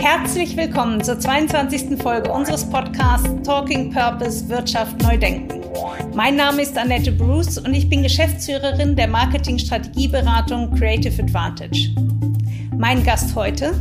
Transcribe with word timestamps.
Herzlich 0.00 0.56
willkommen 0.56 1.02
zur 1.02 1.18
22. 1.18 2.00
Folge 2.00 2.30
unseres 2.30 2.64
Podcasts 2.70 3.28
Talking 3.42 3.92
Purpose 3.92 4.48
Wirtschaft 4.48 5.02
neu 5.02 5.18
denken. 5.18 5.60
Mein 6.14 6.36
Name 6.36 6.62
ist 6.62 6.78
Annette 6.78 7.10
Bruce 7.10 7.58
und 7.58 7.74
ich 7.74 7.90
bin 7.90 8.04
Geschäftsführerin 8.04 8.94
der 8.94 9.08
Marketing-Strategieberatung 9.08 10.72
Creative 10.76 11.20
Advantage. 11.20 11.90
Mein 12.76 13.02
Gast 13.02 13.34
heute, 13.34 13.72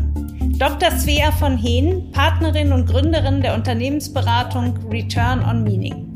Dr. 0.58 0.90
Svea 0.92 1.32
von 1.32 1.56
Hehn, 1.56 2.12
Partnerin 2.12 2.74
und 2.74 2.88
Gründerin 2.88 3.42
der 3.42 3.54
Unternehmensberatung 3.54 4.76
Return 4.92 5.46
on 5.46 5.64
Meaning. 5.64 6.12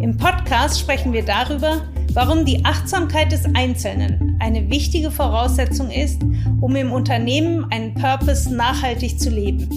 Im 0.00 0.16
Podcast 0.16 0.80
sprechen 0.80 1.12
wir 1.12 1.24
darüber, 1.24 1.82
warum 2.12 2.44
die 2.44 2.64
Achtsamkeit 2.64 3.30
des 3.30 3.44
Einzelnen 3.54 4.31
eine 4.42 4.68
wichtige 4.70 5.12
Voraussetzung 5.12 5.88
ist, 5.90 6.20
um 6.60 6.74
im 6.74 6.90
Unternehmen 6.90 7.64
einen 7.70 7.94
Purpose 7.94 8.52
nachhaltig 8.52 9.20
zu 9.20 9.30
leben. 9.30 9.68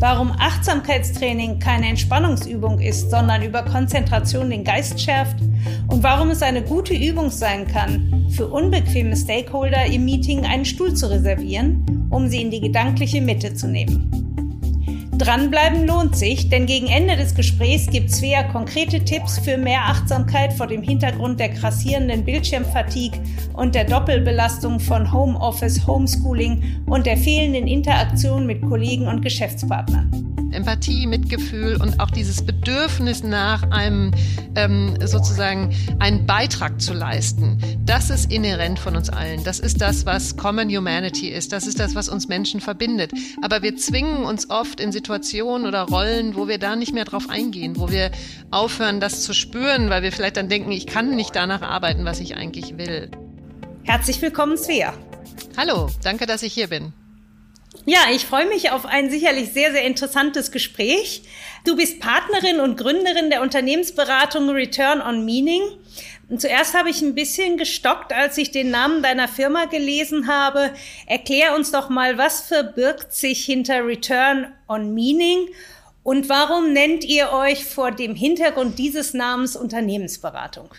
Warum 0.00 0.32
Achtsamkeitstraining 0.32 1.58
keine 1.58 1.88
Entspannungsübung 1.88 2.78
ist, 2.78 3.10
sondern 3.10 3.42
über 3.42 3.62
Konzentration 3.62 4.50
den 4.50 4.64
Geist 4.64 5.00
schärft 5.00 5.36
und 5.88 6.02
warum 6.02 6.30
es 6.30 6.42
eine 6.42 6.62
gute 6.62 6.92
Übung 6.92 7.30
sein 7.30 7.66
kann, 7.66 8.26
für 8.28 8.48
unbequeme 8.48 9.16
Stakeholder 9.16 9.86
im 9.86 10.04
Meeting 10.04 10.44
einen 10.44 10.66
Stuhl 10.66 10.92
zu 10.92 11.10
reservieren, 11.10 12.08
um 12.10 12.28
sie 12.28 12.42
in 12.42 12.50
die 12.50 12.60
gedankliche 12.60 13.22
Mitte 13.22 13.54
zu 13.54 13.66
nehmen. 13.66 14.21
Dranbleiben 15.22 15.86
lohnt 15.86 16.16
sich, 16.16 16.48
denn 16.48 16.66
gegen 16.66 16.88
Ende 16.88 17.16
des 17.16 17.36
Gesprächs 17.36 17.86
gibt 17.86 18.10
Svea 18.10 18.42
konkrete 18.42 19.04
Tipps 19.04 19.38
für 19.38 19.56
mehr 19.56 19.82
Achtsamkeit 19.82 20.52
vor 20.52 20.66
dem 20.66 20.82
Hintergrund 20.82 21.38
der 21.38 21.50
krassierenden 21.50 22.24
Bildschirmfatigue 22.24 23.20
und 23.52 23.76
der 23.76 23.84
Doppelbelastung 23.84 24.80
von 24.80 25.12
Homeoffice, 25.12 25.86
Homeschooling 25.86 26.82
und 26.86 27.06
der 27.06 27.16
fehlenden 27.16 27.68
Interaktion 27.68 28.48
mit 28.48 28.62
Kollegen 28.62 29.06
und 29.06 29.22
Geschäftspartnern. 29.22 30.10
Empathie, 30.52 31.06
Mitgefühl 31.06 31.76
und 31.80 32.00
auch 32.00 32.10
dieses 32.10 32.44
Bedürfnis 32.44 33.22
nach 33.22 33.70
einem 33.70 34.12
ähm, 34.54 34.96
sozusagen 35.04 35.74
einen 35.98 36.26
Beitrag 36.26 36.80
zu 36.80 36.92
leisten. 36.92 37.58
Das 37.84 38.10
ist 38.10 38.30
inhärent 38.30 38.78
von 38.78 38.96
uns 38.96 39.08
allen. 39.08 39.44
Das 39.44 39.58
ist 39.58 39.80
das, 39.80 40.06
was 40.06 40.36
Common 40.36 40.68
Humanity 40.68 41.28
ist. 41.28 41.52
Das 41.52 41.66
ist 41.66 41.80
das, 41.80 41.94
was 41.94 42.08
uns 42.08 42.28
Menschen 42.28 42.60
verbindet. 42.60 43.12
Aber 43.40 43.62
wir 43.62 43.76
zwingen 43.76 44.24
uns 44.24 44.50
oft 44.50 44.80
in 44.80 44.92
Situationen 44.92 45.11
oder 45.64 45.82
Rollen, 45.82 46.36
wo 46.36 46.48
wir 46.48 46.58
da 46.58 46.76
nicht 46.76 46.94
mehr 46.94 47.04
drauf 47.04 47.28
eingehen, 47.28 47.78
wo 47.78 47.90
wir 47.90 48.10
aufhören, 48.50 49.00
das 49.00 49.22
zu 49.22 49.34
spüren, 49.34 49.90
weil 49.90 50.02
wir 50.02 50.12
vielleicht 50.12 50.36
dann 50.36 50.48
denken, 50.48 50.72
ich 50.72 50.86
kann 50.86 51.14
nicht 51.14 51.36
danach 51.36 51.62
arbeiten, 51.62 52.04
was 52.04 52.20
ich 52.20 52.36
eigentlich 52.36 52.78
will. 52.78 53.10
Herzlich 53.84 54.22
willkommen, 54.22 54.56
Svea. 54.56 54.94
Hallo, 55.56 55.88
danke, 56.02 56.26
dass 56.26 56.42
ich 56.42 56.52
hier 56.52 56.68
bin. 56.68 56.92
Ja, 57.84 57.98
ich 58.12 58.26
freue 58.26 58.46
mich 58.46 58.70
auf 58.70 58.86
ein 58.86 59.10
sicherlich 59.10 59.52
sehr, 59.52 59.72
sehr 59.72 59.84
interessantes 59.84 60.52
Gespräch. 60.52 61.22
Du 61.64 61.76
bist 61.76 62.00
Partnerin 62.00 62.60
und 62.60 62.76
Gründerin 62.76 63.28
der 63.28 63.42
Unternehmensberatung 63.42 64.50
Return 64.50 65.00
on 65.00 65.24
Meaning. 65.24 65.62
Und 66.32 66.40
zuerst 66.40 66.72
habe 66.72 66.88
ich 66.88 67.02
ein 67.02 67.14
bisschen 67.14 67.58
gestockt, 67.58 68.10
als 68.10 68.38
ich 68.38 68.50
den 68.50 68.70
Namen 68.70 69.02
deiner 69.02 69.28
Firma 69.28 69.66
gelesen 69.66 70.28
habe. 70.28 70.70
Erklär 71.06 71.54
uns 71.54 71.72
doch 71.72 71.90
mal, 71.90 72.16
was 72.16 72.40
verbirgt 72.40 73.12
sich 73.12 73.44
hinter 73.44 73.86
Return 73.86 74.50
on 74.66 74.94
Meaning 74.94 75.50
und 76.02 76.30
warum 76.30 76.72
nennt 76.72 77.04
ihr 77.04 77.32
euch 77.32 77.66
vor 77.66 77.90
dem 77.90 78.14
Hintergrund 78.14 78.78
dieses 78.78 79.12
Namens 79.12 79.56
Unternehmensberatung? 79.56 80.70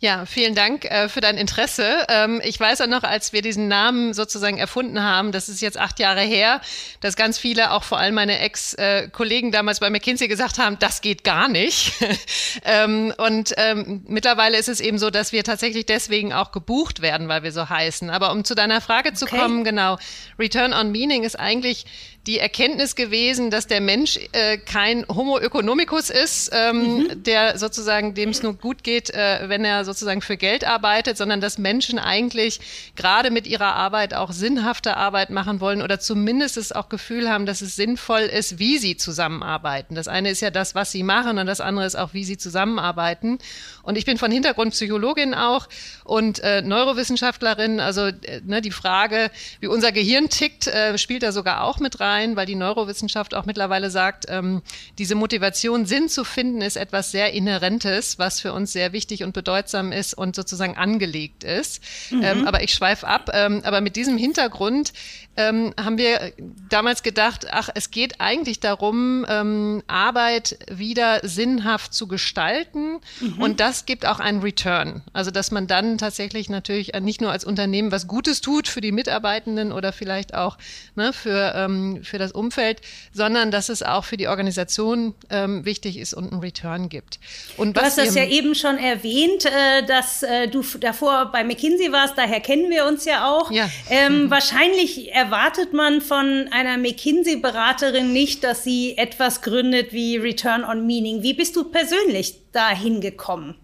Ja, 0.00 0.26
vielen 0.26 0.54
Dank 0.54 0.84
äh, 0.84 1.08
für 1.08 1.20
dein 1.20 1.36
Interesse. 1.36 2.06
Ähm, 2.08 2.40
ich 2.44 2.60
weiß 2.60 2.82
auch 2.82 2.86
noch, 2.86 3.02
als 3.02 3.32
wir 3.32 3.42
diesen 3.42 3.66
Namen 3.66 4.14
sozusagen 4.14 4.56
erfunden 4.56 5.02
haben, 5.02 5.32
das 5.32 5.48
ist 5.48 5.60
jetzt 5.60 5.76
acht 5.76 5.98
Jahre 5.98 6.20
her, 6.20 6.60
dass 7.00 7.16
ganz 7.16 7.36
viele, 7.36 7.72
auch 7.72 7.82
vor 7.82 7.98
allem 7.98 8.14
meine 8.14 8.38
Ex-Kollegen 8.38 9.50
damals 9.50 9.80
bei 9.80 9.90
McKinsey 9.90 10.28
gesagt 10.28 10.58
haben, 10.58 10.78
das 10.78 11.00
geht 11.00 11.24
gar 11.24 11.48
nicht. 11.48 11.94
ähm, 12.64 13.12
und 13.18 13.54
ähm, 13.56 14.04
mittlerweile 14.06 14.56
ist 14.56 14.68
es 14.68 14.78
eben 14.78 15.00
so, 15.00 15.10
dass 15.10 15.32
wir 15.32 15.42
tatsächlich 15.42 15.86
deswegen 15.86 16.32
auch 16.32 16.52
gebucht 16.52 17.02
werden, 17.02 17.26
weil 17.26 17.42
wir 17.42 17.50
so 17.50 17.68
heißen. 17.68 18.08
Aber 18.08 18.30
um 18.30 18.44
zu 18.44 18.54
deiner 18.54 18.80
Frage 18.80 19.14
zu 19.14 19.24
okay. 19.24 19.36
kommen, 19.36 19.64
genau, 19.64 19.98
Return 20.38 20.74
on 20.74 20.92
Meaning 20.92 21.24
ist 21.24 21.40
eigentlich 21.40 21.86
die 22.28 22.38
Erkenntnis 22.38 22.94
gewesen, 22.94 23.50
dass 23.50 23.66
der 23.66 23.80
Mensch 23.80 24.20
äh, 24.32 24.58
kein 24.58 25.06
Homo 25.08 25.38
economicus 25.38 26.10
ist, 26.10 26.50
ähm, 26.52 26.76
mhm. 26.76 27.22
der 27.22 27.56
sozusagen, 27.56 28.12
dem 28.12 28.28
es 28.28 28.42
nur 28.42 28.52
gut 28.52 28.84
geht, 28.84 29.08
äh, 29.08 29.48
wenn 29.48 29.64
er 29.64 29.86
sozusagen 29.86 30.20
für 30.20 30.36
Geld 30.36 30.66
arbeitet, 30.66 31.16
sondern 31.16 31.40
dass 31.40 31.56
Menschen 31.56 31.98
eigentlich 31.98 32.60
gerade 32.96 33.30
mit 33.30 33.46
ihrer 33.46 33.74
Arbeit 33.74 34.12
auch 34.12 34.30
sinnhafte 34.30 34.98
Arbeit 34.98 35.30
machen 35.30 35.62
wollen 35.62 35.80
oder 35.80 36.00
zumindest 36.00 36.58
das 36.58 36.70
auch 36.70 36.90
Gefühl 36.90 37.30
haben, 37.30 37.46
dass 37.46 37.62
es 37.62 37.76
sinnvoll 37.76 38.20
ist, 38.20 38.58
wie 38.58 38.76
sie 38.76 38.98
zusammenarbeiten. 38.98 39.94
Das 39.94 40.06
eine 40.06 40.28
ist 40.28 40.42
ja 40.42 40.50
das, 40.50 40.74
was 40.74 40.92
sie 40.92 41.04
machen 41.04 41.38
und 41.38 41.46
das 41.46 41.62
andere 41.62 41.86
ist 41.86 41.96
auch, 41.96 42.12
wie 42.12 42.24
sie 42.24 42.36
zusammenarbeiten. 42.36 43.38
Und 43.82 43.96
ich 43.96 44.04
bin 44.04 44.18
von 44.18 44.30
Hintergrund 44.30 44.72
Psychologin 44.72 45.32
auch 45.32 45.66
und 46.04 46.40
äh, 46.40 46.60
Neurowissenschaftlerin. 46.60 47.80
Also 47.80 48.08
äh, 48.08 48.42
ne, 48.44 48.60
die 48.60 48.70
Frage, 48.70 49.30
wie 49.60 49.66
unser 49.66 49.92
Gehirn 49.92 50.28
tickt, 50.28 50.66
äh, 50.66 50.98
spielt 50.98 51.22
da 51.22 51.32
sogar 51.32 51.64
auch 51.64 51.78
mit 51.78 51.98
rein, 52.00 52.17
weil 52.36 52.46
die 52.46 52.54
Neurowissenschaft 52.54 53.34
auch 53.34 53.46
mittlerweile 53.46 53.90
sagt, 53.90 54.26
ähm, 54.28 54.62
diese 54.98 55.14
Motivation, 55.14 55.86
Sinn 55.86 56.08
zu 56.08 56.24
finden, 56.24 56.60
ist 56.60 56.76
etwas 56.76 57.10
sehr 57.10 57.32
Inhärentes, 57.32 58.18
was 58.18 58.40
für 58.40 58.52
uns 58.52 58.72
sehr 58.72 58.92
wichtig 58.92 59.24
und 59.24 59.32
bedeutsam 59.32 59.92
ist 59.92 60.14
und 60.14 60.36
sozusagen 60.36 60.76
angelegt 60.76 61.44
ist. 61.44 61.82
Mhm. 62.10 62.22
Ähm, 62.22 62.46
aber 62.46 62.62
ich 62.62 62.72
schweife 62.72 63.06
ab. 63.06 63.30
Ähm, 63.32 63.62
aber 63.64 63.80
mit 63.80 63.96
diesem 63.96 64.18
Hintergrund 64.18 64.92
ähm, 65.38 65.72
haben 65.80 65.98
wir 65.98 66.32
damals 66.68 67.04
gedacht, 67.04 67.46
ach, 67.50 67.68
es 67.74 67.92
geht 67.92 68.20
eigentlich 68.20 68.58
darum, 68.58 69.24
ähm, 69.28 69.84
Arbeit 69.86 70.58
wieder 70.68 71.20
sinnhaft 71.22 71.94
zu 71.94 72.08
gestalten 72.08 72.98
mhm. 73.20 73.40
und 73.40 73.60
das 73.60 73.86
gibt 73.86 74.04
auch 74.04 74.18
einen 74.18 74.40
Return. 74.40 75.02
Also 75.12 75.30
dass 75.30 75.52
man 75.52 75.68
dann 75.68 75.96
tatsächlich 75.96 76.50
natürlich 76.50 76.92
nicht 77.00 77.20
nur 77.20 77.30
als 77.30 77.44
Unternehmen 77.44 77.92
was 77.92 78.08
Gutes 78.08 78.40
tut 78.40 78.66
für 78.66 78.80
die 78.80 78.90
Mitarbeitenden 78.90 79.70
oder 79.70 79.92
vielleicht 79.92 80.34
auch 80.34 80.58
ne, 80.96 81.12
für, 81.12 81.52
ähm, 81.54 82.02
für 82.02 82.18
das 82.18 82.32
Umfeld, 82.32 82.80
sondern 83.12 83.52
dass 83.52 83.68
es 83.68 83.84
auch 83.84 84.04
für 84.04 84.16
die 84.16 84.26
Organisation 84.26 85.14
ähm, 85.30 85.64
wichtig 85.64 85.98
ist 85.98 86.14
und 86.14 86.32
einen 86.32 86.40
Return 86.40 86.88
gibt. 86.88 87.20
Und 87.56 87.76
du 87.76 87.80
hast 87.80 87.96
das 87.96 88.16
ja 88.16 88.24
eben 88.24 88.56
schon 88.56 88.76
erwähnt, 88.76 89.44
äh, 89.44 89.86
dass 89.86 90.24
äh, 90.24 90.48
du 90.48 90.64
davor 90.80 91.30
bei 91.30 91.44
McKinsey 91.44 91.92
warst, 91.92 92.18
daher 92.18 92.40
kennen 92.40 92.70
wir 92.70 92.86
uns 92.86 93.04
ja 93.04 93.30
auch. 93.30 93.52
Ja. 93.52 93.70
Mhm. 94.08 94.30
Wahrscheinlich 94.30 95.12
erwartet 95.28 95.74
man 95.74 96.00
von 96.00 96.48
einer 96.52 96.78
McKinsey-Beraterin 96.78 98.14
nicht, 98.14 98.44
dass 98.44 98.64
sie 98.64 98.96
etwas 98.96 99.42
gründet 99.42 99.92
wie 99.92 100.16
Return 100.16 100.64
on 100.64 100.86
Meaning. 100.86 101.22
Wie 101.22 101.34
bist 101.34 101.54
du 101.54 101.64
persönlich 101.64 102.36
dahin 102.52 103.02
gekommen? 103.02 103.54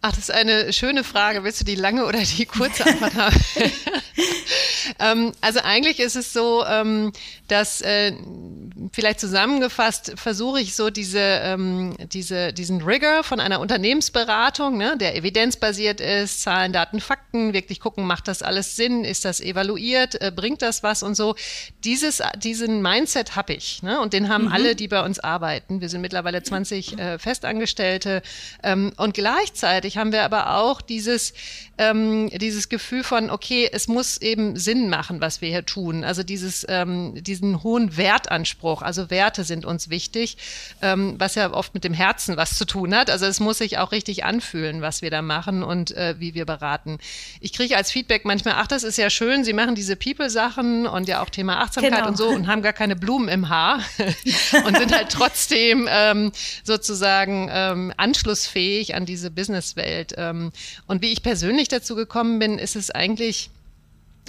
Ach, 0.00 0.10
das 0.10 0.20
ist 0.20 0.30
eine 0.30 0.72
schöne 0.72 1.04
Frage. 1.04 1.44
Willst 1.44 1.60
du 1.60 1.66
die 1.66 1.74
lange 1.74 2.06
oder 2.06 2.18
die 2.18 2.46
kurze 2.46 2.86
Antwort 2.86 3.14
haben? 3.14 3.36
ähm, 4.98 5.32
also 5.40 5.60
eigentlich 5.62 6.00
ist 6.00 6.16
es 6.16 6.32
so, 6.32 6.64
ähm, 6.66 7.12
dass 7.48 7.80
äh, 7.82 8.12
vielleicht 8.92 9.20
zusammengefasst 9.20 10.12
versuche 10.16 10.60
ich 10.60 10.74
so 10.74 10.90
diese, 10.90 11.18
ähm, 11.18 11.96
diese, 12.12 12.52
diesen 12.52 12.82
Rigor 12.82 13.24
von 13.24 13.40
einer 13.40 13.60
Unternehmensberatung, 13.60 14.76
ne, 14.76 14.96
der 14.98 15.16
evidenzbasiert 15.16 16.00
ist, 16.00 16.42
Zahlen, 16.42 16.72
Daten, 16.72 17.00
Fakten, 17.00 17.52
wirklich 17.52 17.80
gucken, 17.80 18.06
macht 18.06 18.28
das 18.28 18.42
alles 18.42 18.76
Sinn, 18.76 19.04
ist 19.04 19.24
das 19.24 19.40
evaluiert, 19.40 20.20
äh, 20.20 20.32
bringt 20.34 20.62
das 20.62 20.82
was 20.82 21.02
und 21.02 21.14
so. 21.14 21.34
Dieses, 21.82 22.22
diesen 22.36 22.82
Mindset 22.82 23.36
habe 23.36 23.54
ich 23.54 23.82
ne, 23.82 24.00
und 24.00 24.12
den 24.12 24.28
haben 24.28 24.46
mhm. 24.46 24.52
alle, 24.52 24.74
die 24.76 24.88
bei 24.88 25.04
uns 25.04 25.18
arbeiten. 25.18 25.80
Wir 25.80 25.88
sind 25.88 26.00
mittlerweile 26.00 26.42
20 26.42 26.98
äh, 26.98 27.18
Festangestellte 27.18 28.22
ähm, 28.62 28.92
und 28.96 29.14
gleichzeitig 29.14 29.96
haben 29.96 30.12
wir 30.12 30.22
aber 30.22 30.56
auch 30.56 30.80
dieses, 30.80 31.34
ähm, 31.78 32.30
dieses 32.30 32.68
Gefühl 32.68 33.02
von, 33.02 33.30
okay, 33.30 33.68
es 33.72 33.88
muss 33.88 34.16
eben 34.18 34.56
Sinn 34.56 34.88
machen, 34.88 35.20
was 35.20 35.40
wir 35.40 35.48
hier 35.48 35.66
tun. 35.66 36.04
Also 36.04 36.22
dieses, 36.22 36.64
ähm, 36.68 37.14
diesen 37.22 37.62
hohen 37.62 37.96
Wertanspruch. 37.96 38.82
Also 38.82 39.10
Werte 39.10 39.44
sind 39.44 39.64
uns 39.64 39.90
wichtig, 39.90 40.36
ähm, 40.82 41.14
was 41.18 41.34
ja 41.34 41.52
oft 41.52 41.74
mit 41.74 41.84
dem 41.84 41.94
Herzen 41.94 42.36
was 42.36 42.56
zu 42.56 42.64
tun 42.64 42.94
hat. 42.94 43.10
Also 43.10 43.26
es 43.26 43.40
muss 43.40 43.58
sich 43.58 43.78
auch 43.78 43.92
richtig 43.92 44.24
anfühlen, 44.24 44.82
was 44.82 45.02
wir 45.02 45.10
da 45.10 45.22
machen 45.22 45.62
und 45.62 45.90
äh, 45.92 46.14
wie 46.18 46.34
wir 46.34 46.44
beraten. 46.44 46.98
Ich 47.40 47.52
kriege 47.52 47.76
als 47.76 47.90
Feedback 47.90 48.24
manchmal, 48.24 48.54
ach, 48.56 48.66
das 48.66 48.84
ist 48.84 48.98
ja 48.98 49.10
schön, 49.10 49.44
Sie 49.44 49.52
machen 49.52 49.74
diese 49.74 49.96
People-Sachen 49.96 50.86
und 50.86 51.08
ja 51.08 51.22
auch 51.22 51.30
Thema 51.30 51.60
Achtsamkeit 51.60 51.92
genau. 51.92 52.08
und 52.08 52.16
so 52.16 52.28
und 52.28 52.46
haben 52.46 52.62
gar 52.62 52.72
keine 52.72 52.96
Blumen 52.96 53.28
im 53.28 53.48
Haar 53.48 53.80
und 54.66 54.76
sind 54.76 54.94
halt 54.94 55.08
trotzdem 55.10 55.88
ähm, 55.90 56.32
sozusagen 56.62 57.48
ähm, 57.50 57.92
anschlussfähig 57.96 58.94
an 58.94 59.06
diese 59.06 59.30
Businesswelt. 59.30 60.14
Ähm, 60.16 60.52
und 60.86 61.02
wie 61.02 61.12
ich 61.12 61.22
persönlich 61.22 61.63
dazu 61.68 61.94
gekommen 61.94 62.38
bin, 62.38 62.58
ist 62.58 62.76
es 62.76 62.90
eigentlich 62.90 63.50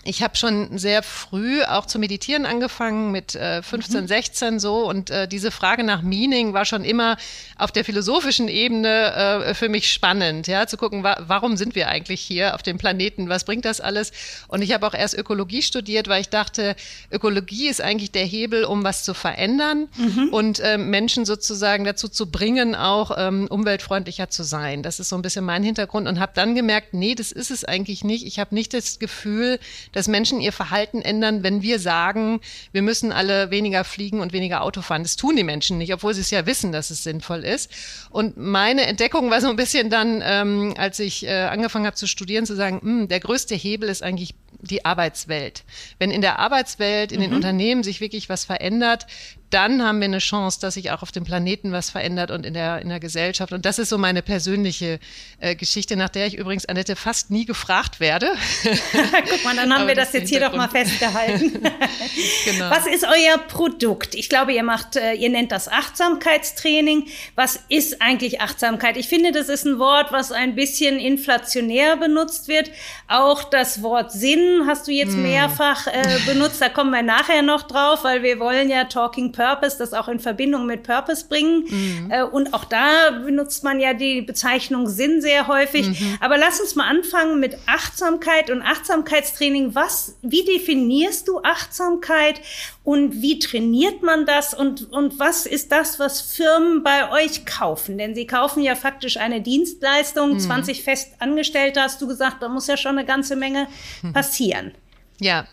ich 0.06 0.22
habe 0.22 0.38
schon 0.38 0.78
sehr 0.78 1.02
früh 1.02 1.64
auch 1.64 1.88
zu 1.88 1.98
meditieren 1.98 2.46
angefangen, 2.46 3.12
mit 3.12 3.34
äh, 3.34 3.64
15, 3.64 4.02
mhm. 4.02 4.08
16 4.08 4.60
so. 4.60 4.88
Und 4.88 5.10
äh, 5.10 5.28
diese 5.28 5.50
Frage 5.50 5.84
nach 5.84 6.04
Meaning 6.04 6.54
war 6.54 6.64
schon 6.64 6.86
immer 6.86 7.18
auf 7.58 7.72
der 7.72 7.84
philosophischen 7.84 8.48
Ebene 8.48 9.46
äh, 9.48 9.54
für 9.56 9.68
mich 9.68 9.92
spannend, 9.92 10.48
ja, 10.48 10.68
zu 10.68 10.78
gucken, 10.78 11.04
wa 11.04 11.18
warum 11.28 11.58
sind 11.58 11.74
wir 11.74 11.88
eigentlich 11.88 12.22
hier 12.22 12.54
auf 12.54 12.62
dem 12.62 12.78
Planeten, 12.78 13.30
was 13.30 13.46
bringt 13.46 13.66
das 13.66 13.82
alles? 13.82 14.12
Und 14.48 14.62
ich 14.62 14.74
habe 14.74 14.86
auch 14.86 14.94
erst 14.94 15.18
Ökologie 15.18 15.64
studiert, 15.64 16.08
weil 16.08 16.22
ich 16.22 16.30
dachte, 16.30 16.76
Ökologie 17.12 17.68
ist 17.68 17.82
eigentlich 17.82 18.12
der 18.12 18.26
Hebel, 18.26 18.64
um 18.66 18.84
was 18.84 19.04
zu 19.04 19.16
verändern 19.16 19.88
mhm. 19.98 20.30
und 20.30 20.60
äh, 20.60 20.78
Menschen 20.78 21.26
sozusagen 21.26 21.84
dazu 21.84 22.10
zu 22.10 22.30
bringen, 22.30 22.76
auch 22.76 23.12
ähm, 23.18 23.48
umweltfreundlicher 23.50 24.30
zu 24.30 24.44
sein. 24.44 24.84
Das 24.84 25.00
ist 25.00 25.10
so 25.10 25.16
ein 25.16 25.24
bisschen 25.24 25.46
mein 25.46 25.64
Hintergrund 25.64 26.08
und 26.08 26.20
habe 26.20 26.34
dann 26.36 26.54
gemerkt, 26.54 26.94
nee, 26.94 27.16
das 27.16 27.32
ist 27.32 27.50
es 27.50 27.66
eigentlich 27.66 28.04
nicht. 28.04 28.28
Ich 28.28 28.38
habe 28.38 28.54
nicht 28.54 28.74
das 28.74 29.00
Gefühl, 29.00 29.58
dass 29.96 30.08
Menschen 30.10 30.42
ihr 30.42 30.52
Verhalten 30.52 31.02
ändern, 31.02 31.42
wenn 31.42 31.62
wir 31.62 31.80
sagen, 31.80 32.42
wir 32.74 32.82
müssen 32.82 33.12
alle 33.12 33.50
weniger 33.50 33.86
fliegen 33.86 34.20
und 34.20 34.34
weniger 34.34 34.62
Auto 34.62 34.82
fahren. 34.82 35.04
Das 35.04 35.16
tun 35.16 35.38
die 35.38 35.44
Menschen 35.44 35.78
nicht, 35.78 35.94
obwohl 35.94 36.14
sie 36.14 36.22
es 36.22 36.32
ja 36.32 36.46
wissen, 36.46 36.74
dass 36.74 36.90
es 36.90 37.04
sinnvoll 37.04 37.46
ist. 37.46 37.72
Und 38.10 38.36
meine 38.36 38.86
Entdeckung 38.86 39.32
war 39.32 39.40
so 39.40 39.50
ein 39.50 39.56
bisschen 39.56 39.90
dann, 39.90 40.22
ähm, 40.24 40.74
als 40.78 41.00
ich 41.00 41.26
äh, 41.26 41.44
angefangen 41.44 41.86
habe 41.86 41.96
zu 41.96 42.08
studieren, 42.08 42.46
zu 42.46 42.56
sagen, 42.56 42.80
mh, 42.82 43.02
hm, 43.02 43.08
der 43.08 43.22
größte 43.22 43.56
Hebel 43.56 43.88
ist 43.88 44.04
eigentlich 44.04 44.36
die 44.60 44.84
Arbeitswelt. 44.84 45.64
Wenn 45.98 46.12
in 46.12 46.22
der 46.22 46.40
Arbeitswelt, 46.40 47.12
in 47.12 47.20
mhm. 47.20 47.24
den 47.24 47.34
Unternehmen 47.34 47.84
sich 47.84 48.02
wirklich 48.02 48.28
was 48.28 48.44
verändert, 48.46 49.08
dann 49.56 49.82
haben 49.82 50.02
wir 50.02 50.06
eine 50.06 50.18
Chance, 50.18 50.60
dass 50.60 50.74
sich 50.74 50.92
auch 50.92 51.02
auf 51.02 51.14
dem 51.14 51.24
Planeten 51.24 51.72
was 51.72 51.90
verändert 51.90 52.30
und 52.30 52.46
in 52.46 52.54
der, 52.54 52.82
in 52.82 52.90
der 52.90 53.00
Gesellschaft. 53.00 53.54
Und 53.54 53.66
das 53.66 53.80
ist 53.80 53.88
so 53.88 53.98
meine 53.98 54.22
persönliche 54.22 55.00
äh, 55.40 55.56
Geschichte, 55.56 55.96
nach 55.96 56.10
der 56.10 56.28
ich 56.28 56.38
übrigens, 56.38 56.66
Annette, 56.66 56.98
fast 56.98 57.32
nie 57.32 57.46
gefragt 57.46 58.02
werde. 58.02 58.34
Guck 58.64 59.46
mal, 59.46 59.56
dann 59.56 59.72
haben 59.72 59.84
Aber 59.84 59.88
wir 59.88 59.96
das, 59.96 60.12
das 60.12 60.22
jetzt 60.22 60.30
hier 60.30 60.42
doch 60.42 60.54
mal 60.54 60.68
festgehalten. 60.68 61.54
genau. 62.46 62.70
Was 62.70 62.86
ist 62.86 63.06
euer 63.06 63.38
Produkt? 63.48 64.14
Ich 64.14 64.28
glaube, 64.28 64.52
ihr 64.52 64.64
macht, 64.64 64.98
äh, 64.98 65.14
ihr 65.14 65.30
nennt 65.30 65.54
das 65.54 65.70
Achtsamkeitstraining. 65.70 67.08
Was 67.36 67.58
ist 67.70 68.02
eigentlich 68.02 68.42
Achtsamkeit? 68.42 68.98
Ich 68.98 69.08
finde, 69.08 69.32
das 69.32 69.48
ist 69.48 69.64
ein 69.66 69.80
Wort, 69.80 70.12
was 70.12 70.34
ein 70.34 70.56
bisschen 70.56 71.00
inflationär 71.00 71.96
benutzt 71.96 72.50
wird. 72.50 72.72
Auch 73.08 73.46
das 73.46 73.82
Wort 73.82 74.12
Sinn 74.12 74.64
hast 74.68 74.88
du 74.90 74.92
jetzt 74.92 75.14
hm. 75.14 75.24
mehrfach 75.24 75.88
äh, 75.88 76.20
benutzt. 76.26 76.62
Da 76.62 76.68
kommen 76.68 76.92
wir 76.92 77.04
nachher 77.04 77.42
noch 77.42 77.64
drauf, 77.64 78.04
weil 78.04 78.22
wir 78.22 78.38
wollen 78.42 78.70
ja 78.70 78.84
Talking 78.84 79.32
Purpose 79.32 79.45
das 79.54 79.94
auch 79.94 80.08
in 80.08 80.20
Verbindung 80.20 80.66
mit 80.66 80.84
Purpose 80.84 81.28
bringen. 81.28 81.66
Mhm. 81.68 82.12
Äh, 82.12 82.24
und 82.24 82.54
auch 82.54 82.66
da 82.66 83.12
benutzt 83.12 83.64
man 83.64 83.80
ja 83.80 83.94
die 83.94 84.22
Bezeichnung 84.22 84.88
Sinn 84.88 85.22
sehr 85.22 85.48
häufig. 85.48 85.88
Mhm. 85.88 86.18
Aber 86.20 86.38
lass 86.38 86.60
uns 86.60 86.76
mal 86.76 86.88
anfangen 86.90 87.40
mit 87.40 87.58
Achtsamkeit 87.66 88.50
und 88.50 88.62
Achtsamkeitstraining. 88.62 89.76
Was, 89.76 90.18
wie 90.22 90.44
definierst 90.44 91.28
du 91.28 91.42
Achtsamkeit 91.44 92.42
und 92.84 93.22
wie 93.22 93.40
trainiert 93.40 94.04
man 94.04 94.26
das 94.26 94.54
und, 94.54 94.92
und 94.92 95.20
was 95.20 95.46
ist 95.46 95.72
das, 95.72 96.00
was 96.00 96.22
Firmen 96.22 96.84
bei 96.84 97.12
euch 97.12 97.46
kaufen? 97.46 97.98
Denn 97.98 98.16
sie 98.16 98.28
kaufen 98.28 98.64
ja 98.64 98.76
faktisch 98.76 99.18
eine 99.18 99.42
Dienstleistung. 99.42 100.34
Mhm. 100.34 100.40
20 100.40 100.84
Festangestellte 100.84 101.82
hast 101.82 102.02
du 102.02 102.08
gesagt, 102.08 102.42
da 102.42 102.50
muss 102.50 102.68
ja 102.68 102.78
schon 102.78 102.98
eine 102.98 103.06
ganze 103.06 103.36
Menge 103.36 103.68
passieren. 104.14 104.72
Ja. 105.20 105.48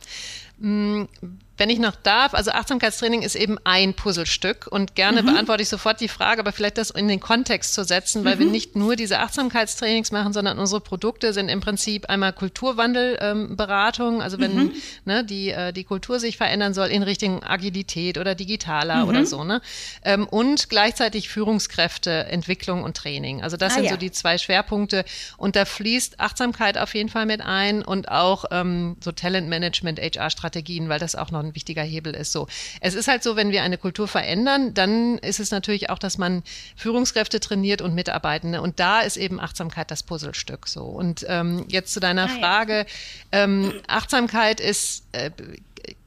Wenn 1.62 1.70
ich 1.70 1.79
noch 1.79 1.94
darf, 1.94 2.35
also 2.35 2.50
Achtsamkeitstraining 2.50 3.23
ist 3.23 3.37
eben 3.37 3.56
ein 3.62 3.94
Puzzlestück 3.94 4.67
und 4.69 4.97
gerne 4.97 5.23
mhm. 5.23 5.26
beantworte 5.26 5.62
ich 5.62 5.69
sofort 5.69 6.00
die 6.00 6.09
Frage, 6.09 6.41
aber 6.41 6.50
vielleicht 6.50 6.76
das 6.76 6.91
in 6.91 7.06
den 7.06 7.20
Kontext 7.20 7.75
zu 7.75 7.85
setzen, 7.85 8.25
weil 8.25 8.35
mhm. 8.35 8.41
wir 8.41 8.47
nicht 8.47 8.75
nur 8.75 8.97
diese 8.97 9.20
Achtsamkeitstrainings 9.20 10.11
machen, 10.11 10.32
sondern 10.32 10.59
unsere 10.59 10.81
Produkte 10.81 11.32
sind 11.32 11.49
im 11.49 11.61
Prinzip 11.61 12.06
einmal 12.06 12.32
Kulturwandelberatung, 12.32 14.17
ähm, 14.17 14.20
also 14.20 14.41
wenn 14.41 14.56
mhm. 14.56 14.73
ne, 15.05 15.25
die, 15.25 15.50
äh, 15.50 15.73
die 15.73 15.85
Kultur 15.85 16.19
sich 16.19 16.37
verändern 16.37 16.75
soll 16.75 16.88
in 16.88 17.05
Richtung 17.05 17.44
Agilität 17.44 18.19
oder 18.19 18.35
digitaler 18.35 19.06
oder 19.06 19.20
mhm. 19.20 19.26
so, 19.26 19.44
ne? 19.44 19.62
Ähm, 20.05 20.26
und 20.26 20.69
gleichzeitig 20.69 21.29
Führungskräfteentwicklung 21.29 22.82
und 22.82 22.97
Training. 22.97 23.41
Also 23.41 23.56
das 23.56 23.75
ah, 23.75 23.76
sind 23.76 23.85
ja. 23.85 23.91
so 23.93 23.97
die 23.99 24.11
zwei 24.11 24.37
Schwerpunkte 24.37 25.05
und 25.37 25.55
da 25.55 25.64
fließt 25.64 26.19
Achtsamkeit 26.19 26.76
auf 26.76 26.93
jeden 26.97 27.09
Fall 27.09 27.26
mit 27.26 27.41
ein 27.41 27.85
und 27.85 28.11
auch 28.11 28.47
ähm, 28.50 28.97
so 28.99 29.12
Talentmanagement, 29.12 30.00
HR-Strategien, 30.00 30.88
weil 30.88 30.99
das 30.99 31.14
auch 31.14 31.31
noch 31.31 31.38
ein 31.38 31.51
wichtiger 31.54 31.82
Hebel 31.82 32.14
ist. 32.14 32.32
So, 32.32 32.46
es 32.81 32.94
ist 32.94 33.08
halt 33.08 33.22
so, 33.22 33.37
wenn 33.37 33.50
wir 33.50 33.62
eine 33.62 33.78
Kultur 33.78 34.08
verändern, 34.08 34.75
dann 34.75 35.19
ist 35.19 35.40
es 35.40 35.50
natürlich 35.50 35.90
auch, 35.90 35.99
dass 35.99 36.19
man 36.19 36.43
Führungskräfte 36.76 37.40
trainiert 37.40 37.82
und 37.82 37.94
Mitarbeitende. 37.94 38.60
Und 38.60 38.81
da 38.81 39.00
ist 39.00 39.16
eben 39.16 39.40
Achtsamkeit 39.40 39.90
das 39.90 40.02
Puzzlestück. 40.02 40.69
So 40.69 40.84
und 40.84 41.25
ähm, 41.28 41.64
jetzt 41.69 41.93
zu 41.93 42.00
deiner 42.00 42.25
ah, 42.25 42.28
Frage: 42.28 42.87
ähm, 43.32 43.72
Achtsamkeit 43.87 44.60
ist 44.60 45.04
äh, 45.12 45.31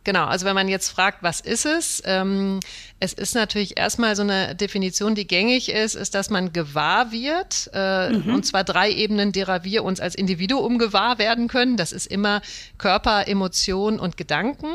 Genau, 0.05 0.25
also 0.25 0.45
wenn 0.45 0.53
man 0.53 0.67
jetzt 0.67 0.89
fragt, 0.89 1.23
was 1.23 1.39
ist 1.41 1.65
es? 1.65 2.01
Ähm, 2.05 2.59
es 2.99 3.11
ist 3.11 3.33
natürlich 3.33 3.75
erstmal 3.75 4.15
so 4.15 4.21
eine 4.21 4.53
Definition, 4.55 5.15
die 5.15 5.25
gängig 5.25 5.69
ist, 5.69 5.95
ist, 5.95 6.13
dass 6.13 6.29
man 6.29 6.53
gewahr 6.53 7.11
wird, 7.11 7.71
äh, 7.73 8.11
mhm. 8.11 8.35
und 8.35 8.45
zwar 8.45 8.63
drei 8.63 8.91
Ebenen, 8.91 9.31
derer 9.31 9.63
wir 9.63 9.83
uns 9.83 9.99
als 9.99 10.13
Individuum 10.13 10.77
gewahr 10.77 11.17
werden 11.17 11.47
können. 11.47 11.75
Das 11.75 11.91
ist 11.91 12.05
immer 12.05 12.43
Körper, 12.77 13.27
Emotion 13.27 13.99
und 13.99 14.15
Gedanken. 14.15 14.67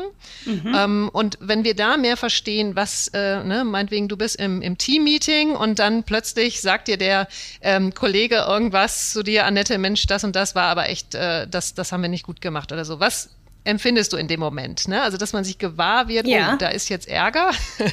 Mhm. 0.45 0.75
Ähm, 0.75 1.09
und 1.13 1.37
wenn 1.39 1.63
wir 1.63 1.77
da 1.77 1.95
mehr 1.95 2.17
verstehen, 2.17 2.75
was, 2.75 3.07
äh, 3.13 3.41
ne, 3.41 3.63
meinetwegen, 3.63 4.09
du 4.09 4.17
bist 4.17 4.35
im, 4.35 4.61
im 4.61 4.77
Team-Meeting 4.77 5.55
und 5.55 5.79
dann 5.79 6.03
plötzlich 6.03 6.59
sagt 6.59 6.89
dir 6.89 6.97
der 6.97 7.29
ähm, 7.61 7.93
Kollege 7.93 8.35
irgendwas 8.35 9.11
zu 9.11 9.23
dir, 9.23 9.45
Annette, 9.45 9.77
Mensch, 9.77 10.05
das 10.07 10.25
und 10.25 10.35
das 10.35 10.55
war 10.55 10.65
aber 10.65 10.89
echt, 10.89 11.15
äh, 11.15 11.47
das, 11.47 11.73
das 11.73 11.93
haben 11.93 12.01
wir 12.01 12.09
nicht 12.09 12.25
gut 12.25 12.41
gemacht 12.41 12.73
oder 12.73 12.83
so. 12.83 12.99
Was 12.99 13.29
empfindest 13.63 14.13
du 14.13 14.17
in 14.17 14.27
dem 14.27 14.39
Moment. 14.39 14.87
Ne? 14.87 15.01
Also, 15.01 15.17
dass 15.17 15.33
man 15.33 15.43
sich 15.43 15.57
gewahr 15.57 16.07
wird, 16.07 16.27
ja. 16.27 16.53
oh, 16.53 16.57
da 16.57 16.69
ist 16.69 16.89
jetzt 16.89 17.07
Ärger 17.07 17.51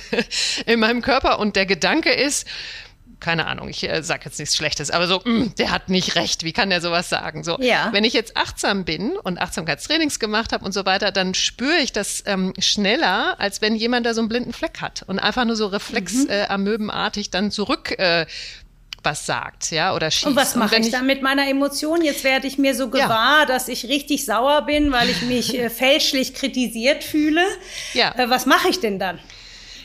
in 0.67 0.81
meinem 0.81 1.03
Körper 1.03 1.39
und 1.39 1.57
der 1.57 1.67
Gedanke 1.67 2.11
ist, 2.11 2.47
keine 3.21 3.47
Ahnung, 3.47 3.69
ich 3.69 3.89
äh, 3.89 4.03
sage 4.03 4.23
jetzt 4.27 4.39
nichts 4.39 4.57
Schlechtes, 4.57 4.91
aber 4.91 5.09
so, 5.09 5.21
mh, 5.25 5.31
mm, 5.31 5.55
der 5.57 5.71
hat 5.71 5.89
nicht 5.89 6.15
recht, 6.15 6.45
wie 6.45 6.53
kann 6.53 6.71
der 6.71 6.81
sowas 6.81 7.09
sagen? 7.09 7.43
So, 7.43 7.59
ja. 7.61 7.89
wenn 7.93 8.05
ich 8.05 8.13
jetzt 8.13 8.37
achtsam 8.37 8.85
bin 8.85 9.17
und 9.17 9.41
Achtsamkeitstrainings 9.41 10.19
gemacht 10.21 10.53
habe 10.53 10.65
und 10.65 10.73
so 10.73 10.87
weiter, 10.87 11.11
dann 11.11 11.35
spüre 11.35 11.79
ich 11.79 11.93
das 11.93 12.23
ähm, 12.27 12.53
schneller, 12.59 13.39
als 13.41 13.61
wenn 13.61 13.75
jemand 13.75 14.07
da 14.07 14.15
so 14.15 14.21
einen 14.21 14.29
blinden 14.29 14.53
Fleck 14.53 14.81
hat 14.81 15.03
und 15.07 15.19
einfach 15.19 15.45
nur 15.45 15.57
so 15.57 15.67
reflexamöbenartig 15.67 17.27
mhm. 17.27 17.29
äh, 17.29 17.33
dann 17.33 17.51
zurück 17.51 17.99
äh, 17.99 18.27
was 19.03 19.27
sagt, 19.27 19.71
ja, 19.71 19.95
oder 19.95 20.11
schießt. 20.11 20.27
Und 20.27 20.37
was 20.37 20.55
mache 20.57 20.77
ich, 20.77 20.87
ich 20.87 20.93
dann 20.93 21.07
mit 21.07 21.23
meiner 21.23 21.49
Emotion? 21.49 22.03
Jetzt 22.03 22.25
werde 22.25 22.47
ich 22.47 22.59
mir 22.59 22.75
so 22.75 22.89
gewahr, 22.89 23.41
ja. 23.41 23.47
dass 23.47 23.69
ich 23.69 23.87
richtig 23.87 24.25
sauer 24.25 24.63
bin, 24.63 24.93
weil 24.93 25.09
ich 25.09 25.23
mich 25.23 25.59
äh, 25.59 25.71
fälschlich 25.71 26.35
kritisiert 26.35 27.05
fühle. 27.05 27.43
Ja. 27.95 28.15
Äh, 28.17 28.29
was 28.29 28.47
mache 28.47 28.69
ich 28.69 28.81
denn 28.81 28.99
dann? 28.99 29.19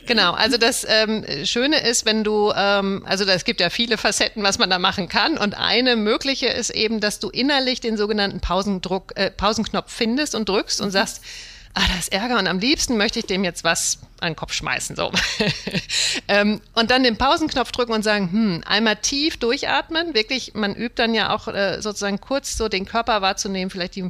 Genau, 0.05 0.33
also 0.33 0.57
das 0.57 0.85
ähm, 0.87 1.25
Schöne 1.45 1.79
ist, 1.79 2.05
wenn 2.05 2.23
du, 2.23 2.51
ähm, 2.55 3.03
also 3.05 3.23
es 3.25 3.45
gibt 3.45 3.61
ja 3.61 3.69
viele 3.69 3.97
Facetten, 3.97 4.43
was 4.43 4.59
man 4.59 4.69
da 4.69 4.79
machen 4.79 5.07
kann. 5.07 5.37
Und 5.37 5.57
eine 5.57 5.95
mögliche 5.95 6.47
ist 6.47 6.71
eben, 6.71 6.99
dass 6.99 7.19
du 7.19 7.29
innerlich 7.29 7.79
den 7.79 7.95
sogenannten 7.95 8.41
Pausendruck, 8.41 9.13
äh, 9.15 9.31
Pausenknopf 9.31 9.91
findest 9.91 10.35
und 10.35 10.49
drückst 10.49 10.81
und 10.81 10.91
sagst, 10.91 11.21
ah, 11.73 11.81
da 11.87 11.97
ist 11.97 12.11
Ärger 12.11 12.37
und 12.37 12.47
am 12.47 12.59
liebsten 12.59 12.97
möchte 12.97 13.19
ich 13.19 13.25
dem 13.25 13.43
jetzt 13.43 13.63
was 13.63 13.99
an 14.19 14.31
den 14.31 14.35
Kopf 14.35 14.53
schmeißen. 14.53 14.95
So. 14.95 15.11
ähm, 16.27 16.61
und 16.73 16.91
dann 16.91 17.03
den 17.03 17.17
Pausenknopf 17.17 17.71
drücken 17.71 17.93
und 17.93 18.03
sagen, 18.03 18.31
hm, 18.31 18.63
einmal 18.65 18.95
tief 18.95 19.37
durchatmen. 19.37 20.13
Wirklich, 20.13 20.53
man 20.53 20.75
übt 20.75 20.95
dann 20.95 21.13
ja 21.13 21.33
auch 21.33 21.47
äh, 21.47 21.81
sozusagen 21.81 22.21
kurz 22.21 22.57
so 22.57 22.69
den 22.69 22.85
Körper 22.85 23.21
wahrzunehmen, 23.21 23.69
vielleicht 23.69 23.95
die, 23.95 24.09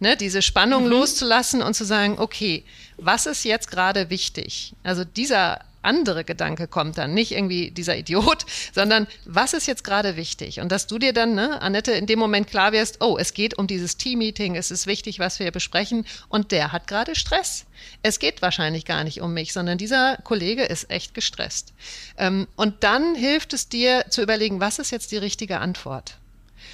ne, 0.00 0.16
diese 0.16 0.42
Spannung 0.42 0.84
mhm. 0.84 0.90
loszulassen 0.90 1.62
und 1.62 1.74
zu 1.74 1.84
sagen, 1.84 2.18
okay, 2.18 2.64
was 2.96 3.26
ist 3.26 3.44
jetzt 3.44 3.70
gerade 3.70 4.10
wichtig? 4.10 4.74
Also 4.82 5.04
dieser 5.04 5.60
andere 5.84 6.24
Gedanke 6.24 6.68
kommt 6.68 6.98
dann, 6.98 7.14
nicht 7.14 7.32
irgendwie 7.32 7.70
dieser 7.70 7.96
Idiot, 7.96 8.46
sondern 8.72 9.06
was 9.24 9.52
ist 9.52 9.66
jetzt 9.66 9.84
gerade 9.84 10.16
wichtig? 10.16 10.60
Und 10.60 10.70
dass 10.70 10.86
du 10.86 10.98
dir 10.98 11.12
dann, 11.12 11.34
ne, 11.34 11.60
Annette, 11.62 11.92
in 11.92 12.06
dem 12.06 12.18
Moment 12.18 12.48
klar 12.48 12.72
wirst, 12.72 13.02
oh, 13.02 13.16
es 13.18 13.34
geht 13.34 13.58
um 13.58 13.66
dieses 13.66 13.96
Team-Meeting, 13.96 14.56
es 14.56 14.70
ist 14.70 14.86
wichtig, 14.86 15.18
was 15.18 15.38
wir 15.38 15.44
hier 15.44 15.52
besprechen 15.52 16.06
und 16.28 16.52
der 16.52 16.72
hat 16.72 16.86
gerade 16.86 17.14
Stress. 17.14 17.66
Es 18.02 18.18
geht 18.18 18.42
wahrscheinlich 18.42 18.84
gar 18.84 19.04
nicht 19.04 19.20
um 19.20 19.34
mich, 19.34 19.52
sondern 19.52 19.78
dieser 19.78 20.16
Kollege 20.24 20.62
ist 20.62 20.90
echt 20.90 21.14
gestresst. 21.14 21.72
Ähm, 22.16 22.46
und 22.56 22.84
dann 22.84 23.14
hilft 23.14 23.52
es 23.52 23.68
dir 23.68 24.06
zu 24.10 24.22
überlegen, 24.22 24.60
was 24.60 24.78
ist 24.78 24.90
jetzt 24.90 25.12
die 25.12 25.18
richtige 25.18 25.60
Antwort? 25.60 26.16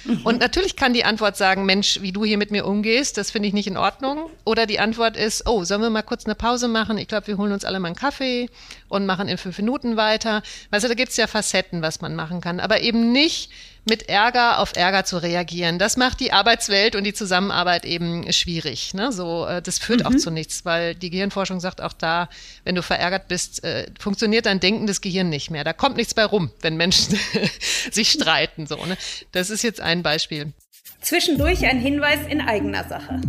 Mhm. 0.05 0.21
Und 0.23 0.39
natürlich 0.39 0.75
kann 0.75 0.93
die 0.93 1.03
Antwort 1.03 1.37
sagen, 1.37 1.65
Mensch, 1.65 2.01
wie 2.01 2.11
du 2.11 2.25
hier 2.25 2.37
mit 2.37 2.51
mir 2.51 2.65
umgehst, 2.65 3.17
das 3.17 3.31
finde 3.31 3.47
ich 3.47 3.53
nicht 3.53 3.67
in 3.67 3.77
Ordnung. 3.77 4.29
Oder 4.45 4.65
die 4.65 4.79
Antwort 4.79 5.17
ist, 5.17 5.47
oh, 5.47 5.63
sollen 5.63 5.81
wir 5.81 5.89
mal 5.89 6.01
kurz 6.01 6.25
eine 6.25 6.35
Pause 6.35 6.67
machen? 6.67 6.97
Ich 6.97 7.07
glaube, 7.07 7.27
wir 7.27 7.37
holen 7.37 7.51
uns 7.51 7.65
alle 7.65 7.79
mal 7.79 7.89
einen 7.89 7.95
Kaffee 7.95 8.49
und 8.91 9.05
machen 9.05 9.27
in 9.27 9.37
fünf 9.37 9.57
Minuten 9.57 9.95
weiter. 9.97 10.43
Also 10.69 10.87
da 10.87 10.93
gibt 10.93 11.11
es 11.11 11.17
ja 11.17 11.27
Facetten, 11.27 11.81
was 11.81 12.01
man 12.01 12.15
machen 12.15 12.41
kann. 12.41 12.59
Aber 12.59 12.81
eben 12.81 13.11
nicht 13.11 13.49
mit 13.85 14.09
Ärger 14.09 14.59
auf 14.59 14.73
Ärger 14.75 15.05
zu 15.05 15.17
reagieren. 15.17 15.79
Das 15.79 15.97
macht 15.97 16.19
die 16.19 16.33
Arbeitswelt 16.33 16.95
und 16.95 17.03
die 17.03 17.13
Zusammenarbeit 17.13 17.85
eben 17.85 18.31
schwierig. 18.31 18.93
Ne? 18.93 19.11
So, 19.11 19.47
äh, 19.47 19.61
das 19.61 19.79
führt 19.79 20.01
mhm. 20.01 20.05
auch 20.07 20.15
zu 20.15 20.29
nichts, 20.29 20.65
weil 20.65 20.93
die 20.93 21.09
Gehirnforschung 21.09 21.59
sagt 21.59 21.81
auch 21.81 21.93
da, 21.93 22.29
wenn 22.63 22.75
du 22.75 22.83
verärgert 22.83 23.27
bist, 23.27 23.63
äh, 23.63 23.87
funktioniert 23.99 24.45
dein 24.45 24.59
denkendes 24.59 25.01
Gehirn 25.01 25.29
nicht 25.29 25.49
mehr. 25.49 25.63
Da 25.63 25.73
kommt 25.73 25.97
nichts 25.97 26.13
bei 26.13 26.25
rum, 26.25 26.51
wenn 26.61 26.77
Menschen 26.77 27.17
sich 27.91 28.11
streiten. 28.11 28.67
So, 28.67 28.75
ne? 28.85 28.97
Das 29.31 29.49
ist 29.49 29.63
jetzt 29.63 29.81
ein 29.81 30.03
Beispiel. 30.03 30.53
Zwischendurch 31.01 31.65
ein 31.65 31.79
Hinweis 31.79 32.19
in 32.29 32.41
eigener 32.41 32.87
Sache. 32.87 33.19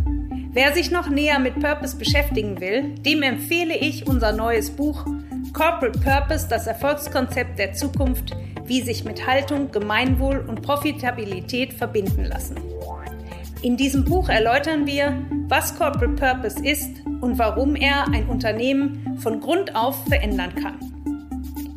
Wer 0.54 0.74
sich 0.74 0.90
noch 0.90 1.08
näher 1.08 1.38
mit 1.38 1.58
Purpose 1.60 1.96
beschäftigen 1.96 2.60
will, 2.60 2.94
dem 2.96 3.22
empfehle 3.22 3.74
ich 3.74 4.06
unser 4.06 4.32
neues 4.32 4.70
Buch 4.70 5.06
Corporate 5.52 5.98
Purpose, 5.98 6.48
das 6.48 6.66
Erfolgskonzept 6.66 7.58
der 7.58 7.74
Zukunft, 7.74 8.34
wie 8.64 8.80
sich 8.80 9.04
mit 9.04 9.26
Haltung, 9.26 9.70
Gemeinwohl 9.70 10.38
und 10.38 10.62
Profitabilität 10.62 11.74
verbinden 11.74 12.24
lassen. 12.24 12.56
In 13.60 13.76
diesem 13.76 14.04
Buch 14.04 14.30
erläutern 14.30 14.86
wir, 14.86 15.22
was 15.48 15.76
Corporate 15.76 16.14
Purpose 16.14 16.64
ist 16.64 17.06
und 17.20 17.38
warum 17.38 17.76
er 17.76 18.08
ein 18.08 18.28
Unternehmen 18.28 19.18
von 19.18 19.40
Grund 19.40 19.76
auf 19.76 20.04
verändern 20.06 20.54
kann. 20.54 20.91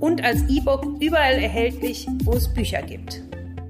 und 0.00 0.24
als 0.24 0.40
E-Book 0.48 0.84
überall 1.00 1.34
erhältlich, 1.34 2.06
wo 2.24 2.34
es 2.34 2.52
Bücher 2.52 2.82
gibt. 2.82 3.22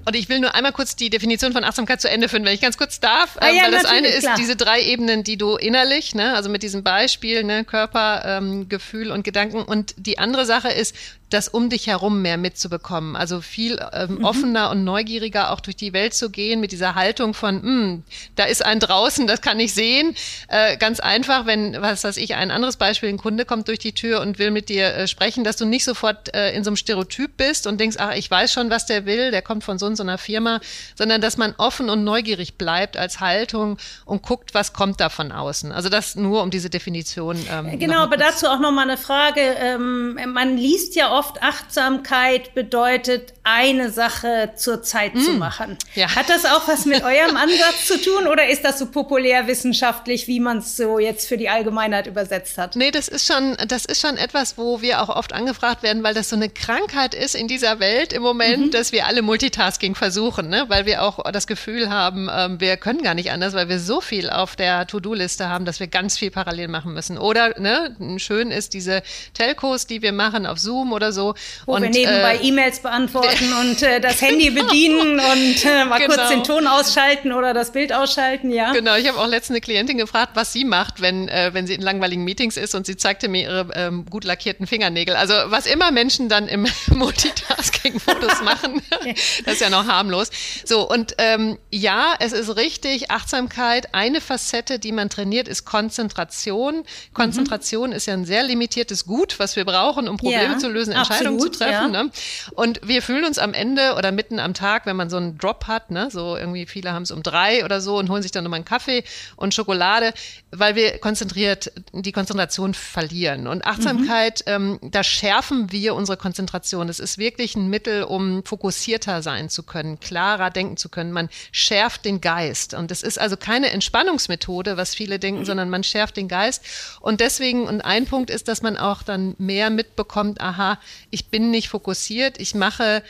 Und 0.08 0.16
ich 0.16 0.30
will 0.30 0.40
nur 0.40 0.54
einmal 0.54 0.72
kurz 0.72 0.96
die 0.96 1.10
Definition 1.10 1.52
von 1.52 1.64
Achtsamkeit 1.64 2.00
zu 2.00 2.08
Ende 2.08 2.30
führen, 2.30 2.42
wenn 2.46 2.54
ich 2.54 2.62
ganz 2.62 2.78
kurz 2.78 2.98
darf. 2.98 3.36
Ah, 3.40 3.50
ja, 3.50 3.64
weil 3.64 3.72
das 3.72 3.84
eine 3.84 4.08
ist 4.08 4.22
klar. 4.22 4.36
diese 4.38 4.56
drei 4.56 4.80
Ebenen, 4.82 5.22
die 5.22 5.36
du 5.36 5.56
innerlich, 5.56 6.14
ne, 6.14 6.34
also 6.34 6.48
mit 6.48 6.62
diesem 6.62 6.82
Beispiel, 6.82 7.44
ne, 7.44 7.62
Körper, 7.64 8.22
ähm, 8.24 8.70
Gefühl 8.70 9.10
und 9.10 9.22
Gedanken. 9.22 9.62
Und 9.62 9.94
die 9.98 10.18
andere 10.18 10.46
Sache 10.46 10.70
ist, 10.70 10.96
das 11.30 11.48
um 11.48 11.68
dich 11.68 11.86
herum 11.86 12.22
mehr 12.22 12.36
mitzubekommen. 12.36 13.16
Also 13.16 13.40
viel 13.40 13.78
ähm, 13.92 14.16
mhm. 14.16 14.24
offener 14.24 14.70
und 14.70 14.84
neugieriger 14.84 15.52
auch 15.52 15.60
durch 15.60 15.76
die 15.76 15.92
Welt 15.92 16.14
zu 16.14 16.30
gehen 16.30 16.60
mit 16.60 16.72
dieser 16.72 16.94
Haltung 16.94 17.34
von, 17.34 17.62
hm, 17.62 18.02
da 18.36 18.44
ist 18.44 18.64
ein 18.64 18.80
draußen, 18.80 19.26
das 19.26 19.40
kann 19.40 19.60
ich 19.60 19.74
sehen. 19.74 20.14
Äh, 20.48 20.76
ganz 20.78 21.00
einfach, 21.00 21.46
wenn, 21.46 21.80
was 21.80 22.04
weiß 22.04 22.16
ich, 22.16 22.34
ein 22.34 22.50
anderes 22.50 22.76
Beispiel, 22.76 23.08
ein 23.08 23.18
Kunde 23.18 23.44
kommt 23.44 23.68
durch 23.68 23.78
die 23.78 23.92
Tür 23.92 24.20
und 24.20 24.38
will 24.38 24.50
mit 24.50 24.68
dir 24.68 24.94
äh, 24.94 25.06
sprechen, 25.06 25.44
dass 25.44 25.56
du 25.56 25.66
nicht 25.66 25.84
sofort 25.84 26.34
äh, 26.34 26.52
in 26.54 26.64
so 26.64 26.70
einem 26.70 26.76
Stereotyp 26.76 27.36
bist 27.36 27.66
und 27.66 27.78
denkst, 27.78 27.96
ach, 27.98 28.14
ich 28.14 28.30
weiß 28.30 28.52
schon, 28.52 28.70
was 28.70 28.86
der 28.86 29.04
will, 29.04 29.30
der 29.30 29.42
kommt 29.42 29.64
von 29.64 29.78
so 29.78 29.86
und 29.86 29.96
so 29.96 30.02
einer 30.02 30.18
Firma, 30.18 30.60
sondern 30.96 31.20
dass 31.20 31.36
man 31.36 31.54
offen 31.58 31.90
und 31.90 32.04
neugierig 32.04 32.54
bleibt 32.54 32.96
als 32.96 33.20
Haltung 33.20 33.76
und 34.06 34.22
guckt, 34.22 34.54
was 34.54 34.72
kommt 34.72 35.00
da 35.00 35.10
von 35.10 35.32
außen. 35.32 35.72
Also 35.72 35.88
das 35.88 36.16
nur 36.16 36.42
um 36.42 36.50
diese 36.50 36.70
Definition. 36.70 37.36
Ähm, 37.50 37.78
genau, 37.78 38.00
aber 38.00 38.16
dazu 38.16 38.46
auch 38.46 38.60
nochmal 38.60 38.88
eine 38.88 38.96
Frage. 38.96 39.40
Ähm, 39.40 40.18
man 40.32 40.56
liest 40.56 40.96
ja 40.96 41.12
oft 41.12 41.17
Achtsamkeit 41.40 42.54
bedeutet, 42.54 43.34
eine 43.44 43.90
Sache 43.90 44.52
zur 44.56 44.82
Zeit 44.82 45.14
mm. 45.14 45.20
zu 45.20 45.32
machen. 45.32 45.78
Ja. 45.94 46.14
Hat 46.14 46.28
das 46.28 46.44
auch 46.44 46.68
was 46.68 46.84
mit 46.84 47.02
eurem 47.02 47.36
Ansatz 47.36 47.86
zu 47.86 48.00
tun 48.00 48.26
oder 48.26 48.48
ist 48.48 48.64
das 48.64 48.78
so 48.78 48.86
populärwissenschaftlich, 48.86 50.26
wie 50.26 50.40
man 50.40 50.58
es 50.58 50.76
so 50.76 50.98
jetzt 50.98 51.28
für 51.28 51.36
die 51.36 51.48
Allgemeinheit 51.48 52.06
übersetzt 52.06 52.58
hat? 52.58 52.76
Nee, 52.76 52.90
das 52.90 53.08
ist 53.08 53.26
schon, 53.26 53.56
das 53.66 53.84
ist 53.84 54.00
schon 54.00 54.16
etwas, 54.16 54.58
wo 54.58 54.82
wir 54.82 55.02
auch 55.02 55.08
oft 55.08 55.32
angefragt 55.32 55.82
werden, 55.82 56.02
weil 56.02 56.14
das 56.14 56.28
so 56.28 56.36
eine 56.36 56.48
Krankheit 56.48 57.14
ist 57.14 57.34
in 57.34 57.48
dieser 57.48 57.80
Welt 57.80 58.12
im 58.12 58.22
Moment, 58.22 58.66
mhm. 58.66 58.70
dass 58.70 58.92
wir 58.92 59.06
alle 59.06 59.22
Multitasking 59.22 59.94
versuchen, 59.94 60.48
ne? 60.48 60.66
weil 60.68 60.86
wir 60.86 61.02
auch 61.02 61.30
das 61.30 61.46
Gefühl 61.46 61.90
haben, 61.90 62.28
ähm, 62.32 62.60
wir 62.60 62.76
können 62.76 63.02
gar 63.02 63.14
nicht 63.14 63.30
anders, 63.30 63.54
weil 63.54 63.68
wir 63.68 63.80
so 63.80 64.00
viel 64.00 64.30
auf 64.30 64.56
der 64.56 64.86
To-Do-Liste 64.86 65.48
haben, 65.48 65.64
dass 65.64 65.80
wir 65.80 65.86
ganz 65.86 66.18
viel 66.18 66.30
parallel 66.30 66.68
machen 66.68 66.92
müssen. 66.92 67.18
Oder 67.18 67.58
ne, 67.58 67.96
schön 68.18 68.50
ist 68.50 68.74
diese 68.74 69.02
Telcos, 69.34 69.86
die 69.86 70.02
wir 70.02 70.12
machen 70.12 70.46
auf 70.46 70.58
Zoom 70.58 70.92
oder 70.92 71.07
so. 71.12 71.34
Wo 71.66 71.74
und, 71.74 71.82
wir 71.82 71.90
nebenbei 71.90 72.36
äh, 72.36 72.46
E-Mails 72.46 72.80
beantworten 72.80 73.52
und 73.60 73.82
äh, 73.82 74.00
das 74.00 74.20
Handy 74.20 74.50
bedienen 74.50 75.20
und 75.20 75.64
äh, 75.64 75.84
mal 75.84 75.98
genau. 75.98 76.14
kurz 76.14 76.28
den 76.28 76.44
Ton 76.44 76.66
ausschalten 76.66 77.32
oder 77.32 77.54
das 77.54 77.72
Bild 77.72 77.92
ausschalten, 77.92 78.50
ja. 78.50 78.72
Genau, 78.72 78.96
ich 78.96 79.08
habe 79.08 79.18
auch 79.18 79.26
letztens 79.26 79.56
eine 79.56 79.60
Klientin 79.60 79.98
gefragt, 79.98 80.32
was 80.34 80.52
sie 80.52 80.64
macht, 80.64 81.00
wenn, 81.00 81.28
äh, 81.28 81.50
wenn 81.52 81.66
sie 81.66 81.74
in 81.74 81.82
langweiligen 81.82 82.24
Meetings 82.24 82.56
ist 82.56 82.74
und 82.74 82.86
sie 82.86 82.96
zeigte 82.96 83.28
mir 83.28 83.42
ihre 83.42 83.68
ähm, 83.74 84.06
gut 84.06 84.24
lackierten 84.24 84.66
Fingernägel. 84.66 85.16
Also 85.16 85.34
was 85.46 85.66
immer 85.66 85.90
Menschen 85.90 86.28
dann 86.28 86.48
im 86.48 86.66
Multitasking-Modus 86.94 88.42
machen, 88.42 88.82
das 89.44 89.54
ist 89.54 89.60
ja 89.60 89.70
noch 89.70 89.86
harmlos. 89.86 90.30
So, 90.64 90.88
und 90.88 91.14
ähm, 91.18 91.58
ja, 91.70 92.14
es 92.18 92.32
ist 92.32 92.56
richtig, 92.56 93.10
Achtsamkeit, 93.10 93.94
eine 93.94 94.20
Facette, 94.20 94.78
die 94.78 94.92
man 94.92 95.10
trainiert, 95.10 95.48
ist 95.48 95.64
Konzentration. 95.64 96.84
Konzentration 97.14 97.90
mhm. 97.90 97.96
ist 97.96 98.06
ja 98.06 98.14
ein 98.14 98.24
sehr 98.24 98.42
limitiertes 98.42 99.06
Gut, 99.06 99.38
was 99.38 99.56
wir 99.56 99.64
brauchen, 99.64 100.08
um 100.08 100.16
Probleme 100.16 100.52
ja, 100.52 100.58
zu 100.58 100.68
lösen, 100.68 100.92
Entscheidungen 100.98 101.36
absolut, 101.36 101.54
zu 101.54 101.64
treffen. 101.64 101.94
Ja. 101.94 102.02
Ne? 102.04 102.10
Und 102.54 102.80
wir 102.84 103.02
fühlen 103.02 103.24
uns 103.24 103.38
am 103.38 103.54
Ende 103.54 103.94
oder 103.96 104.12
mitten 104.12 104.38
am 104.38 104.54
Tag, 104.54 104.86
wenn 104.86 104.96
man 104.96 105.10
so 105.10 105.16
einen 105.16 105.38
Drop 105.38 105.66
hat, 105.66 105.90
ne, 105.90 106.08
so 106.10 106.36
irgendwie 106.36 106.66
viele 106.66 106.92
haben 106.92 107.02
es 107.02 107.10
um 107.10 107.22
drei 107.22 107.64
oder 107.64 107.80
so 107.80 107.98
und 107.98 108.10
holen 108.10 108.22
sich 108.22 108.32
dann 108.32 108.44
nochmal 108.44 108.58
einen 108.58 108.64
Kaffee 108.64 109.04
und 109.36 109.54
Schokolade, 109.54 110.12
weil 110.50 110.74
wir 110.74 110.98
konzentriert 110.98 111.72
die 111.92 112.12
Konzentration 112.12 112.74
verlieren. 112.74 113.46
Und 113.46 113.64
Achtsamkeit, 113.66 114.44
mhm. 114.46 114.78
ähm, 114.82 114.90
da 114.90 115.02
schärfen 115.02 115.70
wir 115.72 115.94
unsere 115.94 116.16
Konzentration. 116.16 116.86
Das 116.86 117.00
ist 117.00 117.18
wirklich 117.18 117.56
ein 117.56 117.68
Mittel, 117.68 118.02
um 118.02 118.44
fokussierter 118.44 119.22
sein 119.22 119.50
zu 119.50 119.62
können, 119.62 120.00
klarer 120.00 120.50
denken 120.50 120.76
zu 120.76 120.88
können. 120.88 121.12
Man 121.12 121.28
schärft 121.52 122.04
den 122.04 122.20
Geist. 122.20 122.74
Und 122.74 122.90
es 122.90 123.02
ist 123.02 123.18
also 123.18 123.36
keine 123.36 123.70
Entspannungsmethode, 123.70 124.76
was 124.76 124.94
viele 124.94 125.18
denken, 125.18 125.40
mhm. 125.40 125.46
sondern 125.46 125.70
man 125.70 125.84
schärft 125.84 126.16
den 126.16 126.28
Geist. 126.28 126.64
Und 127.00 127.20
deswegen, 127.20 127.66
und 127.66 127.82
ein 127.82 128.06
Punkt 128.06 128.30
ist, 128.30 128.48
dass 128.48 128.62
man 128.62 128.76
auch 128.76 129.02
dann 129.02 129.34
mehr 129.38 129.70
mitbekommt, 129.70 130.40
aha, 130.40 130.78
ich 131.10 131.28
bin 131.28 131.50
nicht 131.50 131.68
fokussiert, 131.68 132.40
ich 132.40 132.54
mache 132.54 133.02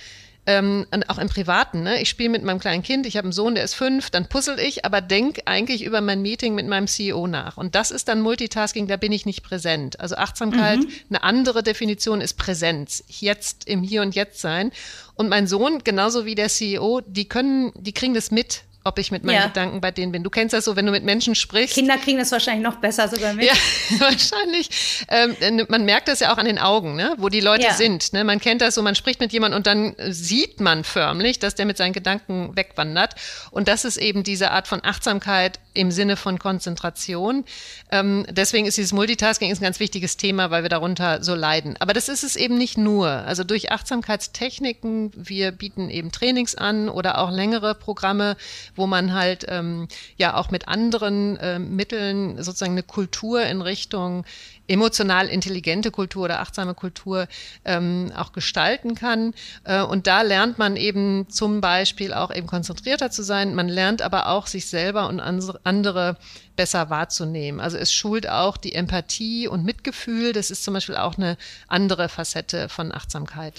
ähm, 0.49 0.87
auch 1.09 1.19
im 1.19 1.29
Privaten. 1.29 1.83
Ne? 1.83 2.01
Ich 2.01 2.09
spiele 2.09 2.31
mit 2.31 2.43
meinem 2.43 2.59
kleinen 2.59 2.83
Kind, 2.83 3.05
ich 3.05 3.19
habe 3.19 3.27
einen 3.27 3.33
Sohn, 3.33 3.55
der 3.55 3.65
ist 3.65 3.75
fünf, 3.75 4.09
dann 4.09 4.31
puzzle 4.31 4.59
ich, 4.59 4.87
aber 4.87 5.03
denke 5.03 5.43
eigentlich 5.45 5.85
über 5.85 6.01
mein 6.01 6.23
Meeting 6.23 6.55
mit 6.55 6.67
meinem 6.67 6.87
CEO 6.87 7.27
nach. 7.27 7.59
Und 7.59 7.75
das 7.75 7.91
ist 7.91 8.09
dann 8.09 8.23
Multitasking, 8.23 8.87
da 8.87 8.97
bin 8.97 9.13
ich 9.13 9.27
nicht 9.27 9.43
präsent. 9.43 10.01
Also 10.01 10.17
Achtsamkeit, 10.17 10.79
mhm. 10.79 10.89
eine 11.11 11.23
andere 11.23 11.63
Definition 11.63 12.23
ist 12.23 12.39
Präsenz, 12.39 13.05
jetzt 13.09 13.69
im 13.69 13.83
Hier 13.83 14.01
und 14.01 14.15
Jetzt 14.15 14.41
sein. 14.41 14.73
Und 15.17 15.29
mein 15.29 15.47
Sohn, 15.47 15.85
genauso 15.85 16.25
wie 16.25 16.35
der 16.35 16.49
CEO, 16.49 17.03
die 17.07 17.29
können, 17.29 17.71
die 17.77 17.93
kriegen 17.93 18.15
das 18.15 18.31
mit, 18.31 18.63
ob 18.89 18.99
ich 18.99 19.11
mit 19.11 19.23
meinen 19.23 19.37
ja. 19.37 19.47
Gedanken 19.47 19.81
bei 19.81 19.91
denen 19.91 20.13
bin. 20.13 20.23
Du 20.23 20.31
kennst 20.31 20.53
das 20.53 20.65
so, 20.65 20.75
wenn 20.75 20.87
du 20.87 20.93
mit 20.93 21.05
Menschen 21.05 21.35
sprichst. 21.35 21.75
Kinder 21.75 21.97
kriegen 21.99 22.19
das 22.19 22.33
wahrscheinlich 22.33 22.65
noch 22.65 22.77
besser 22.77 23.07
sogar 23.09 23.35
mit. 23.35 23.45
Ja, 23.45 23.53
wahrscheinlich. 23.99 25.07
Ähm, 25.09 25.67
man 25.69 25.85
merkt 25.85 26.09
das 26.09 26.21
ja 26.21 26.33
auch 26.33 26.39
an 26.39 26.47
den 26.47 26.59
Augen, 26.59 26.97
ne? 26.97 27.15
wo 27.19 27.29
die 27.29 27.41
Leute 27.41 27.65
ja. 27.65 27.75
sind. 27.75 28.13
Ne? 28.13 28.25
Man 28.25 28.41
kennt 28.41 28.63
das 28.63 28.75
so, 28.75 28.83
man 28.83 28.95
spricht 28.95 29.21
mit 29.21 29.33
jemandem 29.33 29.59
und 29.59 29.67
dann 29.67 29.95
sieht 30.09 30.61
man 30.61 30.85
förmlich, 30.85 31.39
dass 31.39 31.55
der 31.55 31.67
mit 31.67 31.77
seinen 31.77 31.93
Gedanken 31.93 32.57
wegwandert. 32.57 33.15
Und 33.51 33.69
das 33.69 33.85
ist 33.85 33.99
eben 33.99 34.23
diese 34.23 34.51
Art 34.51 34.67
von 34.67 34.81
Achtsamkeit 34.83 35.61
im 35.75 35.91
Sinne 35.91 36.17
von 36.17 36.39
Konzentration. 36.39 37.45
Ähm, 37.93 38.27
deswegen 38.31 38.67
ist 38.67 38.77
dieses 38.77 38.93
Multitasking 38.93 39.51
ein 39.51 39.61
ganz 39.61 39.81
wichtiges 39.81 40.17
Thema, 40.17 40.51
weil 40.51 40.63
wir 40.63 40.71
darunter 40.71 41.23
so 41.23 41.35
leiden. 41.35 41.77
Aber 41.79 41.93
das 41.93 42.09
ist 42.09 42.25
es 42.25 42.37
eben 42.37 42.59
nicht 42.59 42.77
nur. 42.79 43.09
Also 43.09 43.45
durch 43.45 43.71
Achtsamkeitstechniken, 43.71 45.13
wir 45.15 45.53
bieten 45.53 45.91
eben 45.91 46.11
Trainings 46.11 46.55
an 46.55 46.89
oder 46.89 47.19
auch 47.19 47.31
längere 47.31 47.75
Programme, 47.75 48.37
wo 48.79 48.87
man 48.87 49.13
halt 49.13 49.45
ähm, 49.49 49.89
ja 50.17 50.37
auch 50.37 50.51
mit 50.51 50.69
anderen 50.69 51.37
äh, 51.37 51.59
Mitteln 51.59 52.43
sozusagen 52.43 52.73
eine 52.73 52.83
Kultur 52.83 53.43
in 53.43 53.61
Richtung 53.61 54.25
emotional 54.69 55.29
intelligente 55.29 55.91
Kultur 55.91 56.25
oder 56.25 56.41
achtsame 56.41 56.75
Kultur 56.75 57.27
ähm, 57.65 58.13
auch 58.15 58.33
gestalten 58.33 58.95
kann. 58.95 59.35
Äh, 59.65 59.83
und 59.83 60.07
da 60.07 60.23
lernt 60.23 60.59
man 60.59 60.77
eben 60.77 61.29
zum 61.31 61.61
Beispiel 61.61 62.13
auch 62.13 62.35
eben 62.35 62.47
konzentrierter 62.47 63.11
zu 63.11 63.23
sein. 63.23 63.55
Man 63.55 63.69
lernt 63.69 64.03
aber 64.03 64.29
auch 64.29 64.47
sich 64.47 64.67
selber 64.67 65.09
und 65.09 65.21
andere 65.21 66.17
besser 66.55 66.91
wahrzunehmen. 66.91 67.61
Also 67.61 67.79
es 67.79 67.93
schult 67.93 68.29
auch 68.29 68.57
die 68.57 68.75
Empathie 68.75 69.49
und 69.49 69.65
Mitgefühl. 69.65 70.33
Das 70.33 70.51
ist 70.51 70.65
zum 70.65 70.75
Beispiel 70.75 70.97
auch 70.97 71.17
eine 71.17 71.39
andere 71.69 72.09
Facette 72.09 72.69
von 72.69 72.93
Achtsamkeit. 72.93 73.55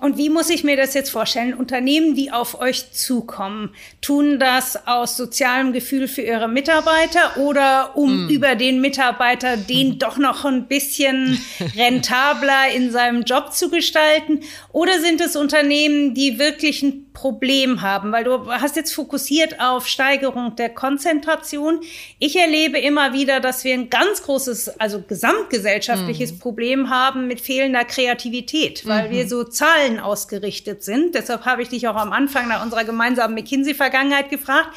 Und 0.00 0.16
wie 0.16 0.30
muss 0.30 0.48
ich 0.48 0.64
mir 0.64 0.76
das 0.76 0.94
jetzt 0.94 1.10
vorstellen? 1.10 1.52
Unternehmen, 1.52 2.14
die 2.14 2.32
auf 2.32 2.58
euch 2.58 2.92
zukommen, 2.92 3.74
tun 4.00 4.38
das 4.38 4.86
aus 4.86 5.16
sozialem 5.16 5.72
Gefühl 5.72 6.08
für 6.08 6.22
ihre 6.22 6.48
Mitarbeiter 6.48 7.36
oder 7.36 7.96
um 7.96 8.26
mm. 8.26 8.30
über 8.30 8.54
den 8.54 8.80
Mitarbeiter 8.80 9.58
den 9.58 9.98
doch 9.98 10.16
noch 10.16 10.46
ein 10.46 10.66
bisschen 10.66 11.38
rentabler 11.76 12.70
in 12.74 12.90
seinem 12.90 13.22
Job 13.22 13.52
zu 13.52 13.68
gestalten? 13.68 14.40
Oder 14.72 15.00
sind 15.00 15.20
es 15.20 15.36
Unternehmen, 15.36 16.14
die 16.14 16.38
wirklich 16.38 16.82
ein 16.82 17.06
Problem 17.12 17.82
haben? 17.82 18.12
Weil 18.12 18.24
du 18.24 18.50
hast 18.50 18.76
jetzt 18.76 18.94
fokussiert 18.94 19.60
auf 19.60 19.86
Steigerung 19.86 20.56
der 20.56 20.70
Konzentration. 20.70 21.80
Ich 22.18 22.36
erlebe 22.36 22.78
immer 22.78 23.12
wieder, 23.12 23.40
dass 23.40 23.64
wir 23.64 23.74
ein 23.74 23.90
ganz 23.90 24.22
großes, 24.22 24.80
also 24.80 25.02
gesamtgesellschaftliches 25.02 26.32
mhm. 26.32 26.38
Problem 26.38 26.90
haben 26.90 27.26
mit 27.28 27.42
fehlender 27.42 27.84
Kreativität, 27.84 28.86
weil 28.86 29.08
mhm. 29.08 29.12
wir 29.12 29.28
so 29.28 29.44
Zahlen 29.44 29.89
ausgerichtet 29.98 30.84
sind. 30.84 31.14
Deshalb 31.14 31.44
habe 31.44 31.62
ich 31.62 31.68
dich 31.68 31.88
auch 31.88 31.96
am 31.96 32.12
Anfang 32.12 32.48
nach 32.48 32.62
unserer 32.62 32.84
gemeinsamen 32.84 33.34
McKinsey-Vergangenheit 33.34 34.30
gefragt. 34.30 34.68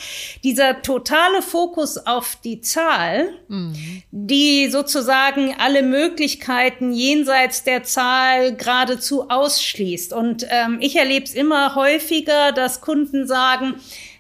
Dieser 0.43 0.82
totale 0.82 1.41
Fokus 1.41 1.98
auf 1.98 2.38
die 2.43 2.62
Zahl, 2.62 3.29
mhm. 3.48 4.03
die 4.12 4.70
sozusagen 4.70 5.55
alle 5.60 5.84
Möglichkeiten 5.84 6.93
jenseits 6.93 7.63
der 7.63 7.84
Zahl 7.84 8.55
geradezu 8.55 9.29
ausschließt. 9.29 10.13
Und 10.13 10.48
ähm, 10.50 10.77
ich 10.82 10.96
erlebe 10.96 11.25
es 11.25 11.34
immer 11.34 11.75
häufiger, 11.75 12.51
dass 12.51 12.82
Kunden 12.82 13.27
sagen, 13.27 13.75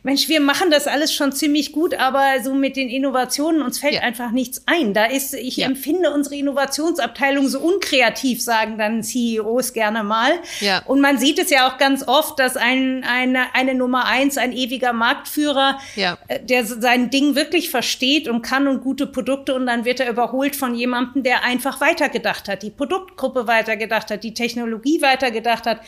Mensch, 0.05 0.27
wir 0.27 0.41
machen 0.41 0.69
das 0.69 0.85
alles 0.87 1.13
schon 1.13 1.31
ziemlich 1.31 1.71
gut, 1.71 1.93
aber 1.93 2.43
so 2.43 2.53
mit 2.53 2.75
den 2.75 2.89
Innovationen, 2.89 3.61
uns 3.61 3.79
fällt 3.79 3.93
ja. 3.95 4.01
einfach 4.01 4.31
nichts 4.31 4.63
ein. 4.65 4.93
Da 4.93 5.05
ist, 5.05 5.33
ich 5.33 5.57
ja. 5.57 5.65
empfinde 5.65 6.11
unsere 6.11 6.35
Innovationsabteilung 6.35 7.47
so 7.47 7.61
unkreativ, 7.61 8.41
sagen 8.41 8.77
dann 8.77 9.01
CEOs 9.01 9.71
gerne 9.71 10.03
mal. 10.03 10.33
Ja. 10.59 10.83
Und 10.85 10.99
man 10.99 11.17
sieht 11.17 11.39
es 11.39 11.49
ja 11.49 11.69
auch 11.69 11.77
ganz 11.77 12.05
oft, 12.05 12.37
dass 12.37 12.57
ein, 12.57 13.05
eine, 13.05 13.55
eine 13.55 13.75
Nummer 13.75 14.05
eins, 14.05 14.37
ein 14.37 14.51
ewiger 14.51 14.91
Marktführer, 14.91 15.79
ja. 15.95 16.17
Äh, 16.27 16.41
der 16.41 16.65
sein 16.65 17.09
Ding 17.09 17.35
wirklich 17.35 17.69
versteht 17.69 18.27
und 18.27 18.41
kann 18.41 18.67
und 18.67 18.81
gute 18.81 19.07
Produkte 19.07 19.55
und 19.55 19.65
dann 19.67 19.85
wird 19.85 20.01
er 20.01 20.09
überholt 20.09 20.57
von 20.57 20.75
jemandem, 20.75 21.23
der 21.23 21.45
einfach 21.45 21.79
weitergedacht 21.79 22.49
hat, 22.49 22.61
die 22.61 22.71
Produktgruppe 22.71 23.47
weitergedacht 23.47 24.11
hat, 24.11 24.25
die 24.25 24.33
Technologie 24.33 25.01
weitergedacht 25.01 25.65
hat. 25.65 25.79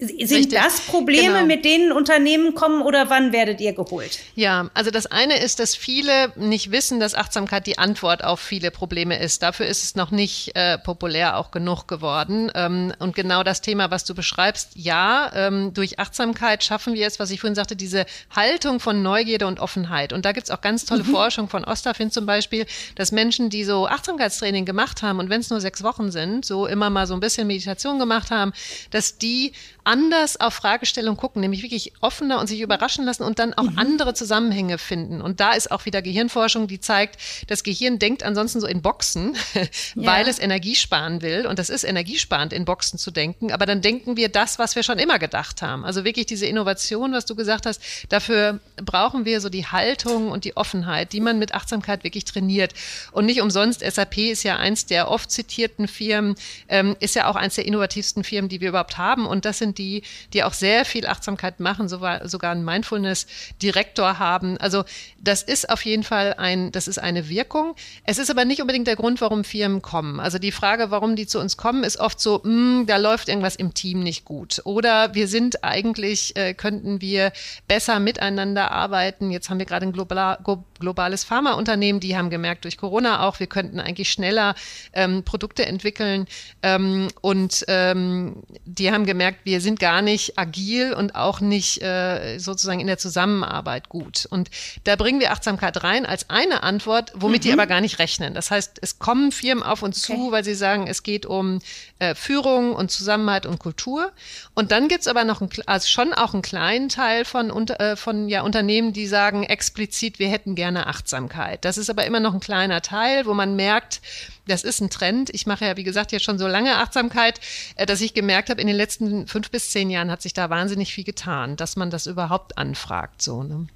Sind 0.00 0.18
Richtig. 0.18 0.52
das 0.52 0.80
Probleme, 0.80 1.34
genau. 1.34 1.44
mit 1.44 1.66
denen 1.66 1.92
Unternehmen 1.92 2.54
kommen 2.54 2.80
oder 2.80 3.10
wann 3.10 3.32
werdet 3.32 3.60
ihr 3.60 3.74
geholt? 3.74 4.18
Ja, 4.34 4.70
also 4.72 4.90
das 4.90 5.04
eine 5.04 5.38
ist, 5.38 5.58
dass 5.58 5.76
viele 5.76 6.32
nicht 6.36 6.70
wissen, 6.70 7.00
dass 7.00 7.14
Achtsamkeit 7.14 7.66
die 7.66 7.76
Antwort 7.76 8.24
auf 8.24 8.40
viele 8.40 8.70
Probleme 8.70 9.18
ist. 9.18 9.42
Dafür 9.42 9.66
ist 9.66 9.84
es 9.84 9.96
noch 9.96 10.10
nicht 10.10 10.56
äh, 10.56 10.78
populär 10.78 11.36
auch 11.36 11.50
genug 11.50 11.86
geworden. 11.86 12.50
Ähm, 12.54 12.94
und 12.98 13.14
genau 13.14 13.42
das 13.42 13.60
Thema, 13.60 13.90
was 13.90 14.04
du 14.04 14.14
beschreibst, 14.14 14.70
ja, 14.74 15.30
ähm, 15.34 15.74
durch 15.74 15.98
Achtsamkeit 15.98 16.64
schaffen 16.64 16.94
wir 16.94 17.06
es, 17.06 17.20
was 17.20 17.30
ich 17.30 17.40
vorhin 17.40 17.54
sagte, 17.54 17.76
diese 17.76 18.06
Haltung 18.34 18.80
von 18.80 19.02
Neugierde 19.02 19.46
und 19.46 19.60
Offenheit. 19.60 20.14
Und 20.14 20.24
da 20.24 20.32
gibt 20.32 20.44
es 20.44 20.50
auch 20.50 20.62
ganz 20.62 20.86
tolle 20.86 21.04
mhm. 21.04 21.10
Forschung 21.10 21.50
von 21.50 21.62
Ostafin 21.64 22.10
zum 22.10 22.24
Beispiel, 22.24 22.64
dass 22.94 23.12
Menschen, 23.12 23.50
die 23.50 23.64
so 23.64 23.86
Achtsamkeitstraining 23.86 24.64
gemacht 24.64 25.02
haben 25.02 25.18
und 25.18 25.28
wenn 25.28 25.40
es 25.40 25.50
nur 25.50 25.60
sechs 25.60 25.82
Wochen 25.82 26.10
sind, 26.10 26.46
so 26.46 26.66
immer 26.66 26.88
mal 26.88 27.06
so 27.06 27.12
ein 27.12 27.20
bisschen 27.20 27.46
Meditation 27.46 27.98
gemacht 27.98 28.30
haben, 28.30 28.54
dass 28.90 29.18
die 29.18 29.52
anders 29.90 30.38
auf 30.38 30.54
Fragestellungen 30.54 31.16
gucken, 31.16 31.40
nämlich 31.40 31.64
wirklich 31.64 31.92
offener 32.00 32.38
und 32.38 32.46
sich 32.46 32.60
überraschen 32.60 33.04
lassen 33.04 33.24
und 33.24 33.40
dann 33.40 33.54
auch 33.54 33.64
mhm. 33.64 33.76
andere 33.76 34.14
Zusammenhänge 34.14 34.78
finden. 34.78 35.20
Und 35.20 35.40
da 35.40 35.50
ist 35.50 35.72
auch 35.72 35.84
wieder 35.84 36.00
Gehirnforschung, 36.00 36.68
die 36.68 36.78
zeigt, 36.78 37.20
das 37.48 37.64
Gehirn 37.64 37.98
denkt 37.98 38.22
ansonsten 38.22 38.60
so 38.60 38.68
in 38.68 38.82
Boxen, 38.82 39.36
weil 39.96 40.24
ja. 40.24 40.30
es 40.30 40.38
Energie 40.38 40.76
sparen 40.76 41.22
will. 41.22 41.44
Und 41.44 41.58
das 41.58 41.70
ist 41.70 41.82
energiesparend, 41.82 42.52
in 42.52 42.64
Boxen 42.64 43.00
zu 43.00 43.10
denken. 43.10 43.50
Aber 43.50 43.66
dann 43.66 43.82
denken 43.82 44.16
wir 44.16 44.28
das, 44.28 44.60
was 44.60 44.76
wir 44.76 44.84
schon 44.84 45.00
immer 45.00 45.18
gedacht 45.18 45.60
haben. 45.60 45.84
Also 45.84 46.04
wirklich 46.04 46.26
diese 46.26 46.46
Innovation, 46.46 47.12
was 47.12 47.26
du 47.26 47.34
gesagt 47.34 47.66
hast, 47.66 47.82
dafür 48.10 48.60
brauchen 48.76 49.24
wir 49.24 49.40
so 49.40 49.48
die 49.48 49.66
Haltung 49.66 50.30
und 50.30 50.44
die 50.44 50.56
Offenheit, 50.56 51.12
die 51.12 51.20
man 51.20 51.40
mit 51.40 51.52
Achtsamkeit 51.52 52.04
wirklich 52.04 52.24
trainiert. 52.24 52.74
Und 53.10 53.26
nicht 53.26 53.40
umsonst, 53.40 53.80
SAP 53.80 54.18
ist 54.18 54.44
ja 54.44 54.56
eins 54.56 54.86
der 54.86 55.10
oft 55.10 55.32
zitierten 55.32 55.88
Firmen, 55.88 56.36
ähm, 56.68 56.94
ist 57.00 57.16
ja 57.16 57.28
auch 57.28 57.34
eins 57.34 57.56
der 57.56 57.66
innovativsten 57.66 58.22
Firmen, 58.22 58.48
die 58.48 58.60
wir 58.60 58.68
überhaupt 58.68 58.96
haben. 58.96 59.26
Und 59.26 59.44
das 59.44 59.58
sind 59.58 59.79
die, 59.80 60.02
die 60.34 60.44
auch 60.44 60.52
sehr 60.52 60.84
viel 60.84 61.06
Achtsamkeit 61.06 61.58
machen, 61.58 61.88
sogar, 61.88 62.20
einen 62.20 62.64
Mindfulness-Direktor 62.64 64.18
haben. 64.18 64.58
Also 64.58 64.84
das 65.18 65.42
ist 65.42 65.70
auf 65.70 65.84
jeden 65.84 66.02
Fall 66.02 66.34
ein, 66.34 66.70
das 66.72 66.86
ist 66.86 66.98
eine 66.98 67.28
Wirkung. 67.28 67.74
Es 68.04 68.18
ist 68.18 68.30
aber 68.30 68.44
nicht 68.44 68.60
unbedingt 68.60 68.86
der 68.86 68.96
Grund, 68.96 69.20
warum 69.20 69.44
Firmen 69.44 69.80
kommen. 69.80 70.20
Also 70.20 70.38
die 70.38 70.52
Frage, 70.52 70.90
warum 70.90 71.16
die 71.16 71.26
zu 71.26 71.40
uns 71.40 71.56
kommen, 71.56 71.84
ist 71.84 71.98
oft 71.98 72.20
so, 72.20 72.40
mh, 72.44 72.50
hm, 72.50 72.86
da 72.86 72.98
läuft 72.98 73.28
irgendwas 73.28 73.56
im 73.56 73.72
Team 73.72 74.00
nicht 74.00 74.24
gut. 74.24 74.60
Oder 74.64 75.14
wir 75.14 75.28
sind 75.28 75.64
eigentlich, 75.64 76.36
äh, 76.36 76.52
könnten 76.54 77.00
wir 77.00 77.32
besser 77.68 78.00
miteinander 78.00 78.70
arbeiten. 78.70 79.30
Jetzt 79.30 79.48
haben 79.48 79.58
wir 79.58 79.66
gerade 79.66 79.86
ein 79.86 79.92
global, 79.92 80.38
globales 80.78 81.24
Pharmaunternehmen, 81.24 82.00
die 82.00 82.16
haben 82.16 82.30
gemerkt 82.30 82.64
durch 82.64 82.76
Corona 82.76 83.26
auch, 83.26 83.40
wir 83.40 83.46
könnten 83.46 83.80
eigentlich 83.80 84.10
schneller 84.10 84.54
ähm, 84.92 85.22
Produkte 85.24 85.64
entwickeln. 85.64 86.26
Ähm, 86.62 87.08
und 87.20 87.64
ähm, 87.68 88.42
die 88.64 88.90
haben 88.90 89.06
gemerkt, 89.06 89.40
wir 89.44 89.60
sind 89.60 89.69
sind 89.70 89.78
gar 89.78 90.02
nicht 90.02 90.36
agil 90.36 90.92
und 90.94 91.14
auch 91.14 91.40
nicht 91.40 91.80
äh, 91.80 92.38
sozusagen 92.38 92.80
in 92.80 92.88
der 92.88 92.98
Zusammenarbeit 92.98 93.88
gut. 93.88 94.26
Und 94.28 94.50
da 94.82 94.96
bringen 94.96 95.20
wir 95.20 95.30
Achtsamkeit 95.30 95.84
rein 95.84 96.06
als 96.06 96.28
eine 96.28 96.64
Antwort, 96.64 97.12
womit 97.14 97.42
mhm. 97.42 97.46
die 97.46 97.52
aber 97.52 97.68
gar 97.68 97.80
nicht 97.80 98.00
rechnen. 98.00 98.34
Das 98.34 98.50
heißt, 98.50 98.78
es 98.82 98.98
kommen 98.98 99.30
Firmen 99.30 99.62
auf 99.62 99.82
uns 99.82 100.02
okay. 100.02 100.18
zu, 100.18 100.32
weil 100.32 100.42
sie 100.42 100.54
sagen, 100.54 100.88
es 100.88 101.04
geht 101.04 101.24
um 101.24 101.60
äh, 102.00 102.14
Führung 102.14 102.74
und 102.74 102.90
Zusammenhalt 102.90 103.46
und 103.46 103.58
Kultur. 103.58 104.10
Und 104.54 104.72
dann 104.72 104.88
gibt 104.88 105.02
es 105.02 105.06
aber 105.06 105.24
noch 105.24 105.40
ein, 105.40 105.48
also 105.66 105.86
schon 105.86 106.12
auch 106.12 106.32
einen 106.32 106.42
kleinen 106.42 106.88
Teil 106.88 107.24
von, 107.24 107.50
äh, 107.68 107.94
von 107.94 108.28
ja, 108.28 108.42
Unternehmen, 108.42 108.92
die 108.92 109.06
sagen 109.06 109.44
explizit, 109.44 110.18
wir 110.18 110.28
hätten 110.28 110.54
gerne 110.54 110.86
Achtsamkeit. 110.86 111.64
Das 111.64 111.78
ist 111.78 111.90
aber 111.90 112.04
immer 112.06 112.20
noch 112.20 112.34
ein 112.34 112.40
kleiner 112.40 112.82
Teil, 112.82 113.26
wo 113.26 113.34
man 113.34 113.54
merkt, 113.54 114.00
das 114.48 114.64
ist 114.64 114.80
ein 114.80 114.90
Trend. 114.90 115.30
Ich 115.32 115.46
mache 115.46 115.64
ja, 115.66 115.76
wie 115.76 115.84
gesagt, 115.84 116.10
jetzt 116.10 116.24
schon 116.24 116.38
so 116.38 116.48
lange 116.48 116.76
Achtsamkeit, 116.78 117.40
äh, 117.76 117.86
dass 117.86 118.00
ich 118.00 118.14
gemerkt 118.14 118.50
habe, 118.50 118.60
in 118.60 118.66
den 118.66 118.76
letzten 118.76 119.26
fünf 119.26 119.50
bis 119.50 119.70
zehn 119.70 119.90
Jahren 119.90 120.10
hat 120.10 120.22
sich 120.22 120.32
da 120.32 120.50
wahnsinnig 120.50 120.92
viel 120.92 121.04
getan, 121.04 121.56
dass 121.56 121.76
man 121.76 121.90
das 121.90 122.06
überhaupt 122.06 122.58
anfragt. 122.58 123.22
So, 123.22 123.42
ne? 123.42 123.66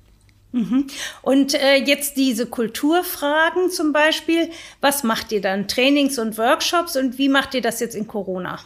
Mhm. 0.54 0.86
Und 1.22 1.54
äh, 1.54 1.78
jetzt 1.84 2.16
diese 2.16 2.46
Kulturfragen 2.46 3.70
zum 3.70 3.92
Beispiel. 3.92 4.50
Was 4.80 5.02
macht 5.02 5.32
ihr 5.32 5.40
dann? 5.40 5.66
Trainings 5.66 6.16
und 6.16 6.38
Workshops 6.38 6.96
und 6.96 7.18
wie 7.18 7.28
macht 7.28 7.54
ihr 7.54 7.60
das 7.60 7.80
jetzt 7.80 7.96
in 7.96 8.06
Corona? 8.06 8.60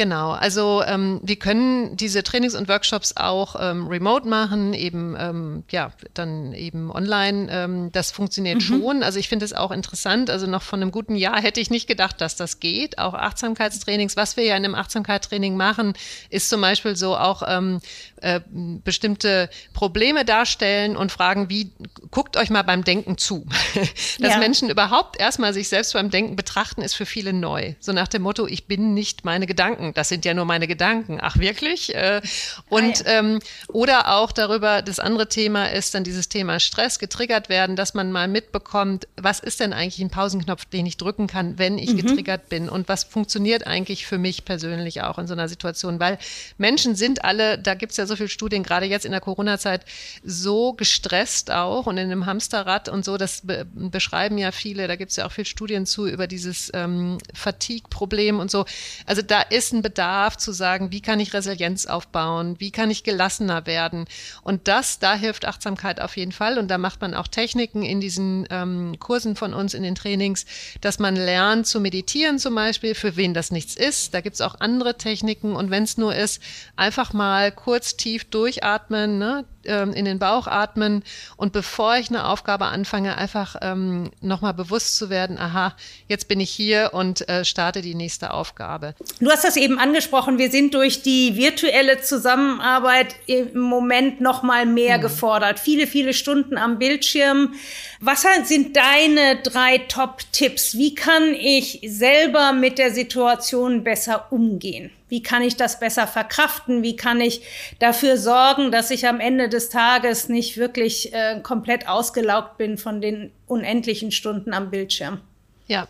Genau, 0.00 0.30
also 0.30 0.82
ähm, 0.86 1.20
wir 1.22 1.36
können 1.36 1.94
diese 1.94 2.22
Trainings 2.22 2.54
und 2.54 2.68
Workshops 2.68 3.18
auch 3.18 3.54
ähm, 3.60 3.86
remote 3.86 4.26
machen, 4.26 4.72
eben 4.72 5.14
ähm, 5.18 5.64
ja 5.70 5.92
dann 6.14 6.54
eben 6.54 6.90
online. 6.90 7.48
Ähm, 7.50 7.92
das 7.92 8.10
funktioniert 8.10 8.56
mhm. 8.56 8.60
schon. 8.60 9.02
Also 9.02 9.18
ich 9.18 9.28
finde 9.28 9.44
es 9.44 9.52
auch 9.52 9.70
interessant. 9.70 10.30
Also 10.30 10.46
noch 10.46 10.62
von 10.62 10.80
einem 10.80 10.90
guten 10.90 11.16
Jahr 11.16 11.42
hätte 11.42 11.60
ich 11.60 11.68
nicht 11.68 11.86
gedacht, 11.86 12.22
dass 12.22 12.34
das 12.34 12.60
geht. 12.60 12.98
Auch 12.98 13.12
Achtsamkeitstrainings. 13.12 14.16
Was 14.16 14.38
wir 14.38 14.44
ja 14.44 14.56
in 14.56 14.64
einem 14.64 14.74
Achtsamkeitstraining 14.74 15.54
machen, 15.54 15.92
ist 16.30 16.48
zum 16.48 16.62
Beispiel 16.62 16.96
so 16.96 17.14
auch 17.14 17.42
ähm, 17.46 17.82
äh, 18.22 18.40
bestimmte 18.50 19.50
Probleme 19.72 20.24
darstellen 20.24 20.96
und 20.96 21.12
fragen, 21.12 21.48
wie 21.50 21.72
guckt 22.10 22.36
euch 22.36 22.50
mal 22.50 22.62
beim 22.62 22.84
Denken 22.84 23.18
zu. 23.18 23.46
Dass 24.18 24.32
ja. 24.32 24.38
Menschen 24.38 24.70
überhaupt 24.70 25.20
erstmal 25.20 25.52
sich 25.52 25.68
selbst 25.68 25.92
beim 25.92 26.10
Denken 26.10 26.36
betrachten, 26.36 26.82
ist 26.82 26.94
für 26.94 27.06
viele 27.06 27.32
neu. 27.32 27.74
So 27.80 27.92
nach 27.92 28.08
dem 28.08 28.22
Motto: 28.22 28.46
Ich 28.46 28.66
bin 28.66 28.94
nicht 28.94 29.24
meine 29.24 29.46
Gedanken 29.46 29.90
das 30.00 30.08
sind 30.08 30.24
ja 30.24 30.34
nur 30.34 30.44
meine 30.44 30.66
Gedanken. 30.66 31.18
Ach 31.20 31.36
wirklich? 31.36 31.94
Äh, 31.94 32.20
und 32.68 33.06
ah, 33.06 33.10
ja. 33.10 33.18
ähm, 33.18 33.38
oder 33.68 34.14
auch 34.14 34.32
darüber, 34.32 34.82
das 34.82 34.98
andere 34.98 35.28
Thema 35.28 35.66
ist 35.66 35.94
dann 35.94 36.04
dieses 36.04 36.28
Thema 36.28 36.60
Stress, 36.60 36.98
getriggert 36.98 37.48
werden, 37.48 37.76
dass 37.76 37.94
man 37.94 38.12
mal 38.12 38.28
mitbekommt, 38.28 39.06
was 39.16 39.40
ist 39.40 39.60
denn 39.60 39.72
eigentlich 39.72 40.00
ein 40.00 40.10
Pausenknopf, 40.10 40.64
den 40.64 40.86
ich 40.86 40.96
drücken 40.96 41.26
kann, 41.26 41.58
wenn 41.58 41.78
ich 41.78 41.92
mhm. 41.92 41.98
getriggert 41.98 42.48
bin 42.48 42.68
und 42.68 42.88
was 42.88 43.04
funktioniert 43.04 43.66
eigentlich 43.66 44.06
für 44.06 44.18
mich 44.18 44.44
persönlich 44.44 45.02
auch 45.02 45.18
in 45.18 45.26
so 45.26 45.34
einer 45.34 45.48
Situation, 45.48 46.00
weil 46.00 46.18
Menschen 46.58 46.94
sind 46.94 47.24
alle, 47.24 47.58
da 47.58 47.74
gibt 47.74 47.92
es 47.92 47.98
ja 47.98 48.06
so 48.06 48.09
viele 48.16 48.28
Studien, 48.28 48.62
gerade 48.62 48.86
jetzt 48.86 49.04
in 49.04 49.12
der 49.12 49.20
Corona-Zeit, 49.20 49.84
so 50.22 50.72
gestresst 50.72 51.50
auch 51.50 51.86
und 51.86 51.98
in 51.98 52.10
einem 52.10 52.26
Hamsterrad 52.26 52.88
und 52.88 53.04
so, 53.04 53.16
das 53.16 53.42
be 53.42 53.66
beschreiben 53.72 54.38
ja 54.38 54.52
viele, 54.52 54.88
da 54.88 54.96
gibt 54.96 55.10
es 55.10 55.16
ja 55.16 55.26
auch 55.26 55.32
viele 55.32 55.46
Studien 55.46 55.86
zu 55.86 56.06
über 56.06 56.26
dieses 56.26 56.70
ähm, 56.74 57.18
Fatigue-Problem 57.34 58.38
und 58.38 58.50
so. 58.50 58.64
Also 59.06 59.22
da 59.22 59.42
ist 59.42 59.72
ein 59.72 59.82
Bedarf 59.82 60.36
zu 60.36 60.52
sagen, 60.52 60.92
wie 60.92 61.00
kann 61.00 61.20
ich 61.20 61.32
Resilienz 61.34 61.86
aufbauen, 61.86 62.56
wie 62.58 62.70
kann 62.70 62.90
ich 62.90 63.04
gelassener 63.04 63.66
werden. 63.66 64.06
Und 64.42 64.68
das, 64.68 64.98
da 64.98 65.14
hilft 65.14 65.46
Achtsamkeit 65.46 66.00
auf 66.00 66.16
jeden 66.16 66.32
Fall. 66.32 66.58
Und 66.58 66.68
da 66.68 66.78
macht 66.78 67.00
man 67.00 67.14
auch 67.14 67.28
Techniken 67.28 67.82
in 67.82 68.00
diesen 68.00 68.46
ähm, 68.50 68.98
Kursen 68.98 69.36
von 69.36 69.54
uns, 69.54 69.74
in 69.74 69.82
den 69.82 69.94
Trainings, 69.94 70.46
dass 70.80 70.98
man 70.98 71.16
lernt 71.16 71.66
zu 71.66 71.80
meditieren 71.80 72.38
zum 72.38 72.54
Beispiel, 72.54 72.94
für 72.94 73.16
wen 73.16 73.34
das 73.34 73.50
nichts 73.50 73.74
ist. 73.74 74.14
Da 74.14 74.20
gibt 74.20 74.34
es 74.34 74.40
auch 74.40 74.56
andere 74.60 74.96
Techniken. 74.96 75.54
Und 75.54 75.70
wenn 75.70 75.84
es 75.84 75.96
nur 75.96 76.14
ist, 76.14 76.42
einfach 76.76 77.12
mal 77.12 77.52
kurz 77.52 77.96
tief 78.00 78.28
durchatmen, 78.32 79.18
ne? 79.18 79.44
Ähm, 79.64 79.92
in 79.92 80.04
den 80.04 80.18
Bauch 80.18 80.46
atmen 80.46 81.02
und 81.36 81.52
bevor 81.52 81.96
ich 81.96 82.08
eine 82.08 82.26
Aufgabe 82.26 82.66
anfange, 82.66 83.16
einfach 83.16 83.56
ähm, 83.60 84.10
nochmal 84.20 84.54
bewusst 84.54 84.96
zu 84.96 85.10
werden, 85.10 85.38
aha, 85.38 85.74
jetzt 86.08 86.28
bin 86.28 86.40
ich 86.40 86.50
hier 86.50 86.90
und 86.92 87.28
äh, 87.28 87.44
starte 87.44 87.82
die 87.82 87.94
nächste 87.94 88.32
Aufgabe. 88.32 88.94
Du 89.20 89.30
hast 89.30 89.44
das 89.44 89.56
eben 89.56 89.78
angesprochen, 89.78 90.38
wir 90.38 90.50
sind 90.50 90.74
durch 90.74 91.02
die 91.02 91.36
virtuelle 91.36 92.00
Zusammenarbeit 92.00 93.14
im 93.26 93.58
Moment 93.60 94.20
nochmal 94.20 94.66
mehr 94.66 94.98
mhm. 94.98 95.02
gefordert. 95.02 95.60
Viele, 95.60 95.86
viele 95.86 96.14
Stunden 96.14 96.56
am 96.56 96.78
Bildschirm. 96.78 97.54
Was 98.00 98.24
sind 98.44 98.76
deine 98.76 99.42
drei 99.42 99.78
Top-Tipps? 99.78 100.76
Wie 100.76 100.94
kann 100.94 101.34
ich 101.34 101.80
selber 101.84 102.52
mit 102.52 102.78
der 102.78 102.92
Situation 102.92 103.84
besser 103.84 104.26
umgehen? 104.30 104.90
Wie 105.10 105.22
kann 105.22 105.42
ich 105.42 105.56
das 105.56 105.80
besser 105.80 106.06
verkraften? 106.06 106.82
Wie 106.82 106.96
kann 106.96 107.20
ich 107.20 107.42
dafür 107.80 108.16
sorgen, 108.16 108.70
dass 108.70 108.90
ich 108.90 109.06
am 109.08 109.20
Ende 109.20 109.49
des 109.50 109.68
Tages 109.68 110.28
nicht 110.28 110.56
wirklich 110.56 111.12
äh, 111.12 111.40
komplett 111.42 111.88
ausgelaugt 111.88 112.56
bin 112.56 112.78
von 112.78 113.00
den 113.00 113.32
unendlichen 113.46 114.12
Stunden 114.12 114.54
am 114.54 114.70
Bildschirm? 114.70 115.20
Ja, 115.66 115.86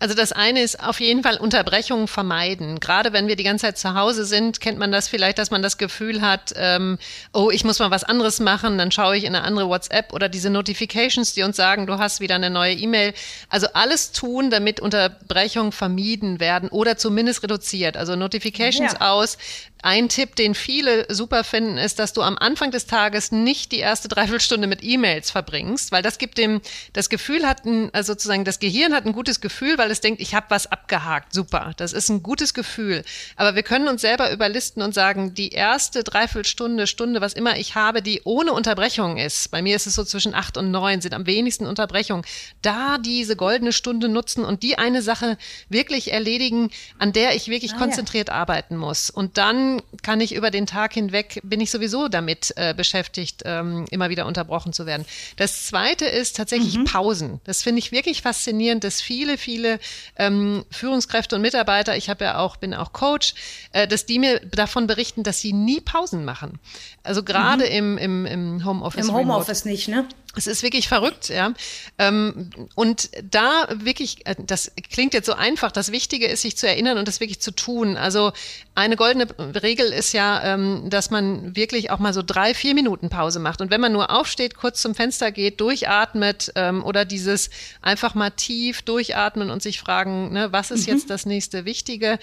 also 0.00 0.14
das 0.14 0.32
eine 0.32 0.62
ist 0.62 0.82
auf 0.82 0.98
jeden 0.98 1.22
Fall 1.22 1.36
Unterbrechungen 1.36 2.08
vermeiden. 2.08 2.80
Gerade 2.80 3.12
wenn 3.12 3.28
wir 3.28 3.36
die 3.36 3.44
ganze 3.44 3.66
Zeit 3.66 3.78
zu 3.78 3.94
Hause 3.94 4.24
sind, 4.24 4.60
kennt 4.60 4.78
man 4.78 4.90
das 4.90 5.08
vielleicht, 5.08 5.38
dass 5.38 5.50
man 5.50 5.62
das 5.62 5.76
Gefühl 5.76 6.22
hat, 6.22 6.54
ähm, 6.56 6.98
oh, 7.34 7.50
ich 7.50 7.64
muss 7.64 7.78
mal 7.78 7.90
was 7.90 8.02
anderes 8.02 8.40
machen, 8.40 8.78
dann 8.78 8.90
schaue 8.90 9.16
ich 9.16 9.24
in 9.24 9.34
eine 9.34 9.44
andere 9.44 9.68
WhatsApp 9.68 10.14
oder 10.14 10.30
diese 10.30 10.48
Notifications, 10.48 11.34
die 11.34 11.42
uns 11.42 11.56
sagen, 11.56 11.86
du 11.86 11.98
hast 11.98 12.20
wieder 12.20 12.34
eine 12.34 12.48
neue 12.48 12.72
E-Mail. 12.72 13.12
Also 13.50 13.68
alles 13.74 14.12
tun, 14.12 14.50
damit 14.50 14.80
Unterbrechungen 14.80 15.70
vermieden 15.70 16.40
werden 16.40 16.70
oder 16.70 16.96
zumindest 16.96 17.42
reduziert. 17.42 17.98
Also 17.98 18.16
Notifications 18.16 18.94
ja. 18.94 19.12
aus, 19.12 19.36
ein 19.82 20.08
Tipp, 20.08 20.36
den 20.36 20.54
viele 20.54 21.06
super 21.12 21.44
finden, 21.44 21.78
ist, 21.78 21.98
dass 21.98 22.12
du 22.12 22.22
am 22.22 22.36
Anfang 22.36 22.70
des 22.70 22.86
Tages 22.86 23.32
nicht 23.32 23.72
die 23.72 23.78
erste 23.78 24.08
Dreiviertelstunde 24.08 24.66
mit 24.66 24.82
E-Mails 24.82 25.30
verbringst, 25.30 25.92
weil 25.92 26.02
das 26.02 26.18
gibt 26.18 26.38
dem 26.38 26.60
das 26.92 27.08
Gefühl 27.08 27.46
hat, 27.46 27.64
ein, 27.64 27.90
also 27.94 28.12
sozusagen 28.12 28.44
das 28.44 28.58
Gehirn 28.58 28.94
hat 28.94 29.06
ein 29.06 29.12
gutes 29.12 29.40
Gefühl, 29.40 29.78
weil 29.78 29.89
es 29.90 30.00
denkt, 30.00 30.20
ich 30.20 30.34
habe 30.34 30.46
was 30.48 30.70
abgehakt. 30.70 31.34
Super, 31.34 31.72
das 31.76 31.92
ist 31.92 32.08
ein 32.08 32.22
gutes 32.22 32.54
Gefühl. 32.54 33.04
Aber 33.36 33.54
wir 33.54 33.62
können 33.62 33.88
uns 33.88 34.00
selber 34.00 34.32
überlisten 34.32 34.82
und 34.82 34.94
sagen, 34.94 35.34
die 35.34 35.50
erste 35.50 36.04
Dreiviertelstunde, 36.04 36.86
Stunde, 36.86 37.20
was 37.20 37.32
immer 37.32 37.56
ich 37.56 37.74
habe, 37.74 38.02
die 38.02 38.22
ohne 38.24 38.52
Unterbrechung 38.52 39.16
ist. 39.16 39.50
Bei 39.50 39.62
mir 39.62 39.76
ist 39.76 39.86
es 39.86 39.94
so 39.94 40.04
zwischen 40.04 40.34
acht 40.34 40.56
und 40.56 40.70
neun, 40.70 41.00
sind 41.00 41.14
am 41.14 41.26
wenigsten 41.26 41.66
Unterbrechungen. 41.66 42.24
Da 42.62 42.98
diese 42.98 43.36
goldene 43.36 43.72
Stunde 43.72 44.08
nutzen 44.08 44.44
und 44.44 44.62
die 44.62 44.78
eine 44.78 45.02
Sache 45.02 45.36
wirklich 45.68 46.12
erledigen, 46.12 46.70
an 46.98 47.12
der 47.12 47.34
ich 47.34 47.48
wirklich 47.48 47.74
ah, 47.74 47.78
konzentriert 47.78 48.28
ja. 48.28 48.34
arbeiten 48.34 48.76
muss. 48.76 49.10
Und 49.10 49.38
dann 49.38 49.82
kann 50.02 50.20
ich 50.20 50.34
über 50.34 50.50
den 50.50 50.66
Tag 50.66 50.94
hinweg, 50.94 51.40
bin 51.42 51.60
ich 51.60 51.70
sowieso 51.70 52.08
damit 52.08 52.52
äh, 52.56 52.74
beschäftigt, 52.74 53.42
ähm, 53.44 53.86
immer 53.90 54.10
wieder 54.10 54.26
unterbrochen 54.26 54.72
zu 54.72 54.86
werden. 54.86 55.04
Das 55.36 55.66
zweite 55.66 56.06
ist 56.06 56.36
tatsächlich 56.36 56.78
mhm. 56.78 56.84
Pausen. 56.84 57.40
Das 57.44 57.62
finde 57.62 57.80
ich 57.80 57.90
wirklich 57.90 58.22
faszinierend, 58.22 58.84
dass 58.84 59.00
viele, 59.00 59.38
viele 59.38 59.79
ähm, 60.16 60.64
Führungskräfte 60.70 61.36
und 61.36 61.42
Mitarbeiter, 61.42 61.96
ich 61.96 62.08
habe 62.10 62.24
ja 62.24 62.38
auch, 62.38 62.56
bin 62.56 62.74
auch 62.74 62.92
Coach, 62.92 63.34
äh, 63.72 63.86
dass 63.86 64.06
die 64.06 64.18
mir 64.18 64.40
davon 64.40 64.86
berichten, 64.86 65.22
dass 65.22 65.40
sie 65.40 65.52
nie 65.52 65.80
Pausen 65.80 66.24
machen. 66.24 66.58
Also 67.02 67.22
gerade 67.22 67.64
mhm. 67.64 67.98
im, 67.98 67.98
im, 67.98 68.26
im 68.26 68.64
Homeoffice. 68.64 69.08
Im 69.08 69.14
Homeoffice 69.14 69.64
nicht, 69.64 69.88
ne? 69.88 70.06
Es 70.36 70.46
ist 70.46 70.62
wirklich 70.62 70.86
verrückt, 70.86 71.28
ja. 71.28 71.52
Ähm, 71.98 72.50
und 72.76 73.10
da 73.28 73.66
wirklich, 73.72 74.26
äh, 74.26 74.36
das 74.38 74.70
klingt 74.90 75.12
jetzt 75.12 75.26
so 75.26 75.32
einfach, 75.32 75.72
das 75.72 75.90
Wichtige 75.90 76.26
ist, 76.26 76.42
sich 76.42 76.56
zu 76.56 76.68
erinnern 76.68 76.98
und 76.98 77.08
das 77.08 77.18
wirklich 77.18 77.40
zu 77.40 77.50
tun. 77.50 77.96
Also 77.96 78.30
eine 78.76 78.94
goldene 78.94 79.26
Regel 79.60 79.86
ist 79.88 80.12
ja, 80.12 80.54
ähm, 80.54 80.88
dass 80.88 81.10
man 81.10 81.56
wirklich 81.56 81.90
auch 81.90 81.98
mal 81.98 82.14
so 82.14 82.22
drei, 82.24 82.54
vier 82.54 82.74
Minuten 82.74 83.08
Pause 83.08 83.40
macht. 83.40 83.60
Und 83.60 83.72
wenn 83.72 83.80
man 83.80 83.92
nur 83.92 84.12
aufsteht, 84.12 84.54
kurz 84.54 84.80
zum 84.80 84.94
Fenster 84.94 85.32
geht, 85.32 85.60
durchatmet 85.60 86.52
ähm, 86.54 86.84
oder 86.84 87.04
dieses 87.04 87.50
einfach 87.82 88.14
mal 88.14 88.30
tief 88.30 88.82
durchatmen 88.82 89.50
und 89.50 89.62
sich 89.62 89.80
fragen, 89.80 90.32
ne, 90.32 90.52
was 90.52 90.70
ist 90.70 90.86
mhm. 90.86 90.94
jetzt 90.94 91.10
das 91.10 91.26
nächste 91.26 91.64
Wichtige? 91.64 92.18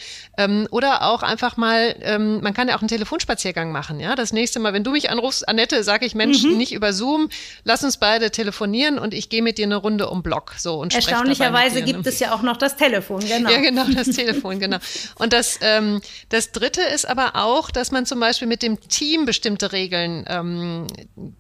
Oder 0.71 1.03
auch 1.03 1.23
einfach 1.23 1.57
mal, 1.57 2.19
man 2.19 2.53
kann 2.53 2.67
ja 2.67 2.75
auch 2.75 2.81
einen 2.81 2.87
Telefonspaziergang 2.87 3.71
machen, 3.71 3.99
ja. 3.99 4.15
Das 4.15 4.33
nächste 4.33 4.59
Mal, 4.59 4.73
wenn 4.73 4.83
du 4.83 4.91
mich 4.91 5.09
anrufst, 5.09 5.47
Annette, 5.47 5.83
sage 5.83 6.05
ich, 6.05 6.15
Mensch, 6.15 6.43
mhm. 6.43 6.57
nicht 6.57 6.73
über 6.73 6.93
Zoom, 6.93 7.29
lass 7.63 7.83
uns 7.83 7.96
beide 7.97 8.31
telefonieren 8.31 8.99
und 8.99 9.13
ich 9.13 9.29
gehe 9.29 9.41
mit 9.41 9.57
dir 9.57 9.65
eine 9.65 9.75
Runde 9.75 10.09
um 10.09 10.23
Block. 10.23 10.53
So, 10.57 10.79
und 10.81 10.93
Erstaunlicherweise 10.93 11.81
gibt 11.81 12.05
es 12.07 12.19
ja 12.19 12.33
auch 12.33 12.41
noch 12.41 12.57
das 12.57 12.75
Telefon, 12.75 13.19
genau. 13.27 13.49
Ja, 13.49 13.59
genau, 13.59 13.85
das 13.93 14.09
Telefon, 14.09 14.59
genau. 14.59 14.77
Und 15.15 15.33
das, 15.33 15.59
ähm, 15.61 16.01
das 16.29 16.51
Dritte 16.51 16.81
ist 16.81 17.07
aber 17.07 17.35
auch, 17.35 17.71
dass 17.71 17.91
man 17.91 18.05
zum 18.05 18.19
Beispiel 18.19 18.47
mit 18.47 18.63
dem 18.63 18.79
Team 18.79 19.25
bestimmte 19.25 19.71
Regeln 19.71 20.25
ähm, 20.27 20.87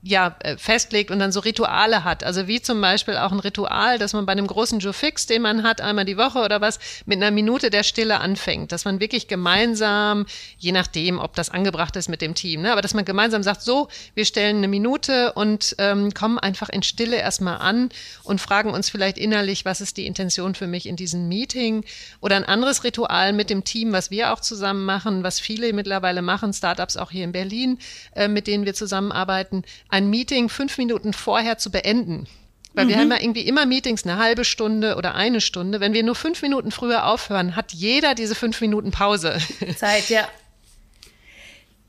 ja, 0.01 0.35
äh, 0.39 0.57
festlegt 0.57 1.11
und 1.11 1.19
dann 1.19 1.31
so 1.31 1.39
Rituale 1.39 2.03
hat. 2.03 2.23
Also 2.23 2.47
wie 2.47 2.61
zum 2.61 2.81
Beispiel 2.81 3.17
auch 3.17 3.31
ein 3.31 3.39
Ritual, 3.39 3.97
dass 3.97 4.13
man 4.13 4.25
bei 4.25 4.31
einem 4.31 4.47
großen 4.47 4.79
Joe 4.79 4.93
Fix, 4.93 5.25
den 5.25 5.41
man 5.41 5.63
hat, 5.63 5.81
einmal 5.81 6.05
die 6.05 6.17
Woche 6.17 6.39
oder 6.39 6.61
was, 6.61 6.79
mit 7.05 7.17
einer 7.17 7.31
Minute 7.31 7.69
der 7.69 7.83
Stille 7.83 8.19
anfängt. 8.19 8.71
Dass 8.71 8.85
man 8.85 8.99
wirklich 8.99 9.27
gemeinsam, 9.27 10.25
je 10.57 10.71
nachdem, 10.71 11.19
ob 11.19 11.35
das 11.35 11.49
angebracht 11.49 11.95
ist 11.95 12.09
mit 12.09 12.21
dem 12.21 12.35
Team, 12.35 12.61
ne, 12.61 12.71
aber 12.71 12.81
dass 12.81 12.93
man 12.93 13.05
gemeinsam 13.05 13.43
sagt, 13.43 13.61
so, 13.61 13.87
wir 14.15 14.25
stellen 14.25 14.57
eine 14.57 14.67
Minute 14.67 15.33
und 15.33 15.75
ähm, 15.79 16.13
kommen 16.13 16.37
einfach 16.47 16.69
in 16.69 16.81
Stille 16.81 17.17
erstmal 17.17 17.57
an 17.57 17.89
und 18.23 18.39
fragen 18.39 18.71
uns 18.71 18.89
vielleicht 18.89 19.17
innerlich, 19.17 19.65
was 19.65 19.81
ist 19.81 19.97
die 19.97 20.07
Intention 20.07 20.55
für 20.55 20.67
mich 20.67 20.85
in 20.87 20.95
diesem 20.95 21.27
Meeting 21.27 21.83
oder 22.21 22.37
ein 22.37 22.45
anderes 22.45 22.83
Ritual 22.85 23.33
mit 23.33 23.49
dem 23.49 23.65
Team, 23.65 23.91
was 23.91 24.09
wir 24.09 24.31
auch 24.31 24.39
zusammen 24.39 24.85
machen, 24.85 25.23
was 25.23 25.39
viele 25.39 25.73
mittlerweile 25.73 26.21
machen, 26.21 26.53
Startups 26.53 26.95
auch 26.95 27.11
hier 27.11 27.25
in 27.25 27.33
Berlin, 27.33 27.79
äh, 28.15 28.27
mit 28.29 28.47
denen 28.47 28.65
wir 28.65 28.73
zusammenarbeiten, 28.73 29.63
ein 29.89 30.09
Meeting 30.09 30.47
fünf 30.47 30.77
Minuten 30.77 31.11
vorher 31.11 31.57
zu 31.57 31.69
beenden. 31.69 32.27
Weil 32.73 32.85
mhm. 32.85 32.89
wir 32.89 32.97
haben 32.97 33.11
ja 33.11 33.19
irgendwie 33.19 33.41
immer 33.41 33.65
Meetings 33.65 34.05
eine 34.05 34.17
halbe 34.17 34.45
Stunde 34.45 34.95
oder 34.95 35.15
eine 35.15 35.41
Stunde. 35.41 35.79
Wenn 35.79 35.93
wir 35.93 36.03
nur 36.03 36.15
fünf 36.15 36.41
Minuten 36.41 36.71
früher 36.71 37.07
aufhören, 37.07 37.55
hat 37.55 37.73
jeder 37.73 38.15
diese 38.15 38.35
fünf 38.35 38.61
Minuten 38.61 38.91
Pause. 38.91 39.39
Zeit, 39.75 40.09
ja. 40.09 40.27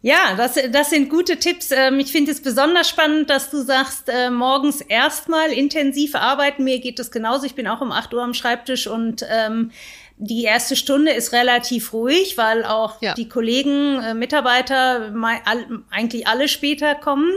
Ja, 0.01 0.35
das, 0.37 0.55
das 0.71 0.91
sind 0.91 1.11
gute 1.11 1.39
Tipps. 1.39 1.71
Ähm, 1.73 1.99
ich 1.99 2.13
finde 2.13 2.31
es 2.31 2.41
besonders 2.41 2.89
spannend, 2.89 3.31
dass 3.31 3.51
du 3.51 3.63
sagst, 3.63 4.09
äh, 4.09 4.31
morgens 4.31 4.81
erstmal 4.81 5.53
intensiv 5.53 6.15
arbeiten. 6.15 6.63
Mir 6.63 6.79
geht 6.79 7.01
es 7.01 7.11
genauso. 7.11 7.47
Ich 7.47 7.57
bin 7.57 7.67
auch 7.67 7.81
um 7.81 7.91
8 7.91 8.15
Uhr 8.15 8.23
am 8.23 8.35
Schreibtisch 8.35 8.87
und 8.87 9.25
ähm, 9.29 9.73
die 10.21 10.43
erste 10.43 10.75
Stunde 10.75 11.13
ist 11.13 11.33
relativ 11.33 11.93
ruhig, 11.93 12.37
weil 12.37 12.65
auch 12.65 13.01
ja. 13.01 13.15
die 13.15 13.29
Kollegen, 13.29 14.03
äh, 14.03 14.15
Mitarbeiter 14.15 15.13
all, 15.45 15.65
eigentlich 15.91 16.27
alle 16.27 16.49
später 16.49 16.97
kommen. 16.97 17.31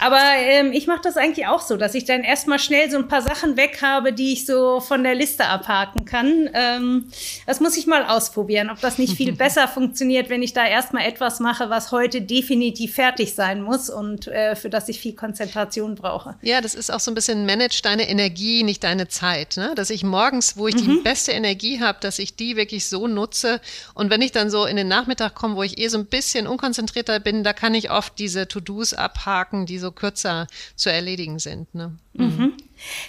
Aber 0.00 0.20
ähm, 0.38 0.72
ich 0.72 0.88
mache 0.88 1.02
das 1.02 1.16
eigentlich 1.16 1.46
auch 1.46 1.60
so, 1.60 1.76
dass 1.76 1.94
ich 1.94 2.04
dann 2.04 2.22
erstmal 2.22 2.58
schnell 2.58 2.90
so 2.90 2.98
ein 2.98 3.06
paar 3.06 3.22
Sachen 3.22 3.56
weg 3.56 3.80
habe, 3.82 4.12
die 4.12 4.32
ich 4.32 4.46
so 4.46 4.80
von 4.80 5.04
der 5.04 5.14
Liste 5.14 5.46
abhaken 5.46 6.04
kann. 6.06 6.50
Ähm, 6.54 7.06
das 7.46 7.60
muss 7.60 7.76
ich 7.76 7.86
mal 7.86 8.04
ausprobieren, 8.04 8.68
ob 8.68 8.80
das 8.80 8.98
nicht 8.98 9.16
viel 9.16 9.32
besser 9.36 9.68
funktioniert, 9.68 10.28
wenn 10.28 10.42
ich 10.42 10.52
da 10.52 10.66
erstmal 10.66 11.06
etwas 11.06 11.38
mache, 11.38 11.70
was 11.70 11.92
heute 11.92 12.03
definitiv 12.08 12.94
fertig 12.94 13.34
sein 13.34 13.62
muss 13.62 13.90
und 13.90 14.26
äh, 14.28 14.56
für 14.56 14.70
das 14.70 14.88
ich 14.88 15.00
viel 15.00 15.14
Konzentration 15.14 15.94
brauche. 15.94 16.36
Ja, 16.42 16.60
das 16.60 16.74
ist 16.74 16.90
auch 16.90 17.00
so 17.00 17.10
ein 17.10 17.14
bisschen 17.14 17.46
manage 17.46 17.80
deine 17.82 18.08
Energie, 18.08 18.62
nicht 18.62 18.84
deine 18.84 19.08
Zeit. 19.08 19.56
Ne? 19.56 19.72
Dass 19.74 19.90
ich 19.90 20.04
morgens, 20.04 20.56
wo 20.56 20.68
ich 20.68 20.76
mhm. 20.76 20.80
die 20.80 21.02
beste 21.02 21.32
Energie 21.32 21.80
habe, 21.80 21.98
dass 22.00 22.18
ich 22.18 22.36
die 22.36 22.56
wirklich 22.56 22.88
so 22.88 23.06
nutze. 23.06 23.60
Und 23.94 24.10
wenn 24.10 24.22
ich 24.22 24.32
dann 24.32 24.50
so 24.50 24.66
in 24.66 24.76
den 24.76 24.88
Nachmittag 24.88 25.34
komme, 25.34 25.56
wo 25.56 25.62
ich 25.62 25.78
eh 25.78 25.88
so 25.88 25.98
ein 25.98 26.06
bisschen 26.06 26.46
unkonzentrierter 26.46 27.20
bin, 27.20 27.44
da 27.44 27.52
kann 27.52 27.74
ich 27.74 27.90
oft 27.90 28.18
diese 28.18 28.48
To-Dos 28.48 28.94
abhaken, 28.94 29.66
die 29.66 29.78
so 29.78 29.92
kürzer 29.92 30.46
zu 30.76 30.90
erledigen 30.90 31.38
sind. 31.38 31.74
Ne? 31.74 31.96
Mhm. 32.14 32.54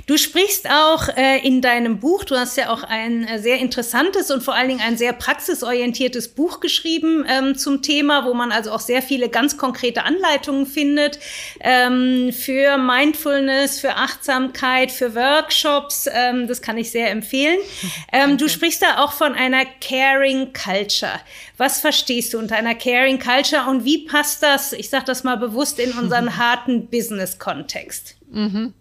Du 0.08 0.18
sprichst 0.18 0.70
auch 0.70 1.08
äh, 1.16 1.40
in 1.46 1.62
deinem 1.62 2.00
Buch, 2.00 2.24
du 2.24 2.36
hast 2.36 2.58
ja 2.58 2.70
auch 2.70 2.84
ein 2.84 3.28
äh, 3.28 3.40
sehr 3.40 3.60
interessantes 3.60 4.32
und 4.32 4.44
vor 4.44 4.54
allen 4.54 4.70
Dingen 4.70 4.82
ein 4.82 4.98
sehr 4.98 5.14
praxisorientiertes 5.14 6.30
Buch 6.30 6.60
geschrieben 6.60 7.26
ähm, 7.28 7.56
zum 7.58 7.82
Thema, 7.82 8.26
wo 8.26 8.34
man 8.34 8.52
also 8.52 8.72
auch 8.72 8.80
sehr 8.80 9.02
viele 9.02 9.30
ganz 9.30 9.58
konkrete 9.58 10.04
Anleitungen 10.04 10.66
findet 10.66 11.20
ähm, 11.60 12.32
für 12.32 12.78
Mindfulness, 12.78 13.80
für 13.80 13.96
Achtsamkeit, 13.96 14.92
für 14.92 15.16
Workshops. 15.16 16.08
Ähm, 16.12 16.48
das 16.48 16.62
kann 16.62 16.78
ich 16.78 16.92
sehr 16.92 17.10
empfehlen. 17.12 17.58
Ähm, 18.12 18.38
du 18.38 18.48
sprichst 18.48 18.82
da 18.82 19.04
auch 19.04 19.14
von 19.14 19.34
einer 19.34 19.66
Caring 19.82 20.54
Culture. 20.54 21.20
Was 21.58 21.80
verstehst 21.80 22.34
du 22.34 22.40
unter 22.40 22.56
einer 22.56 22.76
Caring 22.76 23.20
Culture 23.20 23.70
und 23.70 23.86
wie 23.86 24.06
passt 24.06 24.44
das, 24.44 24.74
ich 24.74 24.90
sage 24.90 25.06
das 25.06 25.24
mal 25.24 25.38
bewusst, 25.38 25.80
in 25.80 25.92
unseren 25.94 26.38
harten 26.38 26.88
Business-Kontext? 26.88 28.16
Mhm. 28.32 28.74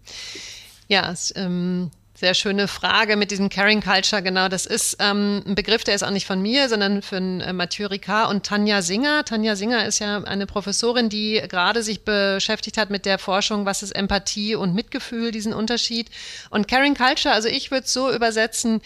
Ja, 0.87 1.11
es, 1.11 1.33
ähm, 1.35 1.91
sehr 2.17 2.33
schöne 2.33 2.69
Frage 2.69 3.17
mit 3.17 3.29
diesem 3.31 3.49
Caring 3.49 3.81
Culture. 3.81 4.23
Genau, 4.23 4.47
das 4.47 4.65
ist 4.65 4.97
ähm, 4.99 5.43
ein 5.45 5.55
Begriff, 5.55 5.83
der 5.83 5.95
ist 5.95 6.03
auch 6.03 6.11
nicht 6.11 6.25
von 6.25 6.41
mir, 6.41 6.69
sondern 6.69 7.01
von 7.01 7.41
äh, 7.41 7.51
Mathieu 7.51 7.87
Ricard 7.87 8.29
und 8.29 8.45
Tanja 8.45 8.81
Singer. 8.81 9.25
Tanja 9.25 9.57
Singer 9.57 9.85
ist 9.85 9.99
ja 9.99 10.23
eine 10.23 10.45
Professorin, 10.45 11.09
die 11.09 11.41
gerade 11.49 11.83
sich 11.83 12.05
beschäftigt 12.05 12.77
hat 12.77 12.89
mit 12.89 13.05
der 13.05 13.19
Forschung, 13.19 13.65
was 13.65 13.83
ist 13.83 13.91
Empathie 13.91 14.55
und 14.55 14.73
Mitgefühl, 14.73 15.31
diesen 15.31 15.53
Unterschied. 15.53 16.09
Und 16.49 16.69
Caring 16.69 16.95
Culture, 16.95 17.33
also 17.33 17.49
ich 17.49 17.69
würde 17.69 17.85
es 17.85 17.91
so 17.91 18.09
übersetzen, 18.09 18.81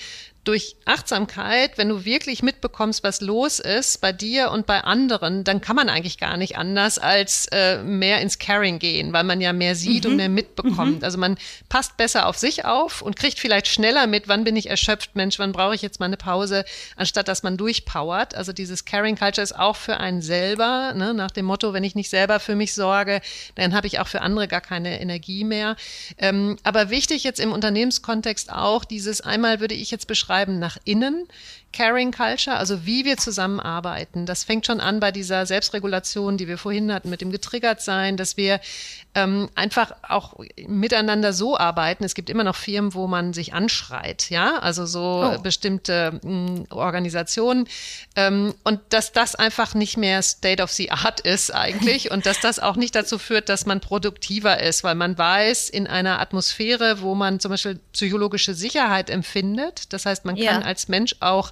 durch 0.45 0.77
Achtsamkeit, 0.85 1.77
wenn 1.77 1.89
du 1.89 2.05
wirklich 2.05 2.41
mitbekommst, 2.41 3.03
was 3.03 3.21
los 3.21 3.59
ist 3.59 3.99
bei 4.01 4.13
dir 4.13 4.51
und 4.51 4.65
bei 4.65 4.81
anderen, 4.81 5.43
dann 5.43 5.61
kann 5.61 5.75
man 5.75 5.89
eigentlich 5.89 6.17
gar 6.17 6.37
nicht 6.37 6.57
anders 6.57 6.97
als 6.97 7.47
äh, 7.51 7.83
mehr 7.83 8.21
ins 8.21 8.39
Caring 8.39 8.79
gehen, 8.79 9.11
weil 9.11 9.25
man 9.25 9.41
ja 9.41 9.53
mehr 9.53 9.75
sieht 9.75 10.05
mhm. 10.05 10.11
und 10.11 10.17
mehr 10.17 10.29
mitbekommt. 10.29 10.99
Mhm. 10.99 11.03
Also 11.03 11.17
man 11.17 11.37
passt 11.67 11.97
besser 11.97 12.25
auf 12.25 12.37
sich 12.37 12.65
auf 12.65 13.01
und 13.01 13.15
kriegt 13.15 13.37
vielleicht 13.37 13.67
schneller 13.67 14.07
mit, 14.07 14.27
wann 14.27 14.45
bin 14.45 14.55
ich 14.55 14.69
erschöpft, 14.69 15.15
Mensch, 15.15 15.39
wann 15.39 15.51
brauche 15.51 15.75
ich 15.75 15.81
jetzt 15.81 15.99
mal 15.99 16.05
eine 16.05 16.17
Pause, 16.17 16.63
anstatt 16.95 17.27
dass 17.27 17.43
man 17.43 17.57
durchpowert. 17.57 18.33
Also 18.33 18.53
dieses 18.53 18.85
Caring 18.85 19.17
Culture 19.17 19.43
ist 19.43 19.55
auch 19.55 19.75
für 19.75 19.97
einen 19.97 20.21
selber, 20.21 20.93
ne, 20.95 21.13
nach 21.13 21.31
dem 21.31 21.45
Motto, 21.45 21.73
wenn 21.73 21.83
ich 21.83 21.95
nicht 21.95 22.09
selber 22.09 22.39
für 22.39 22.55
mich 22.55 22.73
sorge, 22.73 23.21
dann 23.55 23.75
habe 23.75 23.87
ich 23.87 23.99
auch 23.99 24.07
für 24.07 24.21
andere 24.21 24.47
gar 24.47 24.61
keine 24.61 25.01
Energie 25.01 25.43
mehr. 25.43 25.75
Ähm, 26.17 26.57
aber 26.63 26.89
wichtig 26.89 27.23
jetzt 27.23 27.39
im 27.39 27.51
Unternehmenskontext 27.51 28.51
auch 28.51 28.85
dieses 28.85 29.21
einmal 29.21 29.59
würde 29.59 29.75
ich 29.75 29.91
jetzt 29.91 30.07
beschreiben, 30.07 30.28
schreiben 30.29 30.59
nach 30.59 30.77
innen. 30.83 31.27
Caring 31.71 32.11
Culture, 32.11 32.57
also 32.57 32.85
wie 32.85 33.05
wir 33.05 33.17
zusammenarbeiten. 33.17 34.25
Das 34.25 34.43
fängt 34.43 34.65
schon 34.65 34.79
an 34.79 34.99
bei 34.99 35.11
dieser 35.11 35.45
Selbstregulation, 35.45 36.37
die 36.37 36.47
wir 36.47 36.57
vorhin 36.57 36.91
hatten, 36.91 37.09
mit 37.09 37.21
dem 37.21 37.31
getriggert 37.31 37.81
sein, 37.81 38.17
dass 38.17 38.37
wir 38.37 38.59
ähm, 39.15 39.49
einfach 39.55 39.91
auch 40.07 40.35
miteinander 40.67 41.33
so 41.33 41.57
arbeiten. 41.57 42.03
Es 42.03 42.15
gibt 42.15 42.29
immer 42.29 42.43
noch 42.43 42.55
Firmen, 42.55 42.93
wo 42.93 43.07
man 43.07 43.33
sich 43.33 43.53
anschreit, 43.53 44.29
ja, 44.29 44.59
also 44.59 44.85
so 44.85 45.33
oh. 45.35 45.41
bestimmte 45.41 46.19
mh, 46.23 46.29
mm, 46.31 46.65
Organisationen. 46.69 47.67
Ähm, 48.15 48.53
und 48.63 48.79
dass 48.89 49.11
das 49.11 49.35
einfach 49.35 49.73
nicht 49.73 49.97
mehr 49.97 50.21
State 50.21 50.61
of 50.61 50.71
the 50.71 50.91
Art 50.91 51.19
ist 51.21 51.53
eigentlich 51.53 52.11
und 52.11 52.25
dass 52.25 52.39
das 52.39 52.59
auch 52.59 52.75
nicht 52.75 52.95
dazu 52.95 53.17
führt, 53.17 53.49
dass 53.49 53.65
man 53.65 53.79
produktiver 53.79 54.59
ist, 54.61 54.83
weil 54.83 54.95
man 54.95 55.17
weiß, 55.17 55.69
in 55.69 55.87
einer 55.87 56.19
Atmosphäre, 56.19 57.01
wo 57.01 57.15
man 57.15 57.39
zum 57.39 57.51
Beispiel 57.51 57.79
psychologische 57.93 58.53
Sicherheit 58.53 59.09
empfindet, 59.09 59.93
das 59.93 60.05
heißt, 60.05 60.25
man 60.25 60.35
kann 60.35 60.43
ja. 60.43 60.61
als 60.61 60.87
Mensch 60.87 61.15
auch 61.19 61.51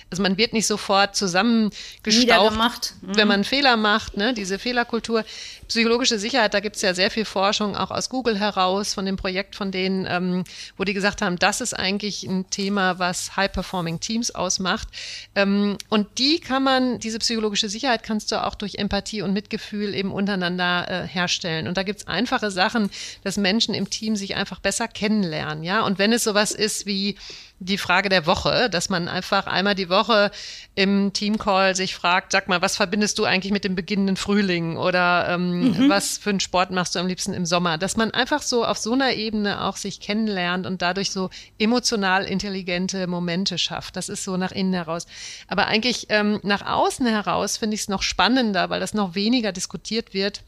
also 0.11 0.21
man 0.21 0.37
wird 0.37 0.51
nicht 0.51 0.67
sofort 0.67 1.15
zusammengestaucht, 1.15 2.95
mhm. 3.01 3.15
wenn 3.15 3.27
man 3.29 3.43
Fehler 3.45 3.77
macht, 3.77 4.17
ne? 4.17 4.33
diese 4.33 4.59
Fehlerkultur. 4.59 5.23
Psychologische 5.69 6.19
Sicherheit, 6.19 6.53
da 6.53 6.59
gibt 6.59 6.75
es 6.75 6.81
ja 6.81 6.93
sehr 6.93 7.09
viel 7.09 7.23
Forschung, 7.23 7.77
auch 7.77 7.91
aus 7.91 8.09
Google 8.09 8.37
heraus, 8.37 8.93
von 8.93 9.05
dem 9.05 9.15
Projekt 9.15 9.55
von 9.55 9.71
denen, 9.71 10.05
ähm, 10.09 10.43
wo 10.75 10.83
die 10.83 10.93
gesagt 10.93 11.21
haben, 11.21 11.39
das 11.39 11.61
ist 11.61 11.73
eigentlich 11.73 12.23
ein 12.23 12.49
Thema, 12.49 12.99
was 12.99 13.37
High-Performing 13.37 14.01
Teams 14.01 14.35
ausmacht. 14.35 14.89
Ähm, 15.33 15.77
und 15.87 16.17
die 16.17 16.41
kann 16.41 16.63
man, 16.63 16.99
diese 16.99 17.19
psychologische 17.19 17.69
Sicherheit 17.69 18.03
kannst 18.03 18.33
du 18.33 18.43
auch 18.43 18.55
durch 18.55 18.75
Empathie 18.75 19.21
und 19.21 19.31
Mitgefühl 19.31 19.95
eben 19.95 20.11
untereinander 20.11 20.87
äh, 20.89 21.07
herstellen. 21.07 21.69
Und 21.69 21.77
da 21.77 21.83
gibt 21.83 22.01
es 22.01 22.07
einfache 22.07 22.51
Sachen, 22.51 22.89
dass 23.23 23.37
Menschen 23.37 23.73
im 23.73 23.89
Team 23.89 24.17
sich 24.17 24.35
einfach 24.35 24.59
besser 24.59 24.89
kennenlernen. 24.89 25.63
Ja, 25.63 25.83
und 25.85 25.99
wenn 25.99 26.11
es 26.11 26.25
sowas 26.25 26.51
ist 26.51 26.85
wie 26.85 27.15
die 27.63 27.77
Frage 27.77 28.09
der 28.09 28.25
Woche, 28.25 28.69
dass 28.71 28.89
man 28.89 29.07
einfach 29.07 29.45
einmal 29.45 29.75
die 29.75 29.87
Woche 30.01 30.31
im 30.73 31.13
Teamcall 31.13 31.75
sich 31.75 31.95
fragt, 31.95 32.31
sag 32.31 32.47
mal, 32.47 32.61
was 32.61 32.75
verbindest 32.75 33.19
du 33.19 33.25
eigentlich 33.25 33.51
mit 33.51 33.63
dem 33.63 33.75
beginnenden 33.75 34.17
Frühling 34.17 34.77
oder 34.77 35.27
ähm, 35.29 35.71
mhm. 35.71 35.89
was 35.89 36.17
für 36.17 36.31
einen 36.31 36.39
Sport 36.39 36.71
machst 36.71 36.95
du 36.95 36.99
am 36.99 37.07
liebsten 37.07 37.33
im 37.33 37.45
Sommer? 37.45 37.77
Dass 37.77 37.97
man 37.97 38.11
einfach 38.11 38.41
so 38.41 38.65
auf 38.65 38.77
so 38.77 38.93
einer 38.93 39.13
Ebene 39.13 39.63
auch 39.63 39.77
sich 39.77 39.99
kennenlernt 39.99 40.65
und 40.65 40.81
dadurch 40.81 41.11
so 41.11 41.29
emotional 41.59 42.25
intelligente 42.25 43.05
Momente 43.07 43.57
schafft. 43.57 43.95
Das 43.95 44.09
ist 44.09 44.23
so 44.23 44.37
nach 44.37 44.51
innen 44.51 44.73
heraus. 44.73 45.05
Aber 45.47 45.67
eigentlich 45.67 46.07
ähm, 46.09 46.39
nach 46.43 46.65
außen 46.65 47.05
heraus 47.05 47.57
finde 47.57 47.75
ich 47.75 47.81
es 47.81 47.87
noch 47.87 48.01
spannender, 48.01 48.69
weil 48.69 48.79
das 48.79 48.93
noch 48.93 49.15
weniger 49.15 49.51
diskutiert 49.51 50.13
wird 50.13 50.43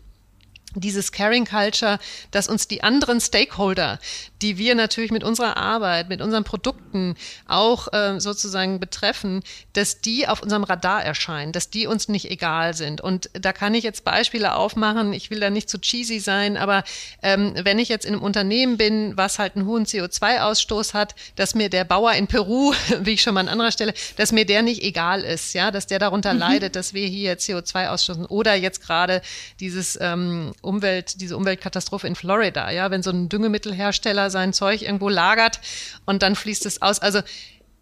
dieses 0.75 1.11
Caring 1.11 1.45
Culture, 1.45 1.99
dass 2.31 2.47
uns 2.47 2.67
die 2.67 2.83
anderen 2.83 3.21
Stakeholder, 3.21 3.99
die 4.41 4.57
wir 4.57 4.75
natürlich 4.75 5.11
mit 5.11 5.23
unserer 5.23 5.57
Arbeit, 5.57 6.09
mit 6.09 6.21
unseren 6.21 6.43
Produkten 6.43 7.15
auch 7.47 7.91
äh, 7.93 8.19
sozusagen 8.19 8.79
betreffen, 8.79 9.43
dass 9.73 10.01
die 10.01 10.27
auf 10.27 10.41
unserem 10.41 10.63
Radar 10.63 11.03
erscheinen, 11.03 11.51
dass 11.51 11.69
die 11.69 11.87
uns 11.87 12.09
nicht 12.09 12.29
egal 12.29 12.73
sind. 12.73 13.01
Und 13.01 13.29
da 13.33 13.53
kann 13.53 13.73
ich 13.73 13.83
jetzt 13.83 14.03
Beispiele 14.03 14.55
aufmachen. 14.55 15.13
Ich 15.13 15.29
will 15.29 15.39
da 15.39 15.49
nicht 15.49 15.69
zu 15.69 15.79
cheesy 15.79 16.19
sein, 16.19 16.57
aber 16.57 16.83
ähm, 17.21 17.53
wenn 17.63 17.79
ich 17.79 17.89
jetzt 17.89 18.05
in 18.05 18.13
einem 18.13 18.23
Unternehmen 18.23 18.77
bin, 18.77 19.15
was 19.15 19.39
halt 19.39 19.55
einen 19.55 19.65
hohen 19.65 19.85
CO2-Ausstoß 19.85 20.93
hat, 20.93 21.15
dass 21.35 21.55
mir 21.55 21.69
der 21.69 21.85
Bauer 21.85 22.13
in 22.13 22.27
Peru, 22.27 22.73
wie 23.01 23.11
ich 23.11 23.21
schon 23.21 23.33
mal 23.33 23.41
an 23.41 23.49
anderer 23.49 23.71
Stelle, 23.71 23.93
dass 24.17 24.31
mir 24.31 24.45
der 24.45 24.61
nicht 24.61 24.83
egal 24.83 25.21
ist, 25.21 25.53
ja, 25.53 25.71
dass 25.71 25.87
der 25.87 25.99
darunter 25.99 26.33
mhm. 26.33 26.39
leidet, 26.39 26.75
dass 26.75 26.93
wir 26.93 27.07
hier 27.07 27.37
CO2 27.37 27.87
ausstoßen 27.87 28.25
oder 28.25 28.55
jetzt 28.55 28.81
gerade 28.81 29.21
dieses 29.59 29.97
ähm, 30.01 30.53
Umwelt, 30.63 31.21
diese 31.21 31.37
Umweltkatastrophe 31.37 32.07
in 32.07 32.15
Florida, 32.15 32.71
ja, 32.71 32.89
wenn 32.89 33.03
so 33.03 33.11
ein 33.11 33.29
Düngemittelhersteller 33.29 34.29
sein 34.29 34.53
Zeug 34.53 34.81
irgendwo 34.81 35.09
lagert 35.09 35.59
und 36.05 36.23
dann 36.23 36.35
fließt 36.35 36.65
es 36.65 36.81
aus. 36.81 36.99
Also 36.99 37.21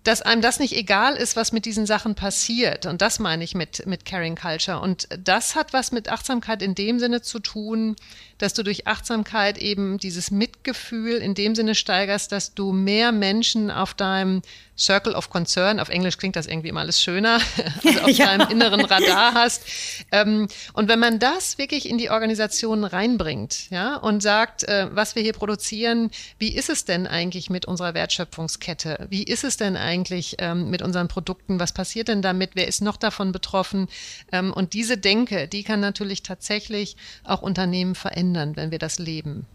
dass 0.04 0.22
einem 0.24 0.42
das 0.42 0.60
nicht 0.60 0.76
egal 0.76 1.16
ist, 1.16 1.36
was 1.36 1.52
mit 1.52 1.66
diesen 1.66 1.86
Sachen 1.86 2.16
passiert. 2.16 2.86
Und 2.88 3.02
das 3.02 3.20
meine 3.20 3.44
ich 3.44 3.54
mit, 3.54 3.86
mit 3.86 4.04
Caring 4.04 4.36
Culture. 4.36 4.80
Und 4.80 5.08
das 5.18 5.56
hat 5.56 5.74
was 5.74 5.92
mit 5.92 6.10
Achtsamkeit 6.10 6.64
in 6.64 6.74
dem 6.74 6.98
Sinne 6.98 7.22
zu 7.22 7.40
tun, 7.40 7.96
dass 8.42 8.54
du 8.54 8.64
durch 8.64 8.88
Achtsamkeit 8.88 9.58
eben 9.58 9.98
dieses 9.98 10.32
Mitgefühl 10.32 11.18
in 11.18 11.36
dem 11.36 11.56
Sinne 11.56 11.76
steigerst, 11.76 12.32
dass 12.32 12.54
du 12.54 12.72
mehr 12.72 13.12
Menschen 13.12 13.70
auf 13.70 13.94
deinem 13.94 14.42
Circle 14.78 15.14
of 15.14 15.30
Concern, 15.30 15.80
auf 15.80 15.90
Englisch 15.90 16.18
klingt 16.18 16.36
das 16.36 16.48
irgendwie 16.48 16.70
immer 16.70 16.80
alles 16.80 17.00
schöner, 17.00 17.40
also 17.84 18.02
auf 18.02 18.10
ja. 18.18 18.26
deinem 18.26 18.50
inneren 18.50 18.84
Radar 18.84 19.36
hast. 19.36 19.64
Ähm, 20.12 20.48
und 20.74 20.90
wenn 20.90 21.00
man 21.00 21.20
das 21.20 21.60
wirklich 21.60 21.88
in 21.88 22.00
die 22.00 22.10
Organisation 22.10 22.84
reinbringt, 22.84 23.70
ja, 23.70 23.98
und 23.98 24.24
sagt, 24.24 24.64
äh, 24.64 24.88
was 24.92 25.16
wir 25.16 25.22
hier 25.22 25.34
produzieren, 25.34 26.10
wie 26.40 26.56
ist 26.56 26.70
es 26.70 26.84
denn 26.84 27.06
eigentlich 27.06 27.52
mit 27.52 27.68
unserer 27.68 27.94
Wertschöpfungskette? 27.94 29.06
Wie 29.10 29.24
ist 29.24 29.44
es 29.44 29.58
denn 29.58 29.78
eigentlich 29.78 30.38
ähm, 30.40 30.72
mit 30.72 30.82
unseren 30.82 31.08
Produkten? 31.08 31.60
Was 31.60 31.74
passiert 31.74 32.08
denn 32.08 32.24
damit? 32.24 32.52
Wer 32.56 32.68
ist 32.68 32.82
noch 32.82 32.98
davon 32.98 33.32
betroffen? 33.32 33.88
Ähm, 34.32 34.52
und 34.52 34.74
diese 34.74 34.98
Denke, 34.98 35.48
die 35.48 35.64
kann 35.64 35.80
natürlich 35.80 36.24
tatsächlich 36.24 36.96
auch 37.24 37.44
Unternehmen 37.44 37.94
verändern 37.94 38.31
verändern, 38.32 38.56
wenn 38.56 38.72
wir 38.72 38.80
das 38.80 39.00
leben. 39.00 39.46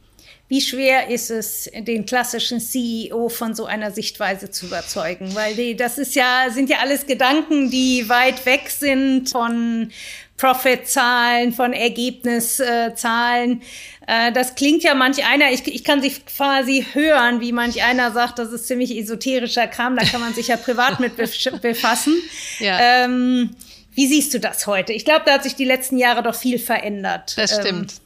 Wie 0.48 0.60
schwer 0.60 1.08
ist 1.08 1.30
es, 1.30 1.68
den 1.74 2.06
klassischen 2.06 2.60
CEO 2.60 3.28
von 3.28 3.54
so 3.54 3.64
einer 3.64 3.90
Sichtweise 3.90 4.50
zu 4.50 4.66
überzeugen? 4.66 5.34
Weil 5.34 5.54
die, 5.56 5.76
das 5.76 5.98
ist 5.98 6.14
ja, 6.14 6.46
sind 6.50 6.70
ja 6.70 6.78
alles 6.78 7.06
Gedanken, 7.06 7.70
die 7.70 8.08
weit 8.08 8.46
weg 8.46 8.70
sind 8.70 9.28
von 9.28 9.90
Profit-Zahlen, 10.36 11.52
von 11.52 11.72
Ergebniszahlen. 11.72 13.62
Äh, 14.06 14.30
das 14.32 14.54
klingt 14.54 14.84
ja 14.84 14.94
manch 14.94 15.24
einer, 15.24 15.50
ich, 15.50 15.66
ich 15.66 15.82
kann 15.82 16.00
sich 16.00 16.24
quasi 16.26 16.86
hören, 16.92 17.40
wie 17.40 17.52
manch 17.52 17.82
einer 17.82 18.12
sagt, 18.12 18.38
das 18.38 18.52
ist 18.52 18.68
ziemlich 18.68 18.96
esoterischer 18.96 19.66
Kram, 19.66 19.96
da 19.96 20.04
kann 20.04 20.20
man 20.20 20.32
sich 20.32 20.48
ja 20.48 20.56
privat 20.56 21.00
mit 21.00 21.16
befassen. 21.62 22.14
Ja. 22.60 23.04
Ähm, 23.04 23.56
wie 23.96 24.06
siehst 24.06 24.34
du 24.34 24.38
das 24.38 24.66
heute? 24.66 24.92
Ich 24.92 25.06
glaube, 25.06 25.22
da 25.24 25.32
hat 25.32 25.42
sich 25.42 25.56
die 25.56 25.64
letzten 25.64 25.96
Jahre 25.96 26.22
doch 26.22 26.34
viel 26.34 26.58
verändert. 26.58 27.36
Das 27.38 27.54
stimmt. 27.54 27.92
Ähm, 27.92 28.05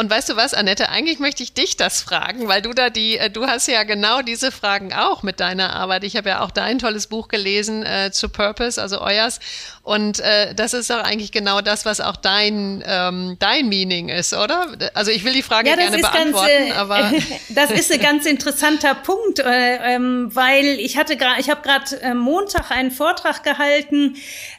und 0.00 0.08
weißt 0.08 0.30
du 0.30 0.36
was, 0.36 0.54
Annette, 0.54 0.88
eigentlich 0.88 1.18
möchte 1.18 1.42
ich 1.42 1.52
dich 1.52 1.76
das 1.76 2.00
fragen, 2.00 2.48
weil 2.48 2.62
du 2.62 2.72
da 2.72 2.88
die, 2.88 3.18
äh, 3.18 3.28
du 3.28 3.46
hast 3.46 3.66
ja 3.68 3.82
genau 3.82 4.22
diese 4.22 4.50
Fragen 4.50 4.94
auch 4.94 5.22
mit 5.22 5.40
deiner 5.40 5.76
Arbeit. 5.76 6.04
Ich 6.04 6.16
habe 6.16 6.30
ja 6.30 6.40
auch 6.40 6.50
dein 6.50 6.78
tolles 6.78 7.06
Buch 7.06 7.28
gelesen 7.28 7.84
äh, 7.84 8.10
zu 8.10 8.30
Purpose, 8.30 8.80
also 8.80 9.02
euers. 9.02 9.40
Und 9.82 10.20
äh, 10.20 10.54
das 10.54 10.74
ist 10.74 10.90
doch 10.90 11.02
eigentlich 11.02 11.32
genau 11.32 11.62
das, 11.62 11.86
was 11.86 12.02
auch 12.02 12.16
dein, 12.16 12.84
ähm, 12.86 13.36
dein 13.38 13.68
Meaning 13.70 14.10
ist, 14.10 14.34
oder? 14.34 14.66
Also 14.92 15.10
ich 15.10 15.24
will 15.24 15.32
die 15.32 15.42
Frage 15.42 15.70
ja, 15.70 15.76
gerne 15.76 15.96
beantworten, 15.96 16.48
ganz, 16.48 16.70
äh, 16.70 16.72
aber 16.72 17.12
das 17.48 17.70
ist 17.70 17.90
ein 17.90 18.00
ganz 18.00 18.26
interessanter 18.26 18.94
Punkt, 18.94 19.38
äh, 19.38 19.94
ähm, 19.94 20.28
weil 20.34 20.66
ich 20.66 20.98
hatte 20.98 21.16
gerade, 21.16 21.40
ich 21.40 21.48
habe 21.48 21.62
gerade 21.62 22.00
äh, 22.02 22.12
Montag 22.12 22.70
einen 22.70 22.90
Vortrag 22.90 23.42
gehalten 23.42 24.16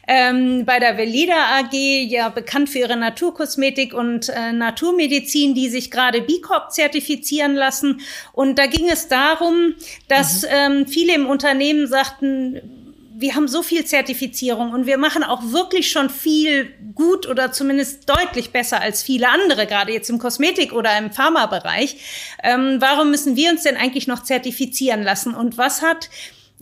ähm, 0.08 0.64
bei 0.66 0.80
der 0.80 0.98
Velida 0.98 1.60
AG, 1.60 1.72
ja 1.72 2.28
bekannt 2.28 2.68
für 2.68 2.80
ihre 2.80 2.96
Naturkosmetik 2.96 3.94
und 3.94 4.28
äh, 4.28 4.52
Naturmedizin, 4.52 5.54
die 5.54 5.68
sich 5.68 5.92
gerade 5.92 6.20
B 6.20 6.40
Corp 6.40 6.72
zertifizieren 6.72 7.54
lassen. 7.54 8.00
Und 8.32 8.58
da 8.58 8.66
ging 8.66 8.90
es 8.90 9.06
darum, 9.06 9.74
dass 10.08 10.42
mhm. 10.42 10.48
ähm, 10.50 10.86
viele 10.88 11.14
im 11.14 11.26
Unternehmen 11.26 11.86
sagten 11.86 12.81
wir 13.22 13.34
haben 13.34 13.48
so 13.48 13.62
viel 13.62 13.86
Zertifizierung 13.86 14.72
und 14.72 14.84
wir 14.84 14.98
machen 14.98 15.22
auch 15.22 15.40
wirklich 15.44 15.90
schon 15.90 16.10
viel 16.10 16.74
gut 16.94 17.26
oder 17.26 17.52
zumindest 17.52 18.06
deutlich 18.08 18.50
besser 18.50 18.82
als 18.82 19.02
viele 19.02 19.30
andere, 19.30 19.66
gerade 19.66 19.92
jetzt 19.92 20.10
im 20.10 20.18
Kosmetik- 20.18 20.72
oder 20.72 20.98
im 20.98 21.10
Pharmabereich. 21.10 21.96
Ähm, 22.42 22.76
warum 22.80 23.10
müssen 23.10 23.36
wir 23.36 23.50
uns 23.50 23.62
denn 23.62 23.76
eigentlich 23.76 24.06
noch 24.06 24.22
zertifizieren 24.22 25.02
lassen? 25.02 25.34
Und 25.34 25.56
was 25.56 25.80
hat 25.80 26.10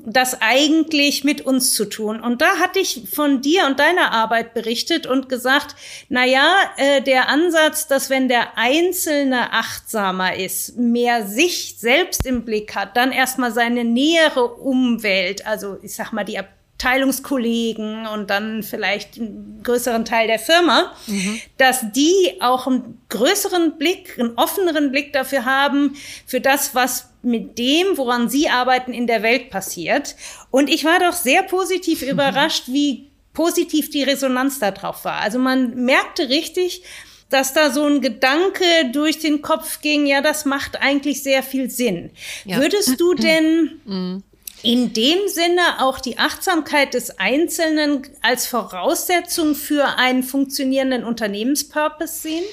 das 0.06 0.40
eigentlich 0.40 1.24
mit 1.24 1.42
uns 1.42 1.74
zu 1.74 1.84
tun. 1.84 2.20
Und 2.20 2.42
da 2.42 2.58
hatte 2.58 2.78
ich 2.78 3.02
von 3.12 3.40
dir 3.40 3.66
und 3.66 3.78
deiner 3.78 4.12
Arbeit 4.12 4.54
berichtet 4.54 5.06
und 5.06 5.28
gesagt, 5.28 5.76
na 6.08 6.24
ja, 6.24 6.54
äh, 6.76 7.02
der 7.02 7.28
Ansatz, 7.28 7.86
dass 7.86 8.10
wenn 8.10 8.28
der 8.28 8.56
Einzelne 8.56 9.52
achtsamer 9.52 10.36
ist, 10.36 10.76
mehr 10.76 11.26
sich 11.26 11.76
selbst 11.78 12.26
im 12.26 12.44
Blick 12.44 12.74
hat, 12.74 12.96
dann 12.96 13.12
erstmal 13.12 13.52
seine 13.52 13.84
nähere 13.84 14.54
Umwelt, 14.54 15.46
also 15.46 15.78
ich 15.82 15.94
sag 15.94 16.12
mal 16.12 16.24
die 16.24 16.38
Abteilungskollegen 16.80 18.06
und 18.06 18.30
dann 18.30 18.62
vielleicht 18.62 19.18
einen 19.18 19.60
größeren 19.62 20.06
Teil 20.06 20.26
der 20.26 20.38
Firma, 20.38 20.92
mhm. 21.06 21.40
dass 21.58 21.92
die 21.92 22.38
auch 22.40 22.66
einen 22.66 22.98
größeren 23.10 23.76
Blick, 23.76 24.18
einen 24.18 24.32
offeneren 24.36 24.90
Blick 24.90 25.12
dafür 25.12 25.44
haben, 25.44 25.96
für 26.26 26.40
das, 26.40 26.74
was 26.74 27.10
mit 27.22 27.58
dem, 27.58 27.98
woran 27.98 28.30
sie 28.30 28.48
arbeiten, 28.48 28.94
in 28.94 29.06
der 29.06 29.22
Welt 29.22 29.50
passiert. 29.50 30.16
Und 30.50 30.70
ich 30.70 30.84
war 30.86 30.98
doch 30.98 31.12
sehr 31.12 31.42
positiv 31.42 32.00
überrascht, 32.02 32.64
wie 32.68 33.10
positiv 33.34 33.90
die 33.90 34.02
Resonanz 34.02 34.58
darauf 34.58 35.04
war. 35.04 35.20
Also 35.20 35.38
man 35.38 35.84
merkte 35.84 36.30
richtig, 36.30 36.82
dass 37.28 37.52
da 37.52 37.70
so 37.70 37.84
ein 37.84 38.00
Gedanke 38.00 38.64
durch 38.90 39.18
den 39.18 39.42
Kopf 39.42 39.82
ging, 39.82 40.06
ja, 40.06 40.22
das 40.22 40.46
macht 40.46 40.80
eigentlich 40.80 41.22
sehr 41.22 41.42
viel 41.42 41.70
Sinn. 41.70 42.10
Ja. 42.46 42.56
Würdest 42.56 42.98
du 42.98 43.14
denn 43.14 43.80
mhm 43.84 44.22
in 44.62 44.92
dem 44.92 45.28
Sinne 45.28 45.80
auch 45.80 46.00
die 46.00 46.18
Achtsamkeit 46.18 46.94
des 46.94 47.18
Einzelnen 47.18 48.06
als 48.22 48.46
Voraussetzung 48.46 49.54
für 49.54 49.98
einen 49.98 50.22
funktionierenden 50.22 51.04
Unternehmenspurpose 51.04 52.20
sehen? 52.20 52.44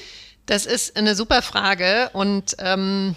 Das 0.46 0.66
ist 0.66 0.96
eine 0.96 1.14
super 1.14 1.42
Frage 1.42 2.10
und 2.14 2.56
ähm, 2.58 3.16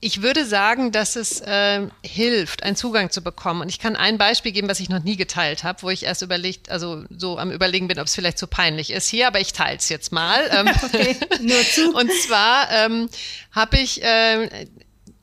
Ich 0.00 0.20
würde 0.20 0.44
sagen, 0.44 0.92
dass 0.92 1.16
es 1.16 1.40
äh, 1.40 1.88
hilft, 2.04 2.62
einen 2.62 2.76
Zugang 2.76 3.10
zu 3.10 3.22
bekommen. 3.22 3.62
Und 3.62 3.70
ich 3.70 3.78
kann 3.78 3.96
ein 3.96 4.18
Beispiel 4.18 4.52
geben, 4.52 4.68
was 4.68 4.78
ich 4.78 4.90
noch 4.90 5.02
nie 5.02 5.16
geteilt 5.16 5.64
habe, 5.64 5.82
wo 5.82 5.90
ich 5.90 6.04
erst 6.04 6.20
überlegt, 6.20 6.70
also 6.70 7.04
so 7.10 7.38
am 7.38 7.50
Überlegen 7.50 7.88
bin, 7.88 7.98
ob 7.98 8.06
es 8.06 8.14
vielleicht 8.14 8.38
zu 8.38 8.46
peinlich 8.46 8.92
ist 8.92 9.08
hier, 9.08 9.26
aber 9.26 9.40
ich 9.40 9.54
teile 9.54 9.78
es 9.78 9.88
jetzt 9.88 10.12
mal. 10.12 10.48
Ähm, 10.52 10.68
okay, 10.84 11.16
nur 11.40 11.62
zu. 11.62 11.90
Und 11.94 12.12
zwar 12.12 12.70
ähm, 12.70 13.08
habe 13.52 13.78
ich 13.78 14.02
äh, 14.02 14.66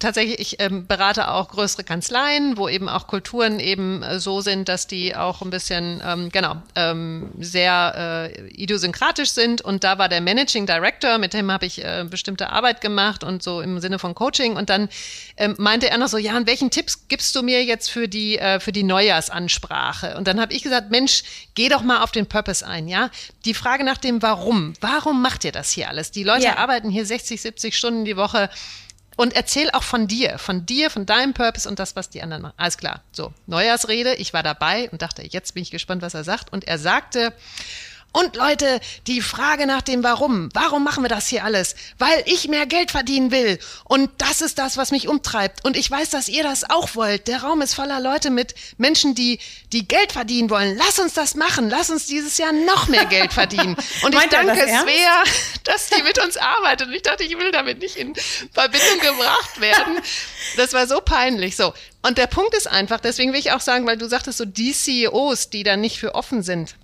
tatsächlich, 0.03 0.39
ich 0.39 0.59
ähm, 0.59 0.85
berate 0.85 1.29
auch 1.29 1.49
größere 1.49 1.83
Kanzleien, 1.83 2.57
wo 2.57 2.67
eben 2.69 2.87
auch 2.89 3.07
Kulturen 3.07 3.59
eben 3.59 4.03
äh, 4.03 4.19
so 4.19 4.41
sind, 4.41 4.69
dass 4.69 4.85
die 4.85 5.15
auch 5.15 5.41
ein 5.41 5.49
bisschen, 5.49 6.01
ähm, 6.05 6.29
genau, 6.29 6.61
ähm, 6.75 7.31
sehr 7.39 8.29
äh, 8.35 8.47
idiosynkratisch 8.49 9.31
sind. 9.31 9.61
Und 9.61 9.83
da 9.83 9.97
war 9.97 10.09
der 10.09 10.21
Managing 10.21 10.65
Director, 10.65 11.17
mit 11.17 11.33
dem 11.33 11.51
habe 11.51 11.65
ich 11.65 11.83
äh, 11.83 12.05
bestimmte 12.07 12.49
Arbeit 12.49 12.81
gemacht 12.81 13.23
und 13.23 13.41
so 13.41 13.61
im 13.61 13.79
Sinne 13.79 13.97
von 13.97 14.13
Coaching. 14.13 14.55
Und 14.55 14.69
dann 14.69 14.89
ähm, 15.37 15.55
meinte 15.57 15.89
er 15.89 15.97
noch 15.97 16.09
so, 16.09 16.17
ja, 16.17 16.37
und 16.37 16.47
welchen 16.47 16.69
Tipps 16.69 17.07
gibst 17.07 17.35
du 17.35 17.41
mir 17.41 17.63
jetzt 17.63 17.89
für 17.89 18.07
die, 18.07 18.37
äh, 18.37 18.59
für 18.59 18.71
die 18.71 18.83
Neujahrsansprache? 18.83 20.17
Und 20.17 20.27
dann 20.27 20.39
habe 20.39 20.53
ich 20.53 20.63
gesagt, 20.63 20.91
Mensch, 20.91 21.23
geh 21.55 21.69
doch 21.69 21.81
mal 21.81 22.03
auf 22.03 22.11
den 22.11 22.27
Purpose 22.27 22.67
ein, 22.67 22.87
ja? 22.87 23.09
Die 23.45 23.53
Frage 23.53 23.83
nach 23.83 23.97
dem 23.97 24.21
Warum. 24.21 24.73
Warum 24.81 25.21
macht 25.21 25.45
ihr 25.45 25.51
das 25.51 25.71
hier 25.71 25.87
alles? 25.87 26.11
Die 26.11 26.23
Leute 26.23 26.45
ja. 26.45 26.57
arbeiten 26.57 26.89
hier 26.89 27.05
60, 27.05 27.41
70 27.41 27.77
Stunden 27.77 28.05
die 28.05 28.17
Woche. 28.17 28.49
Und 29.15 29.35
erzähl 29.35 29.69
auch 29.71 29.83
von 29.83 30.07
dir, 30.07 30.37
von 30.39 30.65
dir, 30.65 30.89
von 30.89 31.05
deinem 31.05 31.33
Purpose 31.33 31.67
und 31.69 31.79
das, 31.79 31.95
was 31.95 32.09
die 32.09 32.21
anderen 32.21 32.43
machen. 32.43 32.55
Alles 32.57 32.77
klar. 32.77 33.01
So, 33.11 33.33
Neujahrsrede. 33.47 34.15
Ich 34.15 34.33
war 34.33 34.43
dabei 34.43 34.89
und 34.89 35.01
dachte, 35.01 35.23
jetzt 35.23 35.53
bin 35.53 35.63
ich 35.63 35.71
gespannt, 35.71 36.01
was 36.01 36.13
er 36.13 36.23
sagt. 36.23 36.51
Und 36.51 36.67
er 36.67 36.79
sagte, 36.79 37.33
und 38.13 38.35
Leute, 38.35 38.79
die 39.07 39.21
Frage 39.21 39.65
nach 39.65 39.81
dem 39.81 40.03
Warum. 40.03 40.49
Warum 40.53 40.83
machen 40.83 41.03
wir 41.03 41.09
das 41.09 41.27
hier 41.27 41.43
alles? 41.43 41.73
Weil 41.97 42.21
ich 42.27 42.47
mehr 42.47 42.67
Geld 42.67 42.91
verdienen 42.91 43.31
will. 43.31 43.57
Und 43.85 44.11
das 44.19 44.41
ist 44.41 44.59
das, 44.59 44.77
was 44.77 44.91
mich 44.91 45.07
umtreibt. 45.07 45.65
Und 45.65 45.75
ich 45.75 45.89
weiß, 45.89 46.11
dass 46.11 46.27
ihr 46.27 46.43
das 46.43 46.69
auch 46.69 46.93
wollt. 46.93 47.27
Der 47.27 47.41
Raum 47.41 47.63
ist 47.63 47.73
voller 47.73 47.99
Leute 47.99 48.29
mit 48.29 48.53
Menschen, 48.77 49.15
die, 49.15 49.39
die 49.71 49.87
Geld 49.87 50.11
verdienen 50.11 50.51
wollen. 50.51 50.77
Lass 50.77 50.99
uns 50.99 51.15
das 51.15 51.33
machen. 51.33 51.71
Lass 51.71 51.89
uns 51.89 52.05
dieses 52.05 52.37
Jahr 52.37 52.51
noch 52.51 52.87
mehr 52.87 53.05
Geld 53.05 53.33
verdienen. 53.33 53.75
Und 54.03 54.13
ich 54.13 54.29
danke 54.29 54.61
Svea, 54.61 55.23
dass 55.63 55.89
die 55.89 56.03
mit 56.03 56.23
uns 56.23 56.37
arbeitet. 56.37 56.89
Und 56.89 56.93
ich 56.93 57.01
dachte, 57.01 57.23
ich 57.23 57.35
will 57.35 57.51
damit 57.51 57.79
nicht 57.79 57.95
in 57.95 58.13
Verbindung 58.53 58.99
gebracht 59.01 59.59
werden. 59.59 59.99
Das 60.55 60.73
war 60.73 60.85
so 60.85 61.01
peinlich. 61.01 61.55
So. 61.55 61.73
Und 62.03 62.19
der 62.19 62.27
Punkt 62.27 62.53
ist 62.53 62.67
einfach, 62.67 62.99
deswegen 62.99 63.33
will 63.33 63.39
ich 63.39 63.53
auch 63.53 63.61
sagen, 63.61 63.87
weil 63.87 63.97
du 63.97 64.07
sagtest 64.07 64.37
so, 64.37 64.45
die 64.45 64.71
CEOs, 64.71 65.49
die 65.49 65.63
da 65.63 65.77
nicht 65.77 65.97
für 65.97 66.13
offen 66.13 66.43
sind 66.43 66.75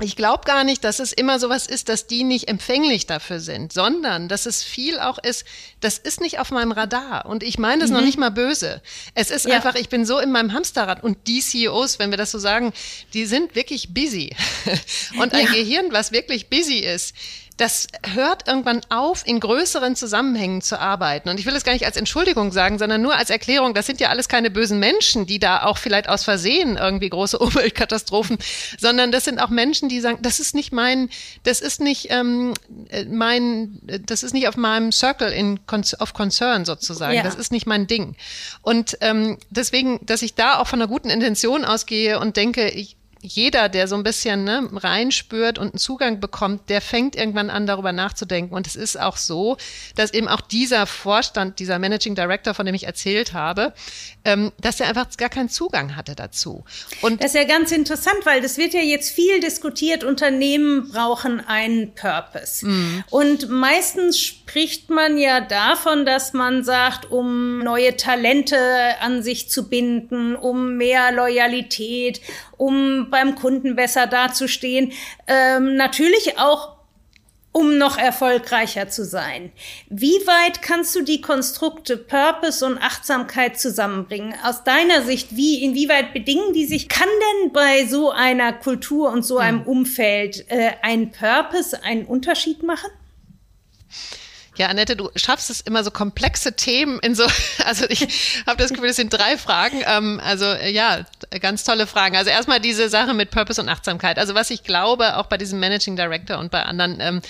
ich 0.00 0.16
glaube 0.16 0.44
gar 0.46 0.64
nicht, 0.64 0.84
dass 0.84 1.00
es 1.00 1.12
immer 1.12 1.38
sowas 1.38 1.66
ist, 1.66 1.90
dass 1.90 2.06
die 2.06 2.24
nicht 2.24 2.48
empfänglich 2.48 3.06
dafür 3.06 3.40
sind, 3.40 3.74
sondern 3.74 4.26
dass 4.26 4.46
es 4.46 4.64
viel 4.64 4.98
auch 4.98 5.18
ist, 5.18 5.44
das 5.80 5.98
ist 5.98 6.20
nicht 6.20 6.38
auf 6.38 6.50
meinem 6.50 6.72
Radar. 6.72 7.26
Und 7.26 7.42
ich 7.42 7.58
meine 7.58 7.82
das 7.82 7.90
mhm. 7.90 7.96
noch 7.96 8.02
nicht 8.02 8.18
mal 8.18 8.30
böse. 8.30 8.80
Es 9.14 9.30
ist 9.30 9.46
ja. 9.46 9.56
einfach, 9.56 9.74
ich 9.74 9.90
bin 9.90 10.06
so 10.06 10.18
in 10.18 10.32
meinem 10.32 10.54
Hamsterrad 10.54 11.04
und 11.04 11.26
die 11.26 11.40
CEOs, 11.40 11.98
wenn 11.98 12.10
wir 12.10 12.16
das 12.16 12.30
so 12.30 12.38
sagen, 12.38 12.72
die 13.12 13.26
sind 13.26 13.54
wirklich 13.54 13.92
busy. 13.92 14.34
und 15.18 15.34
ein 15.34 15.44
ja. 15.44 15.52
Gehirn, 15.52 15.92
was 15.92 16.10
wirklich 16.10 16.48
busy 16.48 16.78
ist, 16.78 17.14
das 17.56 17.86
hört 18.14 18.48
irgendwann 18.48 18.80
auf, 18.88 19.26
in 19.26 19.40
größeren 19.40 19.96
Zusammenhängen 19.96 20.62
zu 20.62 20.80
arbeiten. 20.80 21.28
Und 21.28 21.38
ich 21.38 21.46
will 21.46 21.54
es 21.54 21.64
gar 21.64 21.72
nicht 21.72 21.86
als 21.86 21.96
Entschuldigung 21.96 22.52
sagen, 22.52 22.78
sondern 22.78 23.02
nur 23.02 23.14
als 23.14 23.30
Erklärung, 23.30 23.74
das 23.74 23.86
sind 23.86 24.00
ja 24.00 24.08
alles 24.08 24.28
keine 24.28 24.50
bösen 24.50 24.78
Menschen, 24.78 25.26
die 25.26 25.38
da 25.38 25.64
auch 25.64 25.78
vielleicht 25.78 26.08
aus 26.08 26.24
Versehen 26.24 26.76
irgendwie 26.76 27.08
große 27.08 27.38
Umweltkatastrophen, 27.42 28.38
sondern 28.78 29.12
das 29.12 29.24
sind 29.24 29.38
auch 29.38 29.50
Menschen, 29.50 29.88
die 29.88 30.00
sagen, 30.00 30.18
das 30.22 30.40
ist 30.40 30.54
nicht 30.54 30.72
mein, 30.72 31.10
das 31.42 31.60
ist 31.60 31.80
nicht 31.80 32.08
ähm, 32.10 32.54
mein, 33.08 33.80
das 33.82 34.22
ist 34.22 34.32
nicht 34.32 34.48
auf 34.48 34.56
meinem 34.56 34.92
Circle 34.92 35.32
in, 35.32 35.60
of 36.00 36.14
Concern 36.14 36.64
sozusagen, 36.64 37.14
ja. 37.14 37.22
das 37.22 37.34
ist 37.34 37.52
nicht 37.52 37.66
mein 37.66 37.86
Ding. 37.86 38.16
Und 38.62 38.96
ähm, 39.00 39.38
deswegen, 39.50 40.04
dass 40.06 40.22
ich 40.22 40.34
da 40.34 40.58
auch 40.58 40.66
von 40.66 40.80
einer 40.80 40.88
guten 40.88 41.10
Intention 41.10 41.64
ausgehe 41.64 42.18
und 42.18 42.36
denke, 42.36 42.68
ich, 42.68 42.96
jeder, 43.22 43.68
der 43.68 43.86
so 43.86 43.94
ein 43.94 44.02
bisschen 44.02 44.44
ne, 44.44 44.68
reinspürt 44.72 45.56
und 45.58 45.68
einen 45.68 45.78
Zugang 45.78 46.18
bekommt, 46.20 46.68
der 46.68 46.80
fängt 46.80 47.14
irgendwann 47.14 47.50
an, 47.50 47.66
darüber 47.66 47.92
nachzudenken. 47.92 48.54
Und 48.54 48.66
es 48.66 48.74
ist 48.74 48.98
auch 48.98 49.16
so, 49.16 49.56
dass 49.94 50.12
eben 50.12 50.26
auch 50.26 50.40
dieser 50.40 50.86
Vorstand, 50.86 51.60
dieser 51.60 51.78
Managing 51.78 52.16
Director, 52.16 52.52
von 52.52 52.66
dem 52.66 52.74
ich 52.74 52.84
erzählt 52.84 53.32
habe, 53.32 53.72
ähm, 54.24 54.50
dass 54.60 54.80
er 54.80 54.88
einfach 54.88 55.06
gar 55.16 55.28
keinen 55.28 55.48
Zugang 55.48 55.94
hatte 55.94 56.16
dazu. 56.16 56.64
Und 57.00 57.22
das 57.22 57.34
ist 57.34 57.40
ja 57.40 57.44
ganz 57.44 57.70
interessant, 57.70 58.18
weil 58.24 58.42
das 58.42 58.58
wird 58.58 58.74
ja 58.74 58.80
jetzt 58.80 59.10
viel 59.10 59.40
diskutiert. 59.40 60.02
Unternehmen 60.02 60.90
brauchen 60.90 61.40
einen 61.40 61.94
Purpose. 61.94 62.66
Mhm. 62.66 63.04
Und 63.10 63.48
meistens 63.48 64.18
spricht 64.18 64.90
man 64.90 65.16
ja 65.16 65.40
davon, 65.40 66.04
dass 66.04 66.32
man 66.32 66.64
sagt, 66.64 67.10
um 67.10 67.60
neue 67.60 67.96
Talente 67.96 68.56
an 69.00 69.22
sich 69.22 69.48
zu 69.48 69.68
binden, 69.68 70.34
um 70.34 70.76
mehr 70.76 71.12
Loyalität, 71.12 72.20
um 72.62 73.10
beim 73.10 73.34
Kunden 73.34 73.74
besser 73.74 74.06
dazustehen. 74.06 74.92
Ähm, 75.26 75.74
natürlich 75.76 76.38
auch 76.38 76.76
um 77.50 77.76
noch 77.76 77.98
erfolgreicher 77.98 78.88
zu 78.88 79.04
sein. 79.04 79.52
Wie 79.90 80.26
weit 80.26 80.62
kannst 80.62 80.94
du 80.94 81.02
die 81.02 81.20
Konstrukte 81.20 81.98
Purpose 81.98 82.64
und 82.64 82.78
Achtsamkeit 82.78 83.60
zusammenbringen? 83.60 84.34
Aus 84.42 84.64
deiner 84.64 85.02
Sicht, 85.02 85.36
wie, 85.36 85.62
inwieweit 85.62 86.14
bedingen 86.14 86.54
die 86.54 86.64
sich? 86.64 86.88
Kann 86.88 87.08
denn 87.42 87.52
bei 87.52 87.84
so 87.86 88.10
einer 88.10 88.54
Kultur 88.54 89.10
und 89.10 89.26
so 89.26 89.36
einem 89.36 89.60
hm. 89.60 89.66
Umfeld 89.66 90.48
äh, 90.48 90.70
ein 90.80 91.10
Purpose 91.10 91.82
einen 91.82 92.06
Unterschied 92.06 92.62
machen? 92.62 92.90
Ja, 94.56 94.66
Annette, 94.66 94.96
du 94.96 95.10
schaffst 95.16 95.48
es 95.48 95.62
immer 95.62 95.82
so 95.82 95.90
komplexe 95.90 96.54
Themen 96.54 96.98
in 97.00 97.14
so, 97.14 97.24
also 97.64 97.86
ich 97.88 98.02
habe 98.46 98.58
das 98.58 98.70
Gefühl, 98.70 98.88
das 98.88 98.96
sind 98.96 99.12
drei 99.12 99.38
Fragen. 99.38 99.82
Ähm, 99.86 100.20
also 100.22 100.44
ja, 100.44 101.06
ganz 101.40 101.64
tolle 101.64 101.86
Fragen. 101.86 102.16
Also 102.16 102.30
erstmal 102.30 102.60
diese 102.60 102.88
Sache 102.88 103.14
mit 103.14 103.30
Purpose 103.30 103.60
und 103.60 103.68
Achtsamkeit. 103.68 104.18
Also 104.18 104.34
was 104.34 104.50
ich 104.50 104.62
glaube, 104.62 105.16
auch 105.16 105.26
bei 105.26 105.38
diesem 105.38 105.58
Managing 105.58 105.96
Director 105.96 106.38
und 106.38 106.50
bei 106.50 106.62
anderen, 106.62 106.98
ähm, 107.00 107.22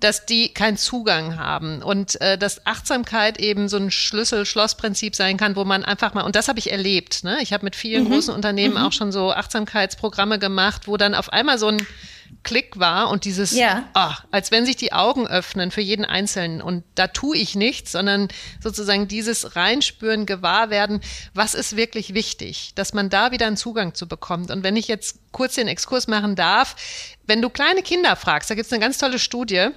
dass 0.00 0.26
die 0.26 0.52
keinen 0.52 0.76
Zugang 0.76 1.38
haben 1.38 1.80
und 1.80 2.20
äh, 2.20 2.36
dass 2.36 2.66
Achtsamkeit 2.66 3.38
eben 3.38 3.68
so 3.68 3.76
ein 3.76 3.90
Schlüssel-Schloss-Prinzip 3.90 5.14
sein 5.14 5.36
kann, 5.36 5.56
wo 5.56 5.64
man 5.64 5.84
einfach 5.84 6.12
mal, 6.12 6.22
und 6.22 6.34
das 6.34 6.48
habe 6.48 6.58
ich 6.58 6.72
erlebt, 6.72 7.24
ne? 7.24 7.38
ich 7.40 7.52
habe 7.52 7.64
mit 7.64 7.76
vielen 7.76 8.04
mhm. 8.04 8.10
großen 8.10 8.34
Unternehmen 8.34 8.74
mhm. 8.74 8.80
auch 8.80 8.92
schon 8.92 9.12
so 9.12 9.32
Achtsamkeitsprogramme 9.32 10.38
gemacht, 10.38 10.82
wo 10.86 10.96
dann 10.96 11.14
auf 11.14 11.32
einmal 11.32 11.58
so 11.58 11.68
ein 11.68 11.86
Klick 12.44 12.78
war 12.78 13.10
und 13.10 13.24
dieses, 13.24 13.52
ja. 13.52 13.88
oh, 13.94 14.12
als 14.30 14.50
wenn 14.50 14.64
sich 14.66 14.76
die 14.76 14.92
Augen 14.92 15.26
öffnen 15.26 15.70
für 15.70 15.80
jeden 15.80 16.04
Einzelnen 16.04 16.62
und 16.62 16.84
da 16.94 17.08
tue 17.08 17.36
ich 17.36 17.56
nichts, 17.56 17.92
sondern 17.92 18.28
sozusagen 18.62 19.08
dieses 19.08 19.56
Reinspüren, 19.56 20.26
gewahr 20.26 20.70
werden, 20.70 21.00
was 21.32 21.54
ist 21.54 21.76
wirklich 21.76 22.14
wichtig, 22.14 22.72
dass 22.74 22.92
man 22.92 23.10
da 23.10 23.32
wieder 23.32 23.46
einen 23.46 23.56
Zugang 23.56 23.94
zu 23.94 24.06
bekommt. 24.06 24.50
Und 24.50 24.62
wenn 24.62 24.76
ich 24.76 24.86
jetzt 24.86 25.18
kurz 25.32 25.54
den 25.54 25.66
Exkurs 25.66 26.06
machen 26.06 26.36
darf, 26.36 26.76
wenn 27.26 27.42
du 27.42 27.50
kleine 27.50 27.82
Kinder 27.82 28.14
fragst, 28.14 28.50
da 28.50 28.54
gibt 28.54 28.66
es 28.66 28.72
eine 28.72 28.80
ganz 28.80 28.98
tolle 28.98 29.18
Studie, 29.18 29.70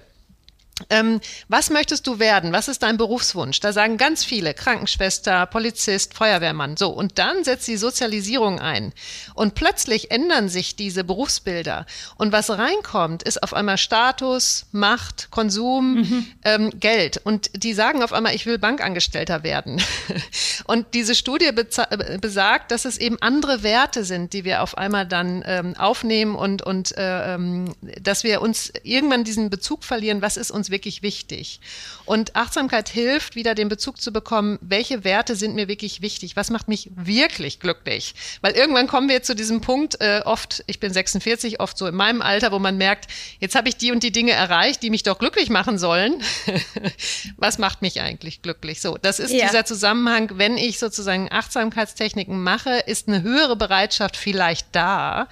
ähm, 0.90 1.22
was 1.48 1.70
möchtest 1.72 2.06
du 2.06 2.20
werden? 2.20 2.54
Was 2.54 2.68
ist 2.68 2.84
dein 2.84 2.98
Berufswunsch? 2.98 3.60
Da 3.60 3.74
sagen 3.74 3.98
ganz 3.98 4.24
viele 4.24 4.54
Krankenschwester, 4.54 5.48
Polizist, 5.48 6.14
Feuerwehrmann. 6.14 6.78
So, 6.78 6.90
und 6.90 7.18
dann 7.18 7.44
setzt 7.44 7.68
die 7.68 7.78
Sozialisierung 7.78 8.60
ein. 8.60 8.94
Und 9.34 9.56
plötzlich 9.56 10.12
ändern 10.12 10.50
sich 10.50 10.76
diese 10.76 11.04
Berufsbilder. 11.04 11.86
Und 12.18 12.32
was 12.32 12.52
reinkommt, 12.52 13.24
ist 13.24 13.42
auf 13.42 13.54
einmal 13.54 13.78
Status, 13.78 14.68
Macht, 14.72 15.32
Konsum, 15.32 15.96
mhm. 15.96 16.28
ähm, 16.44 16.80
Geld. 16.80 17.20
Und 17.24 17.50
die 17.56 17.74
sagen 17.74 18.04
auf 18.04 18.14
einmal, 18.14 18.36
ich 18.36 18.46
will 18.46 18.60
Bankangestellter 18.60 19.44
werden. 19.44 19.82
und 20.66 20.94
diese 20.94 21.16
Studie 21.16 21.48
äh, 21.48 22.18
besagt, 22.20 22.72
dass 22.72 22.86
es 22.86 22.98
eben 23.00 23.18
andere 23.22 23.64
Werte 23.64 24.04
sind, 24.04 24.34
die 24.34 24.44
wir 24.44 24.62
auf 24.62 24.78
einmal 24.78 25.08
dann 25.08 25.44
ähm, 25.46 25.76
aufnehmen 25.76 26.36
und, 26.36 26.62
und 26.62 26.96
äh, 26.98 27.34
ähm, 27.34 27.74
dass 28.02 28.24
wir 28.24 28.42
uns 28.42 28.72
irgendwann 28.84 29.24
diesen 29.24 29.50
Bezug 29.50 29.84
verlieren, 29.84 30.22
was 30.22 30.38
ist 30.38 30.52
uns 30.52 30.67
uns 30.68 30.70
wirklich 30.70 31.02
wichtig. 31.02 31.60
Und 32.06 32.36
Achtsamkeit 32.36 32.90
hilft, 32.90 33.36
wieder 33.36 33.56
den 33.56 33.70
Bezug 33.70 34.00
zu 34.00 34.12
bekommen, 34.12 34.58
welche 34.62 35.04
Werte 35.04 35.36
sind 35.36 35.56
mir 35.56 35.68
wirklich 35.68 36.02
wichtig, 36.02 36.36
was 36.36 36.50
macht 36.50 36.68
mich 36.68 36.90
wirklich 36.96 37.60
glücklich. 37.60 38.16
Weil 38.42 38.54
irgendwann 38.54 38.88
kommen 38.88 39.10
wir 39.10 39.24
zu 39.24 39.36
diesem 39.36 39.62
Punkt, 39.62 40.00
äh, 40.00 40.22
oft, 40.24 40.64
ich 40.68 40.80
bin 40.80 40.94
46, 40.94 41.60
oft 41.60 41.78
so 41.78 41.88
in 41.88 41.96
meinem 41.96 42.22
Alter, 42.22 42.52
wo 42.52 42.60
man 42.60 42.78
merkt, 42.78 43.10
jetzt 43.40 43.56
habe 43.56 43.70
ich 43.70 43.78
die 43.78 43.92
und 43.92 44.04
die 44.04 44.12
Dinge 44.12 44.32
erreicht, 44.32 44.84
die 44.84 44.90
mich 44.90 45.04
doch 45.04 45.20
glücklich 45.20 45.50
machen 45.50 45.78
sollen. 45.78 46.22
was 47.38 47.58
macht 47.58 47.82
mich 47.82 48.02
eigentlich 48.02 48.42
glücklich? 48.42 48.82
So, 48.82 48.98
das 49.02 49.20
ist 49.20 49.32
ja. 49.32 49.46
dieser 49.46 49.66
Zusammenhang, 49.66 50.32
wenn 50.36 50.58
ich 50.58 50.80
sozusagen 50.80 51.32
Achtsamkeitstechniken 51.32 52.42
mache, 52.42 52.72
ist 52.86 53.08
eine 53.08 53.22
höhere 53.22 53.56
Bereitschaft 53.56 54.18
vielleicht 54.18 54.68
da 54.72 55.28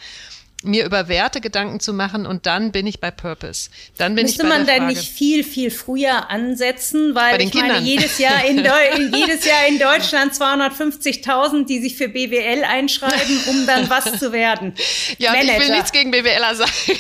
mir 0.66 0.86
über 0.86 1.08
Werte 1.08 1.42
Gedanken 1.42 1.80
zu 1.80 1.94
machen 1.94 2.26
und 2.26 2.46
dann 2.46 2.72
bin 2.72 2.88
ich 2.88 3.00
bei 3.00 3.12
Purpose. 3.12 3.70
Dann 3.98 4.16
bin 4.16 4.26
Müsste 4.26 4.44
ich 4.44 4.50
bei 4.50 4.58
man 4.58 4.68
denn 4.68 4.88
nicht 4.88 5.10
viel, 5.10 5.44
viel 5.44 5.72
früher 5.72 6.30
ansetzen? 6.30 7.16
Weil 7.16 7.42
ich 7.42 7.52
Kindern. 7.52 7.70
meine, 7.70 7.86
jedes 7.86 8.18
Jahr 8.18 8.44
in, 8.46 8.58
jedes 8.58 9.46
Jahr 9.46 9.68
in 9.68 9.80
Deutschland 9.80 10.34
250.000, 10.34 11.66
die 11.66 11.80
sich 11.80 11.96
für 11.96 12.10
BWL 12.10 12.64
einschreiben, 12.64 13.44
um 13.48 13.66
dann 13.66 13.90
was 13.90 14.20
zu 14.20 14.32
werden. 14.32 14.74
Ja, 15.18 15.32
Manager. 15.32 15.54
ich 15.54 15.60
will 15.60 15.76
nichts 15.76 15.92
gegen 15.92 16.12
BWLer 16.12 16.56
sagen. 16.56 16.72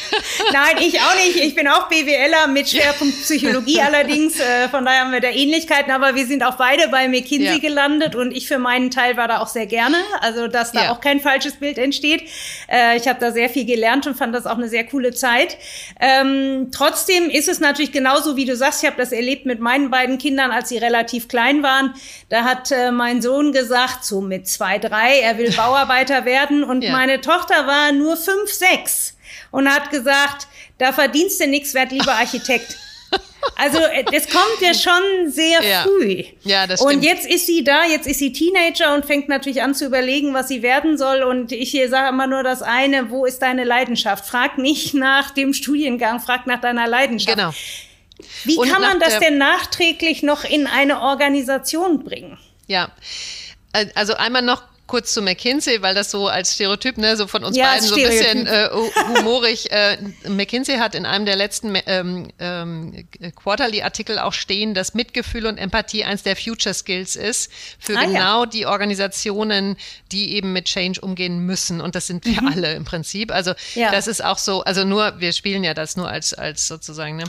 Nein, 0.54 0.78
ich 0.80 0.99
auch 0.99 1.15
nicht. 1.15 1.38
Ich 1.38 1.56
bin 1.56 1.67
auch 1.67 1.89
BWLer 1.89 2.47
mit 2.47 2.69
Schwerpunkt 2.69 3.21
Psychologie 3.21 3.82
allerdings. 3.86 4.39
Äh, 4.39 4.69
von 4.69 4.85
daher 4.85 5.02
haben 5.02 5.12
wir 5.12 5.21
da 5.21 5.29
Ähnlichkeiten, 5.29 5.92
aber 5.92 6.15
wir 6.15 6.25
sind 6.25 6.44
auch 6.44 6.56
beide 6.56 6.87
bei 6.89 7.08
McKinsey 7.08 7.56
ja. 7.56 7.58
gelandet 7.58 8.15
und 8.15 8.31
ich 8.31 8.48
für 8.48 8.60
meinen 8.60 8.92
Teil 8.92 9.17
war 9.17 9.27
da 9.27 9.39
auch 9.39 9.48
sehr 9.48 9.65
gerne. 9.65 9.98
Also, 10.21 10.48
dass 10.48 10.71
da 10.71 10.85
ja. 10.85 10.92
auch 10.92 11.02
kein 11.02 11.19
falsches 11.19 11.56
Bild 11.58 11.77
entsteht. 11.77 12.23
Äh, 12.71 12.98
ich 12.98 13.08
habe 13.08 13.19
da 13.19 13.31
sehr 13.31 13.50
viel 13.56 13.65
gelernt 13.65 14.06
und 14.06 14.15
fand 14.15 14.35
das 14.35 14.45
auch 14.45 14.58
eine 14.58 14.67
sehr 14.67 14.85
coole 14.85 15.13
Zeit. 15.13 15.58
Ähm, 15.99 16.67
trotzdem 16.71 17.29
ist 17.29 17.47
es 17.47 17.62
natürlich 17.62 17.93
genauso, 17.93 18.35
wie 18.35 18.43
du 18.43 18.56
sagst, 18.56 18.83
ich 18.83 18.87
habe 18.87 19.01
das 19.01 19.13
erlebt 19.13 19.45
mit 19.45 19.62
meinen 19.62 19.89
beiden 19.89 20.17
Kindern, 20.17 20.51
als 20.51 20.67
sie 20.69 20.77
relativ 20.77 21.29
klein 21.29 21.63
waren. 21.63 21.93
Da 22.27 22.43
hat 22.43 22.71
äh, 22.71 22.91
mein 22.91 23.21
Sohn 23.21 23.53
gesagt, 23.53 24.03
so 24.03 24.19
mit 24.19 24.47
zwei, 24.47 24.77
drei, 24.77 25.19
er 25.21 25.37
will 25.37 25.51
Bauarbeiter 25.56 26.25
werden 26.25 26.63
und 26.65 26.83
ja. 26.83 26.91
meine 26.91 27.21
Tochter 27.21 27.65
war 27.65 27.93
nur 27.93 28.17
fünf, 28.17 28.51
sechs 28.51 29.17
und 29.51 29.73
hat 29.73 29.89
gesagt, 29.89 30.47
da 30.77 30.91
verdienst 30.91 31.39
du 31.39 31.47
nichts, 31.47 31.73
werd 31.73 31.93
lieber 31.93 32.12
Architekt. 32.12 32.77
Also 33.56 33.79
äh, 33.79 34.04
das 34.04 34.29
kommt 34.29 34.62
ja 34.62 34.73
schon 34.73 35.31
sehr 35.31 35.62
ja. 35.62 35.83
früh. 35.83 36.23
Ja, 36.43 36.67
das 36.67 36.79
stimmt. 36.79 36.96
Und 36.96 37.04
jetzt 37.04 37.25
ist 37.25 37.46
sie 37.46 37.63
da, 37.63 37.85
jetzt 37.85 38.08
ist 38.08 38.19
sie 38.19 38.31
Teenager 38.31 38.93
und 38.93 39.06
fängt 39.06 39.29
natürlich 39.29 39.62
an 39.62 39.73
zu 39.75 39.85
überlegen, 39.85 40.33
was 40.33 40.48
sie 40.48 40.62
werden 40.62 40.98
soll. 40.98 41.23
Und 41.23 41.52
ich 41.52 41.71
hier 41.71 41.89
sage 41.89 42.10
immer 42.10 42.27
nur 42.27 42.43
das 42.43 42.62
eine, 42.62 43.10
wo 43.10 43.25
ist 43.25 43.41
deine 43.41 43.63
Leidenschaft? 43.63 44.25
Frag 44.25 44.58
nicht 44.58 44.93
nach 44.93 45.31
dem 45.31 45.54
Studiengang, 45.54 46.19
frag 46.19 46.48
nach 46.48 46.62
deiner 46.62 46.87
Leidenschaft. 46.87 47.37
Genau. 47.37 47.54
Wie 48.43 48.58
und 48.58 48.69
kann 48.69 48.81
man 48.81 49.00
das 49.00 49.19
denn 49.19 49.37
nachträglich 49.37 50.23
noch 50.23 50.43
in 50.43 50.67
eine 50.67 51.02
Organisation 51.02 52.04
bringen? 52.04 52.37
Ja, 52.67 52.89
äh, 53.73 53.87
also 53.96 54.13
einmal 54.15 54.41
noch 54.41 54.63
kurz 54.88 55.13
zu 55.13 55.21
McKinsey, 55.21 55.81
weil 55.81 55.96
das 55.96 56.12
so 56.12 56.27
als 56.27 56.54
Stereotyp, 56.54 56.98
ne, 56.98 57.17
so 57.17 57.27
von 57.27 57.44
uns 57.44 57.58
ja, 57.58 57.71
beiden 57.71 57.88
so 57.88 57.96
ein 57.96 58.02
bisschen 58.02 58.48
äh, 58.48 58.69
humorig. 59.17 59.71
Äh, 59.71 59.98
McKinsey 60.27 60.77
hat 60.77 60.94
in 60.94 61.06
einem 61.06 61.25
der 61.25 61.36
letzten 61.36 61.75
ähm, 61.88 62.27
ähm, 62.40 63.08
Quarterly-Artikel 63.36 64.19
auch 64.19 64.33
stehen, 64.33 64.73
dass 64.73 64.94
Mitgefühl 64.94 65.48
und 65.48 65.58
Empathie 65.58 66.04
eins 66.04 66.23
der 66.23 66.36
Future 66.36 66.73
Skills 66.73 67.15
ist 67.15 67.52
für 67.79 67.98
ah, 67.98 68.06
genau 68.06 68.44
ja. 68.44 68.46
die 68.46 68.65
Organisationen, 68.67 69.75
die 70.12 70.36
eben 70.36 70.54
mit 70.54 70.65
Change 70.65 71.02
umgehen 71.02 71.40
müssen. 71.40 71.81
Und 71.81 71.96
das 71.96 72.06
sind 72.08 72.25
wir 72.25 72.42
mhm. 72.42 72.48
alle 72.50 72.73
im 72.75 72.86
Prinzip. 72.86 73.31
Also 73.31 73.54
ja. 73.73 73.92
das 73.92 74.08
ist 74.08 74.23
auch 74.23 74.38
so, 74.38 74.63
also 74.63 74.83
nur, 74.83 75.19
wir 75.19 75.33
spielen 75.33 75.63
ja 75.63 75.73
das 75.73 75.98
nur 75.98 76.10
als, 76.10 76.33
als 76.33 76.67
sozusagen, 76.67 77.15
ne, 77.17 77.23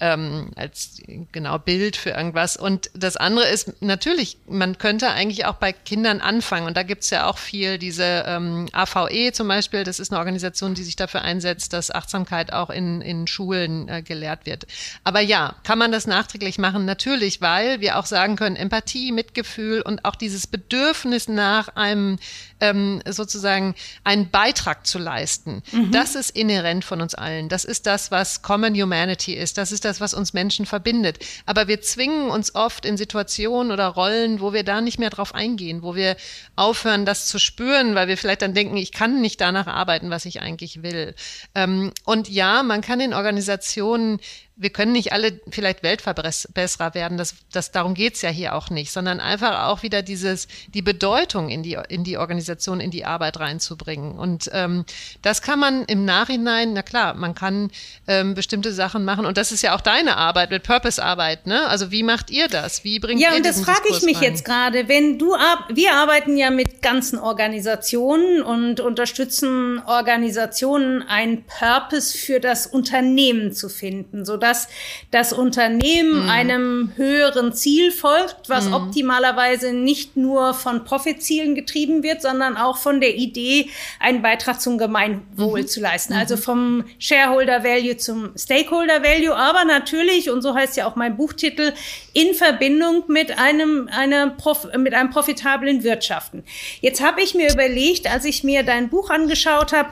ähm, 0.00 0.50
als 0.56 1.00
genau 1.32 1.58
Bild 1.58 1.96
für 1.96 2.10
irgendwas. 2.10 2.56
Und 2.56 2.90
das 2.94 3.16
andere 3.16 3.48
ist 3.48 3.80
natürlich, 3.80 4.38
man 4.46 4.78
könnte 4.78 5.10
eigentlich 5.10 5.46
auch 5.46 5.54
bei 5.54 5.72
Kindern 5.72 6.20
anfangen. 6.20 6.66
Und 6.66 6.76
da 6.76 6.82
gibt 6.82 6.95
es 7.02 7.10
ja 7.10 7.26
auch 7.26 7.38
viel, 7.38 7.78
diese 7.78 8.24
ähm, 8.26 8.68
AVE 8.72 9.32
zum 9.32 9.48
Beispiel, 9.48 9.84
das 9.84 9.98
ist 9.98 10.12
eine 10.12 10.18
Organisation, 10.18 10.74
die 10.74 10.82
sich 10.82 10.96
dafür 10.96 11.22
einsetzt, 11.22 11.72
dass 11.72 11.90
Achtsamkeit 11.90 12.52
auch 12.52 12.70
in, 12.70 13.00
in 13.00 13.26
Schulen 13.26 13.88
äh, 13.88 14.02
gelehrt 14.02 14.46
wird. 14.46 14.66
Aber 15.04 15.20
ja, 15.20 15.54
kann 15.64 15.78
man 15.78 15.92
das 15.92 16.06
nachträglich 16.06 16.58
machen? 16.58 16.84
Natürlich, 16.84 17.40
weil 17.40 17.80
wir 17.80 17.98
auch 17.98 18.06
sagen 18.06 18.36
können, 18.36 18.56
Empathie, 18.56 19.12
Mitgefühl 19.12 19.82
und 19.82 20.04
auch 20.04 20.16
dieses 20.16 20.46
Bedürfnis 20.46 21.28
nach 21.28 21.68
einem 21.76 22.18
ähm, 22.60 23.02
sozusagen 23.06 23.74
einen 24.04 24.30
Beitrag 24.30 24.86
zu 24.86 24.98
leisten. 24.98 25.62
Mhm. 25.72 25.92
Das 25.92 26.14
ist 26.14 26.30
inhärent 26.30 26.84
von 26.84 27.00
uns 27.00 27.14
allen. 27.14 27.48
Das 27.48 27.64
ist 27.64 27.86
das, 27.86 28.10
was 28.10 28.42
Common 28.42 28.74
Humanity 28.74 29.34
ist. 29.34 29.58
Das 29.58 29.72
ist 29.72 29.84
das, 29.84 30.00
was 30.00 30.14
uns 30.14 30.32
Menschen 30.32 30.66
verbindet. 30.66 31.18
Aber 31.44 31.68
wir 31.68 31.80
zwingen 31.82 32.30
uns 32.30 32.54
oft 32.54 32.86
in 32.86 32.96
Situationen 32.96 33.72
oder 33.72 33.86
Rollen, 33.88 34.40
wo 34.40 34.52
wir 34.52 34.64
da 34.64 34.80
nicht 34.80 34.98
mehr 34.98 35.10
drauf 35.10 35.34
eingehen, 35.34 35.82
wo 35.82 35.94
wir 35.94 36.16
aufhören, 36.56 36.85
das 37.06 37.26
zu 37.26 37.38
spüren, 37.38 37.94
weil 37.94 38.08
wir 38.08 38.16
vielleicht 38.16 38.42
dann 38.42 38.54
denken, 38.54 38.76
ich 38.76 38.92
kann 38.92 39.20
nicht 39.20 39.40
danach 39.40 39.66
arbeiten, 39.66 40.10
was 40.10 40.24
ich 40.24 40.40
eigentlich 40.40 40.82
will. 40.82 41.14
Ähm, 41.54 41.92
und 42.04 42.28
ja, 42.28 42.62
man 42.62 42.80
kann 42.80 43.00
in 43.00 43.14
Organisationen 43.14 44.20
wir 44.58 44.70
können 44.70 44.92
nicht 44.92 45.12
alle 45.12 45.38
vielleicht 45.50 45.82
Weltverbesserer 45.82 46.94
werden, 46.94 47.18
das, 47.18 47.34
das, 47.52 47.72
darum 47.72 47.92
geht's 47.92 48.22
ja 48.22 48.30
hier 48.30 48.54
auch 48.54 48.70
nicht, 48.70 48.90
sondern 48.90 49.20
einfach 49.20 49.66
auch 49.66 49.82
wieder 49.82 50.00
dieses, 50.00 50.48
die 50.72 50.80
Bedeutung 50.80 51.50
in 51.50 51.62
die, 51.62 51.76
in 51.90 52.04
die 52.04 52.16
Organisation, 52.16 52.80
in 52.80 52.90
die 52.90 53.04
Arbeit 53.04 53.38
reinzubringen. 53.38 54.12
Und 54.12 54.48
ähm, 54.54 54.86
das 55.20 55.42
kann 55.42 55.58
man 55.58 55.84
im 55.84 56.06
Nachhinein, 56.06 56.72
na 56.72 56.82
klar, 56.82 57.12
man 57.12 57.34
kann 57.34 57.70
ähm, 58.08 58.32
bestimmte 58.32 58.72
Sachen 58.72 59.04
machen 59.04 59.26
und 59.26 59.36
das 59.36 59.52
ist 59.52 59.60
ja 59.60 59.76
auch 59.76 59.82
deine 59.82 60.16
Arbeit 60.16 60.50
mit 60.50 60.62
Purpose-Arbeit, 60.62 61.46
ne? 61.46 61.66
Also 61.68 61.90
wie 61.90 62.02
macht 62.02 62.30
ihr 62.30 62.48
das? 62.48 62.82
Wie 62.82 62.98
bringt 62.98 63.20
ja, 63.20 63.32
ihr 63.32 63.36
und 63.36 63.44
das 63.44 63.60
frage 63.60 63.88
ich 63.90 64.02
mich 64.02 64.16
rein? 64.16 64.22
jetzt 64.22 64.46
gerade, 64.46 64.88
wenn 64.88 65.18
du, 65.18 65.34
wir 65.68 65.92
arbeiten 65.92 66.38
ja 66.38 66.50
mit 66.50 66.80
ganzen 66.80 67.18
Organisationen 67.18 68.40
und 68.40 68.80
unterstützen 68.80 69.82
Organisationen, 69.84 71.02
einen 71.02 71.44
Purpose 71.44 72.16
für 72.16 72.40
das 72.40 72.66
Unternehmen 72.66 73.52
zu 73.52 73.68
finden, 73.68 74.24
so 74.24 74.38
dass 74.46 74.68
das 75.10 75.32
Unternehmen 75.32 76.24
mhm. 76.24 76.30
einem 76.30 76.92
höheren 76.96 77.52
Ziel 77.52 77.90
folgt, 77.90 78.48
was 78.48 78.66
mhm. 78.66 78.74
optimalerweise 78.74 79.72
nicht 79.72 80.16
nur 80.16 80.54
von 80.54 80.84
Profitzielen 80.84 81.54
getrieben 81.54 82.02
wird, 82.02 82.22
sondern 82.22 82.56
auch 82.56 82.76
von 82.76 83.00
der 83.00 83.16
Idee, 83.16 83.68
einen 83.98 84.22
Beitrag 84.22 84.60
zum 84.60 84.78
Gemeinwohl 84.78 85.62
mhm. 85.62 85.66
zu 85.66 85.80
leisten. 85.80 86.12
Also 86.12 86.36
mhm. 86.36 86.40
vom 86.40 86.84
Shareholder 86.98 87.64
Value 87.64 87.96
zum 87.96 88.30
Stakeholder 88.36 89.02
Value, 89.02 89.34
aber 89.34 89.64
natürlich, 89.64 90.30
und 90.30 90.42
so 90.42 90.54
heißt 90.54 90.76
ja 90.76 90.86
auch 90.86 90.96
mein 90.96 91.16
Buchtitel, 91.16 91.72
in 92.12 92.34
Verbindung 92.34 93.04
mit 93.08 93.38
einem, 93.38 93.88
einer 93.92 94.30
Prof 94.30 94.68
mit 94.76 94.94
einem 94.94 95.10
profitablen 95.10 95.82
Wirtschaften. 95.82 96.44
Jetzt 96.80 97.02
habe 97.02 97.20
ich 97.20 97.34
mir 97.34 97.52
überlegt, 97.52 98.10
als 98.10 98.24
ich 98.24 98.44
mir 98.44 98.62
dein 98.62 98.88
Buch 98.88 99.10
angeschaut 99.10 99.72
habe, 99.72 99.90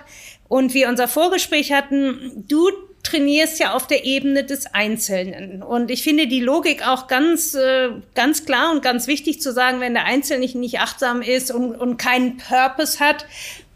und 0.49 0.75
wir 0.75 0.89
unser 0.89 1.09
Vorgespräch 1.09 1.73
hatten, 1.73 2.45
du 2.47 2.69
trainierst 3.05 3.61
ja 3.61 3.75
auf 3.75 3.87
der 3.87 4.05
Ebene 4.05 4.45
des 4.45 4.67
Einzelnen. 4.75 5.63
Und 5.63 5.91
ich 5.91 6.03
finde 6.03 6.27
die 6.27 6.41
Logik 6.41 6.87
auch 6.87 7.07
ganz, 7.07 7.55
äh, 7.55 7.91
ganz 8.15 8.45
klar 8.45 8.73
und 8.73 8.83
ganz 8.83 9.07
wichtig 9.07 9.41
zu 9.41 9.53
sagen, 9.53 9.81
wenn 9.81 9.95
der 9.95 10.05
Einzelne 10.05 10.41
nicht, 10.41 10.57
nicht 10.57 10.81
achtsam 10.81 11.23
ist 11.23 11.53
und, 11.53 11.77
und 11.77 11.99
keinen 11.99 12.39
Purpose 12.39 12.99
hat, 12.99 13.27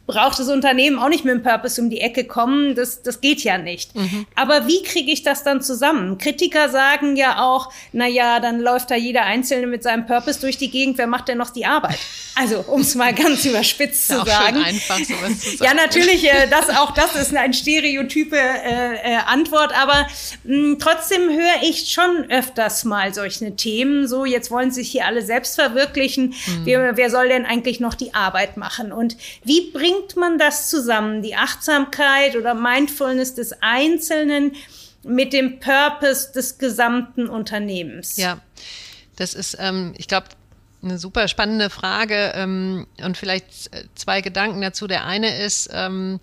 braucht 0.08 0.38
das 0.38 0.48
Unternehmen 0.48 0.98
auch 0.98 1.10
nicht 1.10 1.26
mit 1.26 1.34
dem 1.34 1.42
Purpose 1.42 1.80
um 1.80 1.90
die 1.90 2.00
Ecke 2.00 2.24
kommen. 2.24 2.74
Das, 2.74 3.02
das 3.02 3.20
geht 3.20 3.44
ja 3.44 3.58
nicht. 3.58 3.94
Mhm. 3.94 4.26
Aber 4.34 4.66
wie 4.66 4.82
kriege 4.82 5.12
ich 5.12 5.22
das 5.22 5.44
dann 5.44 5.60
zusammen? 5.60 6.16
Kritiker 6.16 6.70
sagen 6.70 7.14
ja 7.14 7.42
auch, 7.44 7.70
na 7.92 8.06
ja, 8.06 8.40
dann 8.40 8.58
läuft 8.58 8.90
da 8.90 8.96
jeder 8.96 9.24
Einzelne 9.24 9.66
mit 9.66 9.82
seinem 9.82 10.06
Purpose 10.06 10.40
durch 10.40 10.56
die 10.56 10.70
Gegend. 10.70 10.96
Wer 10.96 11.06
macht 11.06 11.28
denn 11.28 11.36
noch 11.36 11.50
die 11.50 11.66
Arbeit? 11.66 11.98
Also, 12.34 12.64
um 12.68 12.80
es 12.80 12.94
mal 12.94 13.12
ganz 13.12 13.44
überspitzt 13.44 14.06
zu 14.08 14.24
sagen. 14.24 14.62
Einfach, 14.62 14.96
zu 14.96 15.14
sagen. 15.14 15.38
Ja, 15.60 15.74
natürlich, 15.74 16.24
äh, 16.24 16.48
das, 16.48 16.70
auch 16.70 16.92
das 16.92 17.14
ist 17.14 17.36
eine 17.36 17.52
stereotype 17.52 18.34
äh, 18.34 19.12
äh, 19.12 19.16
Antwort. 19.26 19.78
Aber 19.78 20.06
mh, 20.44 20.54
hm, 20.54 20.78
trotzdem 20.78 21.28
höre 21.28 21.62
ich 21.68 21.90
schon 21.90 22.30
öfters 22.30 22.84
mal 22.84 23.12
solche 23.12 23.54
Themen. 23.56 24.08
So, 24.08 24.24
jetzt 24.24 24.50
wollen 24.50 24.70
sich 24.70 24.90
hier 24.90 25.04
alle 25.04 25.20
selbst 25.20 25.56
verwirklichen. 25.56 26.28
Mhm. 26.46 26.60
Wer, 26.64 26.96
wer 26.96 27.10
soll 27.10 27.28
denn 27.28 27.44
eigentlich 27.44 27.78
noch 27.78 27.92
die 27.92 28.14
Arbeit 28.14 28.56
machen? 28.56 28.90
Und 28.90 29.18
wie 29.44 29.70
bringt 29.70 29.97
bringt 29.98 30.16
man 30.16 30.38
das 30.38 30.70
zusammen, 30.70 31.22
die 31.22 31.34
Achtsamkeit 31.34 32.36
oder 32.36 32.54
Mindfulness 32.54 33.34
des 33.34 33.54
Einzelnen 33.60 34.52
mit 35.02 35.32
dem 35.32 35.60
Purpose 35.60 36.32
des 36.32 36.58
gesamten 36.58 37.28
Unternehmens? 37.28 38.16
Ja, 38.16 38.40
das 39.16 39.34
ist, 39.34 39.56
ähm, 39.58 39.94
ich 39.96 40.08
glaube, 40.08 40.28
eine 40.82 40.98
super 40.98 41.26
spannende 41.26 41.70
Frage 41.70 42.32
ähm, 42.34 42.86
und 43.02 43.16
vielleicht 43.16 43.70
zwei 43.96 44.20
Gedanken 44.20 44.60
dazu. 44.60 44.86
Der 44.86 45.04
eine 45.06 45.42
ist, 45.42 45.70
ähm, 45.72 46.20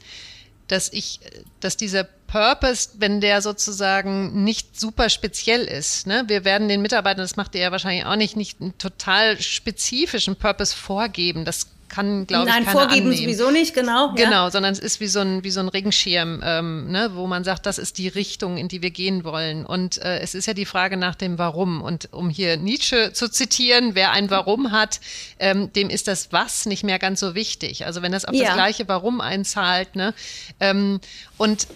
dass 0.68 0.92
ich, 0.94 1.20
dass 1.60 1.76
dieser 1.76 2.06
Purpose, 2.06 2.90
wenn 2.96 3.22
der 3.22 3.42
sozusagen 3.42 4.44
nicht 4.44 4.80
super 4.80 5.10
speziell 5.10 5.62
ist, 5.62 6.08
ne? 6.08 6.24
wir 6.28 6.46
werden 6.46 6.70
den 6.70 6.82
Mitarbeitern, 6.82 7.24
das 7.24 7.36
macht 7.36 7.54
ihr 7.56 7.62
ja 7.62 7.72
wahrscheinlich 7.72 8.06
auch 8.06 8.16
nicht, 8.16 8.36
nicht 8.36 8.62
einen 8.62 8.78
total 8.78 9.40
spezifischen 9.42 10.38
Purpose 10.38 10.76
vorgeben. 10.76 11.46
Das 11.46 11.68
kann, 11.96 12.28
glaube 12.28 12.50
ich, 12.50 12.54
Nein, 12.54 12.66
vorgeben 12.66 13.08
annehmen. 13.08 13.16
sowieso 13.16 13.52
nicht, 13.52 13.74
genau. 13.74 14.14
Genau, 14.16 14.46
ja. 14.46 14.52
sondern 14.52 14.74
es 14.74 14.80
ist 14.80 15.00
wie 15.00 15.08
so 15.08 15.22
ein, 15.22 15.46
wie 15.46 15.50
so 15.50 15.62
ein 15.62 15.70
Regenschirm, 15.70 16.42
ähm, 16.44 16.92
ne, 16.92 17.12
wo 17.14 17.26
man 17.26 17.46
sagt, 17.46 17.66
das 17.66 17.78
ist 17.78 17.98
die 17.98 18.10
Richtung, 18.10 18.58
in 18.58 18.68
die 18.68 18.82
wir 18.82 18.92
gehen 18.92 19.24
wollen. 19.24 19.66
Und 19.66 20.02
äh, 20.02 20.20
es 20.20 20.36
ist 20.36 20.46
ja 20.46 20.54
die 20.54 20.66
Frage 20.66 20.98
nach 20.98 21.16
dem 21.16 21.38
Warum. 21.38 21.82
Und 21.82 22.10
um 22.12 22.30
hier 22.30 22.58
Nietzsche 22.58 23.14
zu 23.14 23.30
zitieren, 23.30 23.96
wer 23.96 24.12
ein 24.12 24.30
Warum 24.30 24.72
hat, 24.72 25.00
ähm, 25.40 25.72
dem 25.72 25.90
ist 25.90 26.10
das 26.10 26.34
Was 26.34 26.66
nicht 26.66 26.84
mehr 26.84 27.00
ganz 27.00 27.22
so 27.22 27.34
wichtig. 27.34 27.86
Also 27.86 28.02
wenn 28.02 28.12
das 28.12 28.26
auf 28.26 28.36
ja. 28.36 28.48
das 28.48 28.56
gleiche 28.56 28.88
Warum 28.90 29.22
einzahlt. 29.22 29.96
Ne? 29.96 30.14
Ähm, 30.60 31.00
und 31.38 31.68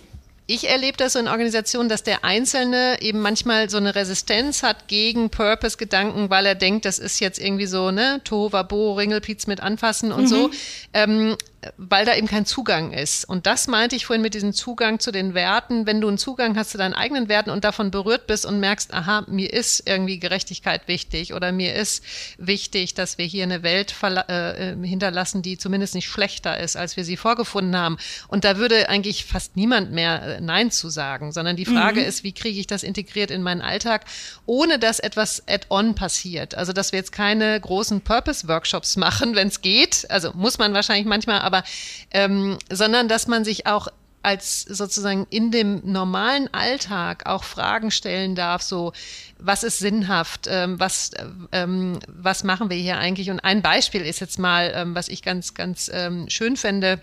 ich 0.49 0.67
erlebe 0.67 0.97
das 0.97 1.13
so 1.13 1.19
in 1.19 1.27
Organisationen, 1.27 1.89
dass 1.89 2.01
der 2.01 2.25
Einzelne 2.25 2.97
eben 3.01 3.19
manchmal 3.19 3.69
so 3.69 3.77
eine 3.77 3.93
Resistenz 3.93 4.63
hat 4.63 4.87
gegen 4.87 5.29
Purpose-Gedanken, 5.29 6.31
weil 6.31 6.43
er 6.47 6.55
denkt, 6.55 6.85
das 6.85 6.97
ist 6.97 7.19
jetzt 7.19 7.37
irgendwie 7.37 7.67
so, 7.67 7.91
ne, 7.91 8.19
Tovabo, 8.23 8.93
Ringelpiez 8.93 9.45
mit 9.45 9.59
anfassen 9.61 10.11
und 10.11 10.23
mhm. 10.23 10.27
so. 10.27 10.49
Ähm, 10.91 11.37
weil 11.77 12.05
da 12.05 12.15
eben 12.15 12.27
kein 12.27 12.45
Zugang 12.45 12.93
ist. 12.93 13.25
Und 13.25 13.45
das 13.45 13.67
meinte 13.67 13.95
ich 13.95 14.05
vorhin 14.05 14.21
mit 14.21 14.33
diesem 14.33 14.53
Zugang 14.53 14.99
zu 14.99 15.11
den 15.11 15.33
Werten. 15.33 15.85
Wenn 15.85 15.99
du 15.99 16.07
einen 16.07 16.17
Zugang 16.17 16.55
hast 16.55 16.71
zu 16.71 16.77
deinen 16.77 16.93
eigenen 16.93 17.27
Werten 17.27 17.49
und 17.49 17.63
davon 17.63 17.91
berührt 17.91 18.27
bist 18.27 18.45
und 18.45 18.59
merkst, 18.59 18.93
aha, 18.93 19.25
mir 19.27 19.51
ist 19.51 19.87
irgendwie 19.87 20.19
Gerechtigkeit 20.19 20.87
wichtig 20.87 21.33
oder 21.33 21.51
mir 21.51 21.75
ist 21.75 22.03
wichtig, 22.37 22.93
dass 22.93 23.17
wir 23.17 23.25
hier 23.25 23.43
eine 23.43 23.61
Welt 23.61 23.93
äh, 24.01 24.75
hinterlassen, 24.81 25.41
die 25.41 25.57
zumindest 25.57 25.95
nicht 25.95 26.07
schlechter 26.07 26.59
ist, 26.59 26.77
als 26.77 26.95
wir 26.95 27.03
sie 27.03 27.17
vorgefunden 27.17 27.75
haben. 27.75 27.97
Und 28.29 28.45
da 28.45 28.57
würde 28.57 28.87
eigentlich 28.87 29.25
fast 29.25 29.57
niemand 29.57 29.91
mehr 29.91 30.37
äh, 30.37 30.41
Nein 30.41 30.71
zu 30.71 30.89
sagen, 30.89 31.33
sondern 31.33 31.57
die 31.57 31.65
Frage 31.65 31.99
mhm. 31.99 32.05
ist, 32.05 32.23
wie 32.23 32.31
kriege 32.31 32.59
ich 32.59 32.67
das 32.67 32.83
integriert 32.83 33.31
in 33.31 33.43
meinen 33.43 33.61
Alltag, 33.61 34.05
ohne 34.45 34.79
dass 34.79 34.99
etwas 34.99 35.43
add-on 35.47 35.93
passiert. 35.95 36.55
Also, 36.55 36.71
dass 36.71 36.93
wir 36.93 36.99
jetzt 36.99 37.11
keine 37.11 37.59
großen 37.59 37.99
Purpose-Workshops 38.01 38.95
machen, 38.95 39.35
wenn 39.35 39.49
es 39.49 39.61
geht. 39.61 40.09
Also 40.09 40.31
muss 40.33 40.57
man 40.57 40.73
wahrscheinlich 40.73 41.05
manchmal, 41.05 41.48
aber 41.49 41.63
ähm, 42.11 42.57
sondern 42.71 43.07
dass 43.07 43.27
man 43.27 43.43
sich 43.43 43.65
auch 43.65 43.87
als 44.21 44.61
sozusagen 44.63 45.27
in 45.29 45.51
dem 45.51 45.81
normalen 45.83 46.53
Alltag 46.53 47.25
auch 47.25 47.43
Fragen 47.43 47.89
stellen 47.89 48.35
darf, 48.35 48.61
so 48.61 48.91
was 49.37 49.63
ist 49.63 49.79
sinnhaft, 49.79 50.47
ähm, 50.49 50.79
was, 50.79 51.11
ähm, 51.51 51.99
was 52.07 52.43
machen 52.43 52.69
wir 52.69 52.77
hier 52.77 52.97
eigentlich? 52.97 53.29
Und 53.29 53.39
ein 53.39 53.61
Beispiel 53.61 54.01
ist 54.01 54.19
jetzt 54.19 54.37
mal, 54.37 54.71
ähm, 54.75 54.93
was 54.95 55.07
ich 55.07 55.21
ganz, 55.21 55.53
ganz 55.53 55.89
ähm, 55.93 56.29
schön 56.29 56.57
fände, 56.57 57.01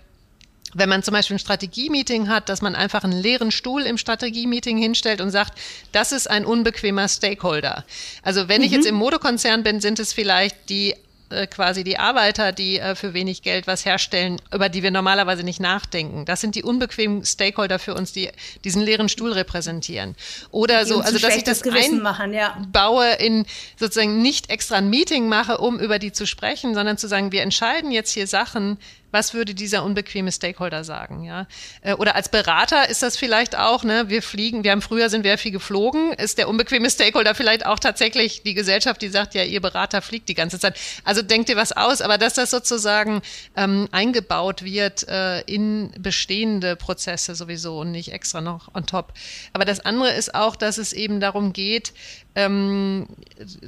wenn 0.73 0.89
man 0.89 1.01
zum 1.01 1.13
Beispiel 1.13 1.37
ein 1.37 1.39
Strategie-Meeting 1.39 2.27
hat, 2.27 2.49
dass 2.49 2.61
man 2.61 2.75
einfach 2.75 3.03
einen 3.03 3.19
leeren 3.19 3.51
Stuhl 3.51 3.83
im 3.83 3.97
Strategie-Meeting 3.97 4.77
hinstellt 4.77 5.21
und 5.21 5.31
sagt, 5.31 5.57
das 5.91 6.11
ist 6.11 6.29
ein 6.29 6.45
unbequemer 6.45 7.07
Stakeholder. 7.07 7.85
Also 8.21 8.47
wenn 8.47 8.59
mhm. 8.59 8.67
ich 8.67 8.71
jetzt 8.73 8.85
im 8.85 8.95
Modekonzern 8.95 9.63
bin, 9.63 9.79
sind 9.81 9.97
es 9.97 10.13
vielleicht 10.13 10.69
die 10.69 10.93
äh, 11.29 11.47
quasi 11.47 11.83
die 11.83 11.97
Arbeiter, 11.99 12.51
die 12.51 12.79
äh, 12.79 12.95
für 12.95 13.13
wenig 13.13 13.41
Geld 13.41 13.67
was 13.67 13.85
herstellen, 13.85 14.41
über 14.53 14.69
die 14.69 14.83
wir 14.83 14.91
normalerweise 14.91 15.43
nicht 15.43 15.59
nachdenken. 15.59 16.25
Das 16.25 16.41
sind 16.41 16.55
die 16.55 16.63
unbequemen 16.63 17.25
Stakeholder 17.25 17.79
für 17.79 17.95
uns, 17.95 18.13
die 18.13 18.29
diesen 18.63 18.81
leeren 18.81 19.09
Stuhl 19.09 19.33
repräsentieren. 19.33 20.15
Oder 20.51 20.83
die 20.83 20.89
so, 20.89 21.01
also 21.01 21.19
dass 21.19 21.35
ich 21.35 21.43
das 21.43 21.63
einbaue 21.63 22.33
ja. 22.33 23.13
in 23.13 23.45
sozusagen 23.77 24.21
nicht 24.21 24.49
extra 24.49 24.77
ein 24.77 24.89
Meeting 24.89 25.27
mache, 25.27 25.57
um 25.57 25.79
über 25.79 25.99
die 25.99 26.11
zu 26.11 26.25
sprechen, 26.25 26.73
sondern 26.73 26.97
zu 26.97 27.07
sagen, 27.07 27.31
wir 27.31 27.41
entscheiden 27.41 27.91
jetzt 27.91 28.11
hier 28.11 28.27
Sachen, 28.27 28.77
was 29.11 29.33
würde 29.33 29.53
dieser 29.53 29.83
unbequeme 29.83 30.31
Stakeholder 30.31 30.83
sagen, 30.83 31.23
ja? 31.23 31.47
Äh, 31.81 31.93
oder 31.93 32.15
als 32.15 32.29
Berater 32.29 32.89
ist 32.89 33.03
das 33.03 33.17
vielleicht 33.17 33.57
auch, 33.57 33.83
ne, 33.83 34.09
wir 34.09 34.21
fliegen, 34.21 34.63
wir 34.63 34.71
haben 34.71 34.81
früher 34.81 35.09
sind 35.09 35.23
wir 35.23 35.37
viel 35.37 35.51
geflogen, 35.51 36.13
ist 36.13 36.37
der 36.37 36.49
unbequeme 36.49 36.89
Stakeholder 36.89 37.35
vielleicht 37.35 37.65
auch 37.65 37.79
tatsächlich 37.79 38.43
die 38.43 38.53
Gesellschaft, 38.53 39.01
die 39.01 39.09
sagt, 39.09 39.33
ja, 39.33 39.43
ihr 39.43 39.61
Berater 39.61 40.01
fliegt 40.01 40.29
die 40.29 40.33
ganze 40.33 40.59
Zeit. 40.59 40.77
Also 41.03 41.21
denkt 41.21 41.49
ihr 41.49 41.55
was 41.55 41.71
aus, 41.71 42.01
aber 42.01 42.17
dass 42.17 42.33
das 42.33 42.51
sozusagen 42.51 43.21
ähm, 43.55 43.87
eingebaut 43.91 44.63
wird 44.63 45.07
äh, 45.07 45.41
in 45.41 45.91
bestehende 45.99 46.75
Prozesse 46.75 47.35
sowieso 47.35 47.79
und 47.79 47.91
nicht 47.91 48.11
extra 48.11 48.41
noch 48.41 48.73
on 48.75 48.85
top. 48.85 49.13
Aber 49.53 49.65
das 49.65 49.79
andere 49.79 50.11
ist 50.11 50.35
auch, 50.35 50.55
dass 50.55 50.77
es 50.77 50.93
eben 50.93 51.19
darum 51.19 51.53
geht, 51.53 51.93
ähm, 52.37 53.07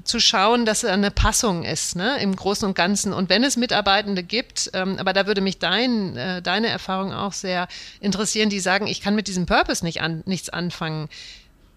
zu 0.03 0.19
schauen, 0.19 0.63
dass 0.63 0.83
es 0.83 0.89
eine 0.91 1.09
Passung 1.09 1.63
ist, 1.63 1.95
ne, 1.95 2.21
im 2.21 2.35
Großen 2.35 2.67
und 2.67 2.75
Ganzen. 2.75 3.13
Und 3.13 3.27
wenn 3.27 3.43
es 3.43 3.57
Mitarbeitende 3.57 4.21
gibt, 4.21 4.69
ähm, 4.75 4.97
aber 4.99 5.11
da 5.11 5.25
würde 5.25 5.41
mich 5.41 5.57
dein, 5.57 6.15
äh, 6.15 6.41
deine 6.43 6.67
Erfahrung 6.67 7.11
auch 7.11 7.33
sehr 7.33 7.67
interessieren, 7.99 8.49
die 8.49 8.59
sagen, 8.59 8.85
ich 8.85 9.01
kann 9.01 9.15
mit 9.15 9.27
diesem 9.27 9.47
Purpose 9.47 9.83
nicht 9.83 10.01
an, 10.01 10.21
nichts 10.27 10.49
anfangen. 10.49 11.09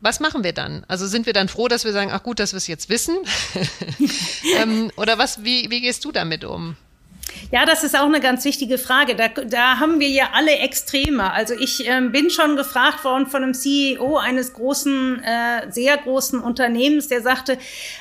Was 0.03 0.21
machen 0.21 0.45
wir 0.45 0.53
dann? 0.53 0.85
Also 0.87 1.07
sind 1.07 1.25
wir 1.25 1.33
dann 1.33 1.49
froh, 1.49 1.67
dass 1.67 1.87
wir 1.87 1.93
sagen, 1.93 2.11
ach 2.13 2.23
gut, 2.23 2.39
dass 2.39 2.53
wir 2.53 2.59
es 2.59 2.67
jetzt 2.67 2.91
wissen? 2.91 3.17
ähm, 4.61 4.91
oder 4.97 5.17
was, 5.17 5.45
wie, 5.45 5.71
wie 5.71 5.81
gehst 5.81 6.05
du 6.05 6.13
damit 6.13 6.45
um? 6.45 6.77
Ja, 7.51 7.65
das 7.65 7.85
ist 7.85 7.97
auch 7.97 8.07
eine 8.07 8.21
ganz 8.21 8.45
wichtige 8.45 8.79
Frage. 8.79 9.15
Da, 9.15 9.29
da 9.29 9.79
haben 9.79 10.01
wir 10.01 10.09
ja 10.09 10.31
alle 10.35 10.53
Extreme. 10.53 11.33
Also 11.33 11.55
ich 11.55 11.89
äh, 11.89 12.01
bin 12.09 12.31
schon 12.31 12.57
gefragt 12.57 13.05
worden 13.05 13.27
von 13.27 13.43
einem 13.43 13.55
CEO 13.55 14.17
eines 14.17 14.53
großen, 14.55 15.23
äh, 15.23 15.71
sehr 15.71 15.97
großen 15.97 16.41
Unternehmens, 16.41 17.09
der 17.09 17.23
sagte, 17.23 17.59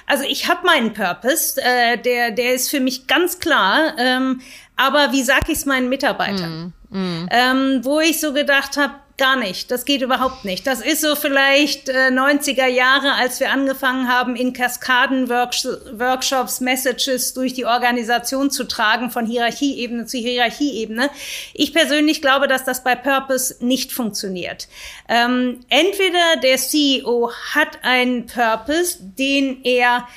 also 0.08 0.24
ich 0.28 0.48
habe 0.48 0.66
meinen 0.66 0.94
Purpose, 0.94 1.62
äh, 1.62 1.98
der, 1.98 2.32
der 2.32 2.54
ist 2.54 2.70
für 2.70 2.80
mich 2.80 3.08
ganz 3.08 3.40
klar, 3.40 3.96
ähm, 3.98 4.42
aber 4.78 5.12
wie 5.12 5.24
sage 5.24 5.52
ich 5.52 5.60
es 5.60 5.66
meinen 5.66 5.90
Mitarbeitern? 5.90 6.74
Mm, 6.90 6.98
mm. 6.98 7.30
Ähm, 7.32 7.80
wo 7.84 8.00
ich 8.00 8.20
so 8.20 8.34
gedacht 8.34 8.78
habe, 8.78 8.96
Gar 9.22 9.36
nicht. 9.36 9.70
Das 9.70 9.86
geht 9.86 10.02
überhaupt 10.02 10.46
nicht. 10.46 10.66
Das 10.66 10.82
ist 10.82 11.02
so 11.02 11.16
vielleicht 11.16 11.90
äh, 11.90 12.08
90er 12.08 12.66
Jahre, 12.66 13.14
als 13.14 13.40
wir 13.40 13.52
angefangen 13.52 14.08
haben, 14.08 14.36
in 14.36 14.52
Kaskaden-Workshops 14.52 16.60
Messages 16.60 17.36
durch 17.36 17.54
die 17.54 17.66
Organisation 17.66 18.50
zu 18.50 18.64
tragen, 18.64 19.12
von 19.12 19.28
Hierarchieebene 19.28 20.08
zu 20.08 20.18
Hierarchieebene. 20.18 21.12
Ich 21.54 21.72
persönlich 21.72 22.24
glaube, 22.24 22.48
dass 22.48 22.64
das 22.64 22.84
bei 22.84 22.96
Purpose 22.96 23.58
nicht 23.60 23.92
funktioniert. 23.92 24.68
Ähm, 25.08 25.60
entweder 25.70 26.38
der 26.42 26.58
CEO 26.58 27.32
hat 27.54 27.78
einen 27.84 28.26
Purpose, 28.26 28.98
den 29.04 29.64
er 29.64 30.08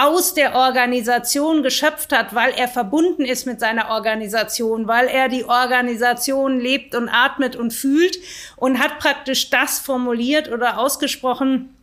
aus 0.00 0.34
der 0.34 0.54
Organisation 0.54 1.62
geschöpft 1.62 2.12
hat, 2.12 2.34
weil 2.34 2.52
er 2.52 2.68
verbunden 2.68 3.24
ist 3.24 3.46
mit 3.46 3.60
seiner 3.60 3.90
Organisation, 3.90 4.86
weil 4.86 5.08
er 5.08 5.28
die 5.28 5.44
Organisation 5.44 6.60
lebt 6.60 6.94
und 6.94 7.08
atmet 7.08 7.56
und 7.56 7.72
fühlt 7.72 8.18
und 8.56 8.78
hat 8.78 8.98
praktisch 8.98 9.50
das 9.50 9.78
formuliert 9.80 10.50
oder 10.50 10.78
ausgesprochen, 10.78 11.74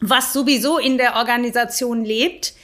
was 0.00 0.32
sowieso 0.32 0.78
in 0.78 0.98
der 0.98 1.16
Organisation 1.16 2.04
lebt 2.04 2.54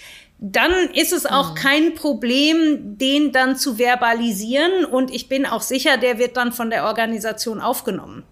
dann 0.41 0.73
ist 0.93 1.13
es 1.13 1.27
auch 1.27 1.51
mhm. 1.51 1.55
kein 1.57 1.95
Problem, 1.97 2.97
den 2.97 3.33
dann 3.33 3.57
zu 3.57 3.77
verbalisieren. 3.77 4.85
Und 4.85 5.13
ich 5.13 5.29
bin 5.29 5.45
auch 5.45 5.63
sicher, 5.63 5.97
der 5.97 6.19
wird 6.19 6.37
dann 6.37 6.53
von 6.53 6.71
der 6.71 6.85
Organisation 6.85 7.61
aufgenommen. 7.61 8.23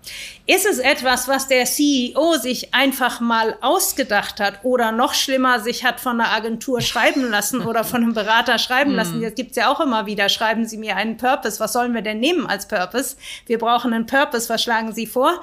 Ist 0.46 0.66
es 0.66 0.78
etwas, 0.78 1.26
was 1.26 1.48
der 1.48 1.64
CEO 1.64 2.34
sich 2.34 2.72
einfach 2.72 3.18
mal 3.18 3.58
ausgedacht 3.60 4.38
hat 4.38 4.60
oder 4.62 4.92
noch 4.92 5.14
schlimmer, 5.14 5.58
sich 5.58 5.84
hat 5.84 5.98
von 5.98 6.20
einer 6.20 6.30
Agentur 6.30 6.80
schreiben 6.80 7.28
lassen 7.28 7.60
oder 7.60 7.82
von 7.82 8.04
einem 8.04 8.14
Berater 8.14 8.58
schreiben 8.58 8.90
mhm. 8.92 8.96
lassen? 8.96 9.20
Das 9.20 9.34
gibt's 9.34 9.56
ja 9.56 9.72
auch 9.72 9.80
immer 9.80 10.06
wieder. 10.06 10.28
Schreiben 10.28 10.64
Sie 10.64 10.78
mir 10.78 10.94
einen 10.94 11.16
Purpose. 11.16 11.58
Was 11.58 11.72
sollen 11.72 11.92
wir 11.92 12.02
denn 12.02 12.20
nehmen 12.20 12.46
als 12.46 12.68
Purpose? 12.68 13.16
Wir 13.46 13.58
brauchen 13.58 13.92
einen 13.92 14.06
Purpose. 14.06 14.48
Was 14.48 14.62
schlagen 14.62 14.92
Sie 14.92 15.06
vor? 15.06 15.40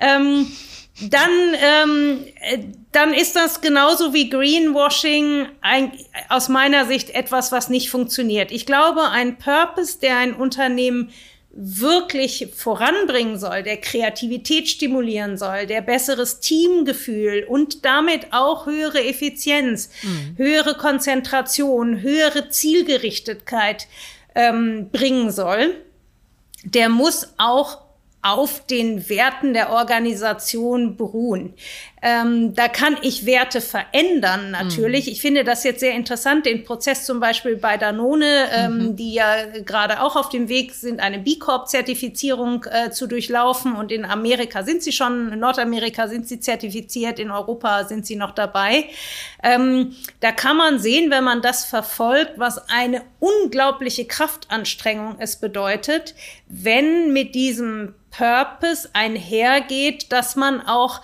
Ähm, 0.00 0.46
dann, 1.02 1.30
ähm, 1.60 2.24
äh, 2.40 2.58
dann 2.92 3.12
ist 3.12 3.36
das 3.36 3.60
genauso 3.60 4.14
wie 4.14 4.30
Greenwashing 4.30 5.46
ein, 5.60 5.92
aus 6.28 6.48
meiner 6.48 6.86
Sicht 6.86 7.10
etwas, 7.10 7.52
was 7.52 7.68
nicht 7.68 7.90
funktioniert. 7.90 8.50
Ich 8.50 8.64
glaube, 8.64 9.10
ein 9.10 9.36
Purpose, 9.36 9.98
der 10.00 10.16
ein 10.16 10.34
Unternehmen 10.34 11.10
wirklich 11.58 12.48
voranbringen 12.54 13.38
soll, 13.38 13.62
der 13.62 13.78
Kreativität 13.78 14.68
stimulieren 14.68 15.38
soll, 15.38 15.66
der 15.66 15.80
besseres 15.80 16.40
Teamgefühl 16.40 17.44
und 17.48 17.84
damit 17.84 18.32
auch 18.32 18.66
höhere 18.66 19.02
Effizienz, 19.02 19.88
mhm. 20.02 20.34
höhere 20.36 20.74
Konzentration, 20.74 22.02
höhere 22.02 22.50
Zielgerichtetkeit 22.50 23.86
ähm, 24.34 24.90
bringen 24.92 25.30
soll, 25.30 25.74
der 26.64 26.90
muss 26.90 27.28
auch 27.38 27.85
auf 28.26 28.66
den 28.66 29.08
Werten 29.08 29.54
der 29.54 29.70
Organisation 29.70 30.96
beruhen. 30.96 31.54
Ähm, 32.08 32.54
da 32.54 32.68
kann 32.68 32.96
ich 33.02 33.26
Werte 33.26 33.60
verändern, 33.60 34.52
natürlich. 34.52 35.06
Mhm. 35.06 35.12
Ich 35.12 35.20
finde 35.20 35.42
das 35.42 35.64
jetzt 35.64 35.80
sehr 35.80 35.90
interessant, 35.90 36.46
den 36.46 36.62
Prozess 36.62 37.04
zum 37.04 37.18
Beispiel 37.18 37.56
bei 37.56 37.78
Danone, 37.78 38.48
ähm, 38.52 38.78
mhm. 38.78 38.96
die 38.96 39.12
ja 39.12 39.44
gerade 39.64 40.00
auch 40.00 40.14
auf 40.14 40.28
dem 40.28 40.48
Weg 40.48 40.72
sind, 40.72 41.00
eine 41.00 41.18
B 41.18 41.34
Corp-Zertifizierung 41.34 42.64
äh, 42.70 42.92
zu 42.92 43.08
durchlaufen. 43.08 43.74
Und 43.74 43.90
in 43.90 44.04
Amerika 44.04 44.62
sind 44.62 44.84
sie 44.84 44.92
schon, 44.92 45.32
in 45.32 45.40
Nordamerika 45.40 46.06
sind 46.06 46.28
sie 46.28 46.38
zertifiziert, 46.38 47.18
in 47.18 47.32
Europa 47.32 47.82
sind 47.82 48.06
sie 48.06 48.14
noch 48.14 48.30
dabei. 48.30 48.84
Ähm, 49.42 49.96
da 50.20 50.30
kann 50.30 50.56
man 50.56 50.78
sehen, 50.78 51.10
wenn 51.10 51.24
man 51.24 51.42
das 51.42 51.64
verfolgt, 51.64 52.34
was 52.36 52.68
eine 52.68 53.02
unglaubliche 53.18 54.04
Kraftanstrengung 54.04 55.16
es 55.18 55.40
bedeutet, 55.40 56.14
wenn 56.46 57.12
mit 57.12 57.34
diesem 57.34 57.96
Purpose 58.16 58.88
einhergeht, 58.92 60.12
dass 60.12 60.36
man 60.36 60.60
auch 60.60 61.02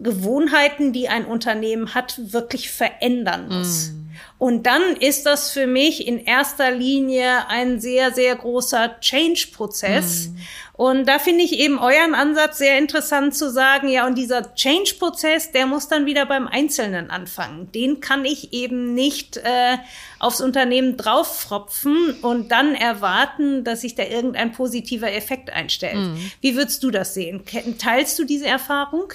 Gewohnheiten, 0.00 0.92
die 0.92 1.08
ein 1.08 1.26
Unternehmen 1.26 1.94
hat, 1.94 2.32
wirklich 2.32 2.70
verändern 2.70 3.48
muss. 3.48 3.90
Mm. 3.90 4.00
Und 4.38 4.64
dann 4.64 4.96
ist 4.98 5.26
das 5.26 5.50
für 5.50 5.66
mich 5.66 6.06
in 6.06 6.24
erster 6.24 6.70
Linie 6.70 7.46
ein 7.48 7.78
sehr, 7.78 8.12
sehr 8.12 8.34
großer 8.34 8.98
Change-Prozess. 9.00 10.28
Mm. 10.28 10.36
Und 10.80 11.06
da 11.06 11.18
finde 11.18 11.44
ich 11.44 11.58
eben 11.58 11.78
euren 11.78 12.14
Ansatz 12.14 12.56
sehr 12.56 12.78
interessant 12.78 13.34
zu 13.34 13.50
sagen, 13.50 13.88
ja, 13.88 14.06
und 14.06 14.16
dieser 14.16 14.54
Change-Prozess, 14.54 15.52
der 15.52 15.66
muss 15.66 15.88
dann 15.88 16.06
wieder 16.06 16.24
beim 16.24 16.48
Einzelnen 16.48 17.10
anfangen. 17.10 17.70
Den 17.72 18.00
kann 18.00 18.24
ich 18.24 18.54
eben 18.54 18.94
nicht 18.94 19.36
äh, 19.36 19.76
aufs 20.18 20.40
Unternehmen 20.40 20.96
drauffropfen 20.96 22.14
und 22.22 22.50
dann 22.50 22.74
erwarten, 22.74 23.62
dass 23.62 23.82
sich 23.82 23.94
da 23.94 24.04
irgendein 24.04 24.52
positiver 24.52 25.12
Effekt 25.12 25.50
einstellt. 25.50 25.98
Mm. 25.98 26.16
Wie 26.40 26.56
würdest 26.56 26.82
du 26.82 26.90
das 26.90 27.12
sehen? 27.12 27.42
Teilst 27.78 28.18
du 28.18 28.24
diese 28.24 28.46
Erfahrung? 28.46 29.12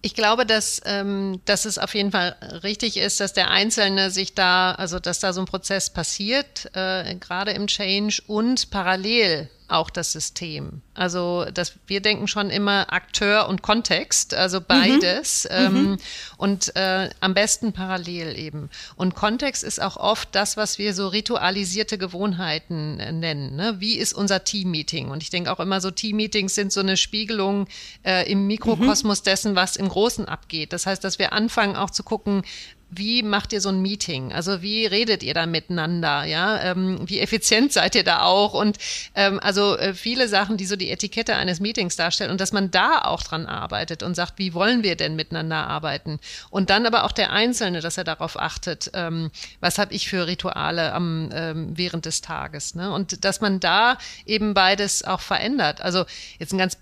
Ich 0.00 0.14
glaube, 0.14 0.46
dass, 0.46 0.80
ähm, 0.84 1.40
dass 1.44 1.64
es 1.64 1.76
auf 1.78 1.94
jeden 1.94 2.12
Fall 2.12 2.36
richtig 2.62 2.96
ist, 2.96 3.18
dass 3.18 3.32
der 3.32 3.50
Einzelne 3.50 4.10
sich 4.10 4.34
da, 4.34 4.72
also 4.72 5.00
dass 5.00 5.18
da 5.18 5.32
so 5.32 5.40
ein 5.40 5.46
Prozess 5.46 5.90
passiert, 5.90 6.70
äh, 6.74 7.16
gerade 7.16 7.50
im 7.50 7.66
Change 7.66 8.22
und 8.28 8.70
parallel 8.70 9.50
auch 9.68 9.90
das 9.90 10.12
System. 10.12 10.82
Also 10.94 11.46
dass 11.52 11.74
wir 11.86 12.00
denken 12.00 12.26
schon 12.26 12.50
immer 12.50 12.92
Akteur 12.92 13.48
und 13.48 13.62
Kontext, 13.62 14.34
also 14.34 14.60
beides 14.60 15.44
mhm. 15.44 15.56
Ähm, 15.56 15.72
mhm. 15.72 15.98
und 16.36 16.76
äh, 16.76 17.10
am 17.20 17.34
besten 17.34 17.72
parallel 17.72 18.38
eben. 18.38 18.70
Und 18.96 19.14
Kontext 19.14 19.62
ist 19.62 19.80
auch 19.80 19.96
oft 19.96 20.30
das, 20.32 20.56
was 20.56 20.78
wir 20.78 20.94
so 20.94 21.08
ritualisierte 21.08 21.98
Gewohnheiten 21.98 22.98
äh, 22.98 23.12
nennen. 23.12 23.56
Ne? 23.56 23.76
Wie 23.78 23.96
ist 23.96 24.12
unser 24.12 24.44
Team-Meeting? 24.44 25.10
Und 25.10 25.22
ich 25.22 25.30
denke 25.30 25.52
auch 25.52 25.60
immer 25.60 25.80
so 25.80 25.90
Team-Meetings 25.90 26.54
sind 26.54 26.72
so 26.72 26.80
eine 26.80 26.96
Spiegelung 26.96 27.68
äh, 28.04 28.30
im 28.30 28.46
Mikrokosmos 28.46 29.20
mhm. 29.20 29.24
dessen, 29.24 29.56
was 29.56 29.76
im 29.76 29.88
Großen 29.88 30.26
abgeht. 30.26 30.72
Das 30.72 30.86
heißt, 30.86 31.04
dass 31.04 31.18
wir 31.18 31.32
anfangen 31.32 31.76
auch 31.76 31.90
zu 31.90 32.02
gucken, 32.02 32.42
wie 32.90 33.22
macht 33.22 33.52
ihr 33.52 33.60
so 33.60 33.68
ein 33.68 33.82
Meeting? 33.82 34.32
Also 34.32 34.62
wie 34.62 34.86
redet 34.86 35.22
ihr 35.22 35.34
da 35.34 35.46
miteinander? 35.46 36.24
Ja, 36.24 36.62
ähm, 36.62 37.00
wie 37.04 37.20
effizient 37.20 37.72
seid 37.72 37.94
ihr 37.94 38.04
da 38.04 38.22
auch? 38.22 38.54
Und 38.54 38.78
ähm, 39.14 39.38
also 39.42 39.76
äh, 39.76 39.92
viele 39.92 40.26
Sachen, 40.26 40.56
die 40.56 40.64
so 40.64 40.74
die 40.74 40.90
Etikette 40.90 41.36
eines 41.36 41.60
Meetings 41.60 41.96
darstellen 41.96 42.30
und 42.30 42.40
dass 42.40 42.52
man 42.52 42.70
da 42.70 43.02
auch 43.02 43.22
dran 43.22 43.46
arbeitet 43.46 44.02
und 44.02 44.14
sagt, 44.14 44.38
wie 44.38 44.54
wollen 44.54 44.82
wir 44.82 44.96
denn 44.96 45.16
miteinander 45.16 45.66
arbeiten? 45.66 46.18
Und 46.50 46.70
dann 46.70 46.86
aber 46.86 47.04
auch 47.04 47.12
der 47.12 47.30
Einzelne, 47.30 47.80
dass 47.80 47.98
er 47.98 48.04
darauf 48.04 48.38
achtet, 48.38 48.90
ähm, 48.94 49.30
was 49.60 49.78
habe 49.78 49.92
ich 49.92 50.08
für 50.08 50.26
Rituale 50.26 50.92
am 50.92 51.28
ähm, 51.32 51.76
während 51.76 52.06
des 52.06 52.22
Tages? 52.22 52.74
Ne? 52.74 52.90
Und 52.90 53.24
dass 53.24 53.42
man 53.42 53.60
da 53.60 53.98
eben 54.24 54.54
beides 54.54 55.04
auch 55.04 55.20
verändert. 55.20 55.82
Also 55.82 56.06
jetzt 56.38 56.52
ein 56.52 56.58
ganz 56.58 56.78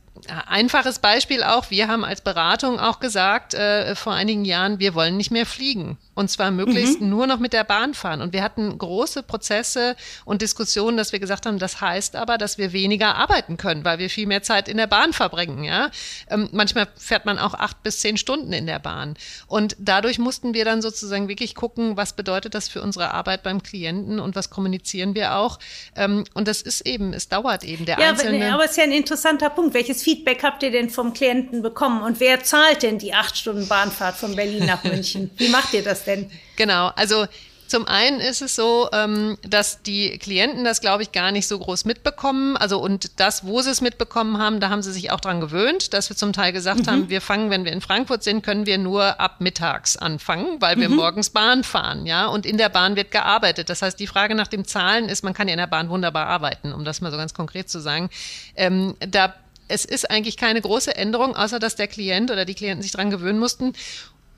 Einfaches 0.47 0.99
Beispiel 0.99 1.43
auch, 1.43 1.71
wir 1.71 1.89
haben 1.89 2.05
als 2.05 2.21
Beratung 2.21 2.79
auch 2.79 3.01
gesagt 3.01 3.55
äh, 3.55 3.95
vor 3.95 4.13
einigen 4.13 4.45
Jahren, 4.45 4.79
wir 4.79 4.95
wollen 4.95 5.17
nicht 5.17 5.31
mehr 5.31 5.47
fliegen. 5.47 5.99
Und 6.17 6.31
zwar 6.31 6.51
möglichst 6.51 7.03
mhm. 7.03 7.11
nur 7.11 7.27
noch 7.27 7.39
mit 7.39 7.53
der 7.53 7.63
Bahn 7.63 7.93
fahren. 7.93 8.23
Und 8.23 8.33
wir 8.33 8.43
hatten 8.43 8.77
große 8.77 9.23
Prozesse 9.23 9.97
und 10.25 10.41
Diskussionen, 10.41 10.97
dass 10.97 11.13
wir 11.13 11.21
gesagt 11.21 11.45
haben, 11.45 11.59
das 11.59 11.83
heißt 11.83 12.17
aber, 12.17 12.39
dass 12.39 12.57
wir 12.57 12.73
weniger 12.73 13.17
arbeiten 13.17 13.59
können, 13.59 13.85
weil 13.85 13.99
wir 13.99 14.09
viel 14.09 14.27
mehr 14.27 14.43
Zeit 14.43 14.67
in 14.67 14.79
der 14.79 14.87
Bahn 14.87 15.13
verbringen. 15.13 15.63
Ja? 15.63 15.91
Ähm, 16.31 16.49
manchmal 16.53 16.89
fährt 16.97 17.27
man 17.27 17.39
auch 17.39 17.53
acht 17.53 17.83
bis 17.83 18.01
zehn 18.01 18.17
Stunden 18.17 18.55
in 18.55 18.67
der 18.67 18.79
Bahn. 18.79 19.15
Und 19.47 19.77
dadurch 19.79 20.19
mussten 20.19 20.55
wir 20.55 20.65
dann 20.65 20.81
sozusagen 20.81 21.29
wirklich 21.29 21.55
gucken, 21.55 21.99
was 21.99 22.15
bedeutet 22.15 22.55
das 22.55 22.67
für 22.67 22.81
unsere 22.81 23.11
Arbeit 23.11 23.43
beim 23.43 23.63
Klienten 23.63 24.19
und 24.19 24.37
was 24.37 24.49
kommunizieren 24.49 25.15
wir 25.15 25.37
auch. 25.37 25.59
Ähm, 25.97 26.25
und 26.33 26.49
das 26.49 26.63
ist 26.63 26.87
eben, 26.87 27.13
es 27.13 27.29
dauert 27.29 27.63
eben 27.63 27.85
der 27.85 27.99
ja, 27.99 28.09
einzelne. 28.09 28.47
Aber, 28.47 28.55
aber 28.55 28.65
es 28.65 28.71
ist 28.71 28.77
ja 28.79 28.85
ein 28.85 28.93
interessanter 28.93 29.51
Punkt. 29.51 29.75
Welches 29.75 30.03
Feedback 30.03 30.43
habt 30.43 30.63
ihr 30.63 30.71
denn 30.71 30.89
vom 30.89 31.13
Klienten 31.13 31.61
bekommen? 31.61 32.01
Und 32.01 32.21
wer 32.21 32.43
zahlt 32.43 32.83
denn 32.83 32.99
die 32.99 33.13
acht 33.13 33.37
Stunden 33.37 33.69
Bahnfahrt 33.69 34.17
von 34.17 34.35
Berlin 34.35 34.65
nach 34.65 34.83
München? 34.83 35.31
Wie 35.37 35.51
macht 35.51 35.75
ihr 35.75 35.83
das 35.83 36.06
denn? 36.07 36.31
Genau, 36.57 36.89
also 36.97 37.27
zum 37.67 37.87
einen 37.87 38.21
ist 38.21 38.43
es 38.43 38.55
so, 38.55 38.89
ähm, 38.93 39.39
dass 39.43 39.83
die 39.83 40.19
Klienten 40.19 40.65
das, 40.65 40.81
glaube 40.81 41.03
ich, 41.03 41.13
gar 41.13 41.33
nicht 41.33 41.49
so 41.49 41.59
groß 41.59 41.85
mitbekommen. 41.85 42.57
Also 42.57 42.79
und 42.79 43.19
das, 43.19 43.45
wo 43.45 43.61
sie 43.61 43.71
es 43.71 43.81
mitbekommen 43.81 44.39
haben, 44.39 44.61
da 44.61 44.71
haben 44.71 44.83
sie 44.83 44.93
sich 44.93 45.11
auch 45.11 45.21
dran 45.21 45.41
gewöhnt, 45.41 45.93
dass 45.93 46.09
wir 46.09 46.17
zum 46.17 46.33
Teil 46.33 46.53
gesagt 46.53 46.87
mhm. 46.87 46.91
haben, 46.91 47.09
wir 47.09 47.21
fangen, 47.21 47.51
wenn 47.51 47.65
wir 47.65 47.73
in 47.73 47.81
Frankfurt 47.81 48.23
sind, 48.23 48.45
können 48.45 48.67
wir 48.67 48.79
nur 48.79 49.21
ab 49.21 49.41
mittags 49.41 49.97
anfangen, 49.97 50.61
weil 50.61 50.79
wir 50.79 50.89
mhm. 50.89 50.97
morgens 50.97 51.31
Bahn 51.31 51.65
fahren, 51.65 52.07
ja. 52.07 52.27
Und 52.27 52.47
in 52.47 52.57
der 52.57 52.69
Bahn 52.69 52.95
wird 52.95 53.11
gearbeitet. 53.11 53.69
Das 53.69 53.83
heißt, 53.83 53.99
die 53.99 54.07
Frage 54.07 54.35
nach 54.35 54.49
dem 54.49 54.65
Zahlen 54.65 55.09
ist, 55.09 55.25
man 55.25 55.35
kann 55.35 55.49
ja 55.49 55.55
in 55.55 55.59
der 55.59 55.67
Bahn 55.67 55.89
wunderbar 55.89 56.27
arbeiten, 56.27 56.73
um 56.73 56.85
das 56.85 57.01
mal 57.01 57.11
so 57.11 57.17
ganz 57.17 57.35
konkret 57.35 57.69
zu 57.69 57.81
sagen. 57.81 58.11
Ähm, 58.55 58.95
da 59.01 59.35
es 59.69 59.85
ist 59.85 60.09
eigentlich 60.09 60.37
keine 60.37 60.61
große 60.61 60.95
Änderung, 60.95 61.35
außer 61.35 61.59
dass 61.59 61.75
der 61.75 61.89
Klient 61.89 62.31
oder 62.31 62.45
die 62.45 62.55
Klienten 62.55 62.83
sich 62.83 62.93
dran 62.93 63.11
gewöhnen 63.11 63.41
mussten. 63.41 63.73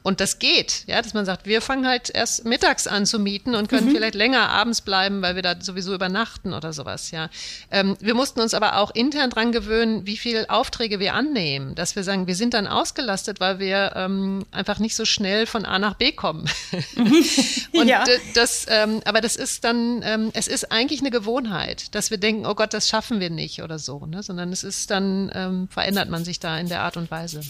Und 0.02 0.20
das 0.20 0.38
geht, 0.38 0.84
ja, 0.86 1.02
dass 1.02 1.12
man 1.12 1.24
sagt, 1.24 1.46
wir 1.46 1.60
fangen 1.60 1.86
halt 1.86 2.10
erst 2.14 2.44
mittags 2.44 2.86
an 2.86 3.04
zu 3.04 3.18
mieten 3.18 3.54
und 3.54 3.68
können 3.68 3.88
mhm. 3.88 3.92
vielleicht 3.92 4.14
länger 4.14 4.48
abends 4.48 4.80
bleiben, 4.80 5.22
weil 5.22 5.34
wir 5.34 5.42
da 5.42 5.60
sowieso 5.60 5.92
übernachten 5.92 6.54
oder 6.54 6.72
sowas, 6.72 7.10
ja. 7.10 7.28
Ähm, 7.70 7.96
wir 8.00 8.14
mussten 8.14 8.40
uns 8.40 8.54
aber 8.54 8.76
auch 8.78 8.90
intern 8.94 9.30
dran 9.30 9.52
gewöhnen, 9.52 10.06
wie 10.06 10.16
viele 10.16 10.48
Aufträge 10.50 11.00
wir 11.00 11.14
annehmen, 11.14 11.74
dass 11.74 11.96
wir 11.96 12.04
sagen, 12.04 12.26
wir 12.26 12.36
sind 12.36 12.54
dann 12.54 12.66
ausgelastet, 12.66 13.40
weil 13.40 13.58
wir 13.58 13.92
ähm, 13.96 14.46
einfach 14.52 14.78
nicht 14.78 14.94
so 14.94 15.04
schnell 15.04 15.46
von 15.46 15.64
A 15.64 15.78
nach 15.78 15.94
B 15.94 16.12
kommen. 16.12 16.48
Mhm. 16.94 17.24
und 17.80 17.88
ja. 17.88 18.04
das, 18.34 18.66
ähm, 18.68 19.00
aber 19.04 19.20
das 19.20 19.36
ist 19.36 19.64
dann, 19.64 20.02
ähm, 20.04 20.30
es 20.32 20.48
ist 20.48 20.70
eigentlich 20.70 21.00
eine 21.00 21.10
Gewohnheit, 21.10 21.94
dass 21.94 22.10
wir 22.10 22.18
denken, 22.18 22.46
oh 22.46 22.54
Gott, 22.54 22.72
das 22.72 22.88
schaffen 22.88 23.20
wir 23.20 23.30
nicht 23.30 23.62
oder 23.62 23.78
so, 23.78 24.06
ne? 24.06 24.22
sondern 24.22 24.52
es 24.52 24.64
ist 24.64 24.90
dann, 24.90 25.30
ähm, 25.34 25.68
verändert 25.68 26.08
man 26.08 26.24
sich 26.24 26.40
da 26.40 26.58
in 26.58 26.68
der 26.68 26.82
Art 26.82 26.96
und 26.96 27.10
Weise. 27.10 27.40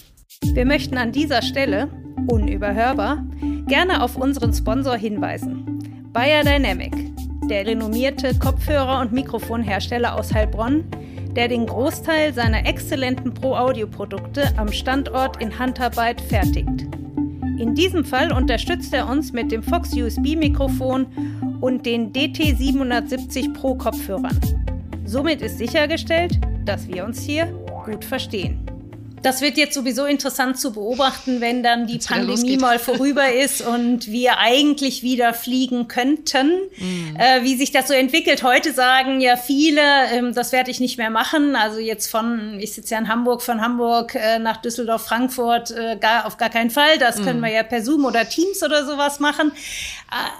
Wir 0.59 0.65
möchten 0.65 0.97
an 0.97 1.13
dieser 1.13 1.41
Stelle, 1.41 1.87
unüberhörbar, 2.27 3.23
gerne 3.67 4.03
auf 4.03 4.17
unseren 4.17 4.53
Sponsor 4.53 4.97
hinweisen. 4.97 6.09
Bayer 6.11 6.43
Dynamic, 6.43 6.93
der 7.47 7.65
renommierte 7.65 8.33
Kopfhörer- 8.33 8.99
und 8.99 9.13
Mikrofonhersteller 9.13 10.15
aus 10.15 10.33
Heilbronn, 10.33 10.83
der 11.33 11.47
den 11.47 11.65
Großteil 11.65 12.33
seiner 12.33 12.65
exzellenten 12.65 13.33
Pro-Audio-Produkte 13.33 14.51
am 14.57 14.69
Standort 14.73 15.41
in 15.41 15.57
Handarbeit 15.57 16.19
fertigt. 16.19 16.87
In 17.57 17.73
diesem 17.73 18.03
Fall 18.03 18.33
unterstützt 18.33 18.93
er 18.93 19.07
uns 19.07 19.31
mit 19.31 19.53
dem 19.53 19.63
Fox 19.63 19.93
USB-Mikrofon 19.93 21.05
und 21.61 21.85
den 21.85 22.11
DT770 22.11 23.53
Pro 23.53 23.75
Kopfhörern. 23.75 24.37
Somit 25.05 25.41
ist 25.41 25.57
sichergestellt, 25.57 26.37
dass 26.65 26.85
wir 26.89 27.05
uns 27.05 27.21
hier 27.21 27.45
gut 27.85 28.03
verstehen. 28.03 28.65
Das 29.21 29.41
wird 29.41 29.57
jetzt 29.57 29.73
sowieso 29.73 30.05
interessant 30.05 30.59
zu 30.59 30.73
beobachten, 30.73 31.41
wenn 31.41 31.63
dann 31.63 31.87
die 31.87 31.99
Pandemie 31.99 32.57
mal 32.57 32.79
vorüber 32.79 33.31
ist 33.33 33.61
und 33.61 34.07
wir 34.07 34.37
eigentlich 34.39 35.03
wieder 35.03 35.33
fliegen 35.33 35.87
könnten, 35.87 36.51
mhm. 36.77 37.15
äh, 37.17 37.43
wie 37.43 37.55
sich 37.55 37.71
das 37.71 37.87
so 37.87 37.93
entwickelt. 37.93 38.43
Heute 38.43 38.73
sagen 38.73 39.21
ja 39.21 39.37
viele, 39.37 39.81
ähm, 40.13 40.33
das 40.33 40.51
werde 40.51 40.71
ich 40.71 40.79
nicht 40.79 40.97
mehr 40.97 41.09
machen. 41.09 41.55
Also 41.55 41.79
jetzt 41.79 42.07
von, 42.07 42.59
ich 42.59 42.73
sitze 42.73 42.93
ja 42.93 42.99
in 42.99 43.07
Hamburg, 43.07 43.41
von 43.41 43.61
Hamburg 43.61 44.15
äh, 44.15 44.39
nach 44.39 44.57
Düsseldorf, 44.57 45.05
Frankfurt, 45.05 45.71
äh, 45.71 45.97
gar, 45.99 46.25
auf 46.25 46.37
gar 46.37 46.49
keinen 46.49 46.69
Fall. 46.69 46.97
Das 46.99 47.17
mhm. 47.17 47.25
können 47.25 47.39
wir 47.41 47.51
ja 47.51 47.63
per 47.63 47.83
Zoom 47.83 48.05
oder 48.05 48.27
Teams 48.27 48.63
oder 48.63 48.85
sowas 48.85 49.19
machen. 49.19 49.51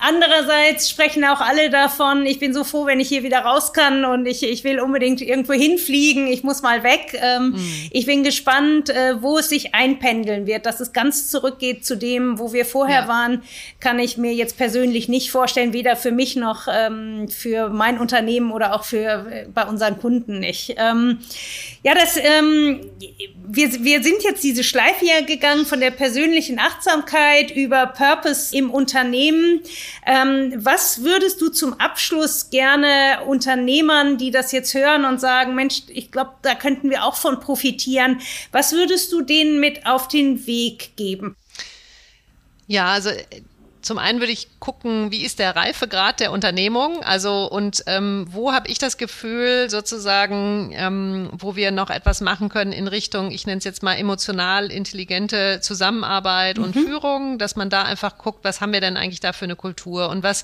Andererseits 0.01 0.89
sprechen 0.89 1.23
auch 1.25 1.41
alle 1.41 1.69
davon, 1.69 2.25
ich 2.25 2.39
bin 2.39 2.55
so 2.55 2.63
froh, 2.63 2.87
wenn 2.87 2.99
ich 2.99 3.07
hier 3.07 3.21
wieder 3.21 3.39
raus 3.39 3.71
kann 3.71 4.03
und 4.03 4.25
ich, 4.25 4.41
ich 4.41 4.63
will 4.63 4.79
unbedingt 4.79 5.21
irgendwo 5.21 5.53
hinfliegen, 5.53 6.25
ich 6.25 6.43
muss 6.43 6.63
mal 6.63 6.83
weg. 6.83 7.19
Ähm, 7.21 7.51
mhm. 7.51 7.89
Ich 7.91 8.07
bin 8.07 8.23
gespannt, 8.23 8.68
äh, 8.89 9.21
wo 9.21 9.37
es 9.37 9.49
sich 9.49 9.75
einpendeln 9.75 10.45
wird. 10.45 10.65
Dass 10.65 10.79
es 10.79 10.93
ganz 10.93 11.29
zurückgeht 11.29 11.85
zu 11.85 11.95
dem, 11.95 12.39
wo 12.39 12.53
wir 12.53 12.65
vorher 12.65 13.01
ja. 13.01 13.07
waren, 13.07 13.43
kann 13.79 13.99
ich 13.99 14.17
mir 14.17 14.33
jetzt 14.33 14.57
persönlich 14.57 15.09
nicht 15.09 15.31
vorstellen, 15.31 15.73
weder 15.73 15.95
für 15.95 16.11
mich 16.11 16.35
noch 16.35 16.67
ähm, 16.71 17.27
für 17.29 17.69
mein 17.69 17.99
Unternehmen 17.99 18.51
oder 18.51 18.75
auch 18.75 18.83
für 18.83 19.27
äh, 19.31 19.45
bei 19.53 19.65
unseren 19.65 19.99
Kunden 19.99 20.39
nicht. 20.39 20.75
Ähm, 20.77 21.19
ja, 21.83 21.93
das, 21.95 22.17
ähm, 22.17 22.81
wir, 23.47 23.83
wir 23.83 24.03
sind 24.03 24.23
jetzt 24.23 24.43
diese 24.43 24.63
Schleife 24.63 25.05
ja 25.05 25.25
gegangen 25.25 25.65
von 25.65 25.79
der 25.79 25.91
persönlichen 25.91 26.59
Achtsamkeit 26.59 27.51
über 27.51 27.87
Purpose 27.87 28.55
im 28.55 28.71
Unternehmen 28.71 29.61
ähm, 30.05 30.53
was 30.55 31.03
würdest 31.03 31.41
du 31.41 31.49
zum 31.49 31.79
Abschluss 31.79 32.49
gerne 32.49 33.19
Unternehmern, 33.25 34.17
die 34.17 34.31
das 34.31 34.51
jetzt 34.51 34.73
hören 34.73 35.05
und 35.05 35.19
sagen, 35.19 35.55
Mensch, 35.55 35.83
ich 35.87 36.11
glaube, 36.11 36.31
da 36.41 36.55
könnten 36.55 36.89
wir 36.89 37.03
auch 37.03 37.15
von 37.15 37.39
profitieren, 37.39 38.19
was 38.59 38.73
würdest 38.73 39.13
du 39.13 39.21
denen 39.21 39.61
mit 39.61 39.85
auf 39.85 40.09
den 40.09 40.45
Weg 40.45 40.97
geben? 40.97 41.37
Ja, 42.67 42.87
also 42.87 43.09
zum 43.81 43.97
einen 43.97 44.19
würde 44.19 44.33
ich 44.33 44.59
gucken, 44.59 45.11
wie 45.11 45.23
ist 45.23 45.39
der 45.39 45.55
Reifegrad 45.55 46.19
der 46.19 46.33
Unternehmung? 46.33 47.01
Also 47.01 47.49
und 47.49 47.81
ähm, 47.87 48.27
wo 48.29 48.51
habe 48.51 48.67
ich 48.67 48.77
das 48.77 48.97
Gefühl, 48.97 49.69
sozusagen, 49.69 50.73
ähm, 50.75 51.29
wo 51.31 51.55
wir 51.55 51.71
noch 51.71 51.89
etwas 51.89 52.19
machen 52.19 52.49
können 52.49 52.73
in 52.73 52.89
Richtung, 52.89 53.31
ich 53.31 53.47
nenne 53.47 53.59
es 53.59 53.63
jetzt 53.63 53.81
mal 53.81 53.93
emotional 53.93 54.69
intelligente 54.69 55.61
Zusammenarbeit 55.61 56.57
mhm. 56.57 56.63
und 56.65 56.73
Führung, 56.73 57.37
dass 57.37 57.55
man 57.55 57.69
da 57.69 57.83
einfach 57.83 58.17
guckt, 58.17 58.43
was 58.43 58.59
haben 58.59 58.73
wir 58.73 58.81
denn 58.81 58.97
eigentlich 58.97 59.21
da 59.21 59.31
für 59.31 59.45
eine 59.45 59.55
Kultur 59.55 60.09
und 60.09 60.21
was 60.21 60.43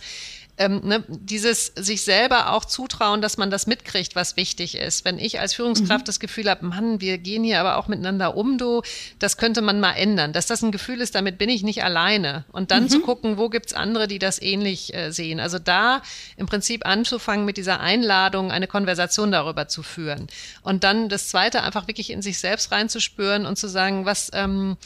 ähm, 0.58 0.82
ne, 0.84 1.04
dieses 1.08 1.68
sich 1.76 2.04
selber 2.04 2.54
auch 2.54 2.64
zutrauen, 2.64 3.22
dass 3.22 3.38
man 3.38 3.52
das 3.52 3.68
mitkriegt, 3.68 4.16
was 4.16 4.38
wichtig 4.38 4.78
ist. 4.78 5.04
Wenn 5.04 5.20
ich 5.20 5.40
als 5.40 5.54
Führungskraft 5.54 6.06
mhm. 6.06 6.08
das 6.08 6.20
Gefühl 6.20 6.50
habe, 6.50 6.66
Mann, 6.66 7.02
wir 7.02 7.18
gehen 7.18 7.44
hier 7.44 7.60
aber 7.60 7.78
auch 7.78 7.88
miteinander 7.88 8.38
um, 8.38 8.58
du, 8.58 8.82
das 9.20 9.38
könnte 9.38 9.62
man 9.62 9.80
mal 9.80 9.94
ändern. 9.94 10.32
Dass 10.32 10.48
das 10.48 10.62
ein 10.62 10.72
Gefühl 10.72 11.02
ist, 11.02 11.16
damit 11.16 11.38
bin 11.38 11.50
ich 11.50 11.64
nicht 11.64 11.84
alleine. 11.84 12.46
Und 12.52 12.72
dann 12.72 12.84
mhm. 12.84 12.90
zu 12.90 13.02
gucken, 13.02 13.38
wo 13.38 13.50
gibt's 13.50 13.74
andere, 13.74 14.08
die 14.08 14.20
das 14.20 14.42
ähnlich 14.42 14.94
äh, 14.94 15.12
sehen. 15.12 15.40
Also 15.40 15.60
da 15.60 16.02
im 16.38 16.46
Prinzip 16.46 16.86
anzufangen, 16.86 17.46
mit 17.46 17.58
dieser 17.58 17.82
Einladung 17.82 18.52
eine 18.52 18.68
Konversation 18.68 19.32
darüber 19.32 19.68
zu 19.68 19.84
führen. 19.84 20.28
Und 20.62 20.86
dann 20.86 21.10
das 21.10 21.28
Zweite, 21.28 21.64
einfach 21.64 21.88
wirklich 21.88 22.10
in 22.10 22.22
sich 22.22 22.40
selbst 22.40 22.72
reinzuspüren 22.72 23.46
und 23.46 23.58
zu 23.58 23.68
sagen, 23.68 24.06
was, 24.06 24.32
ähm, 24.34 24.78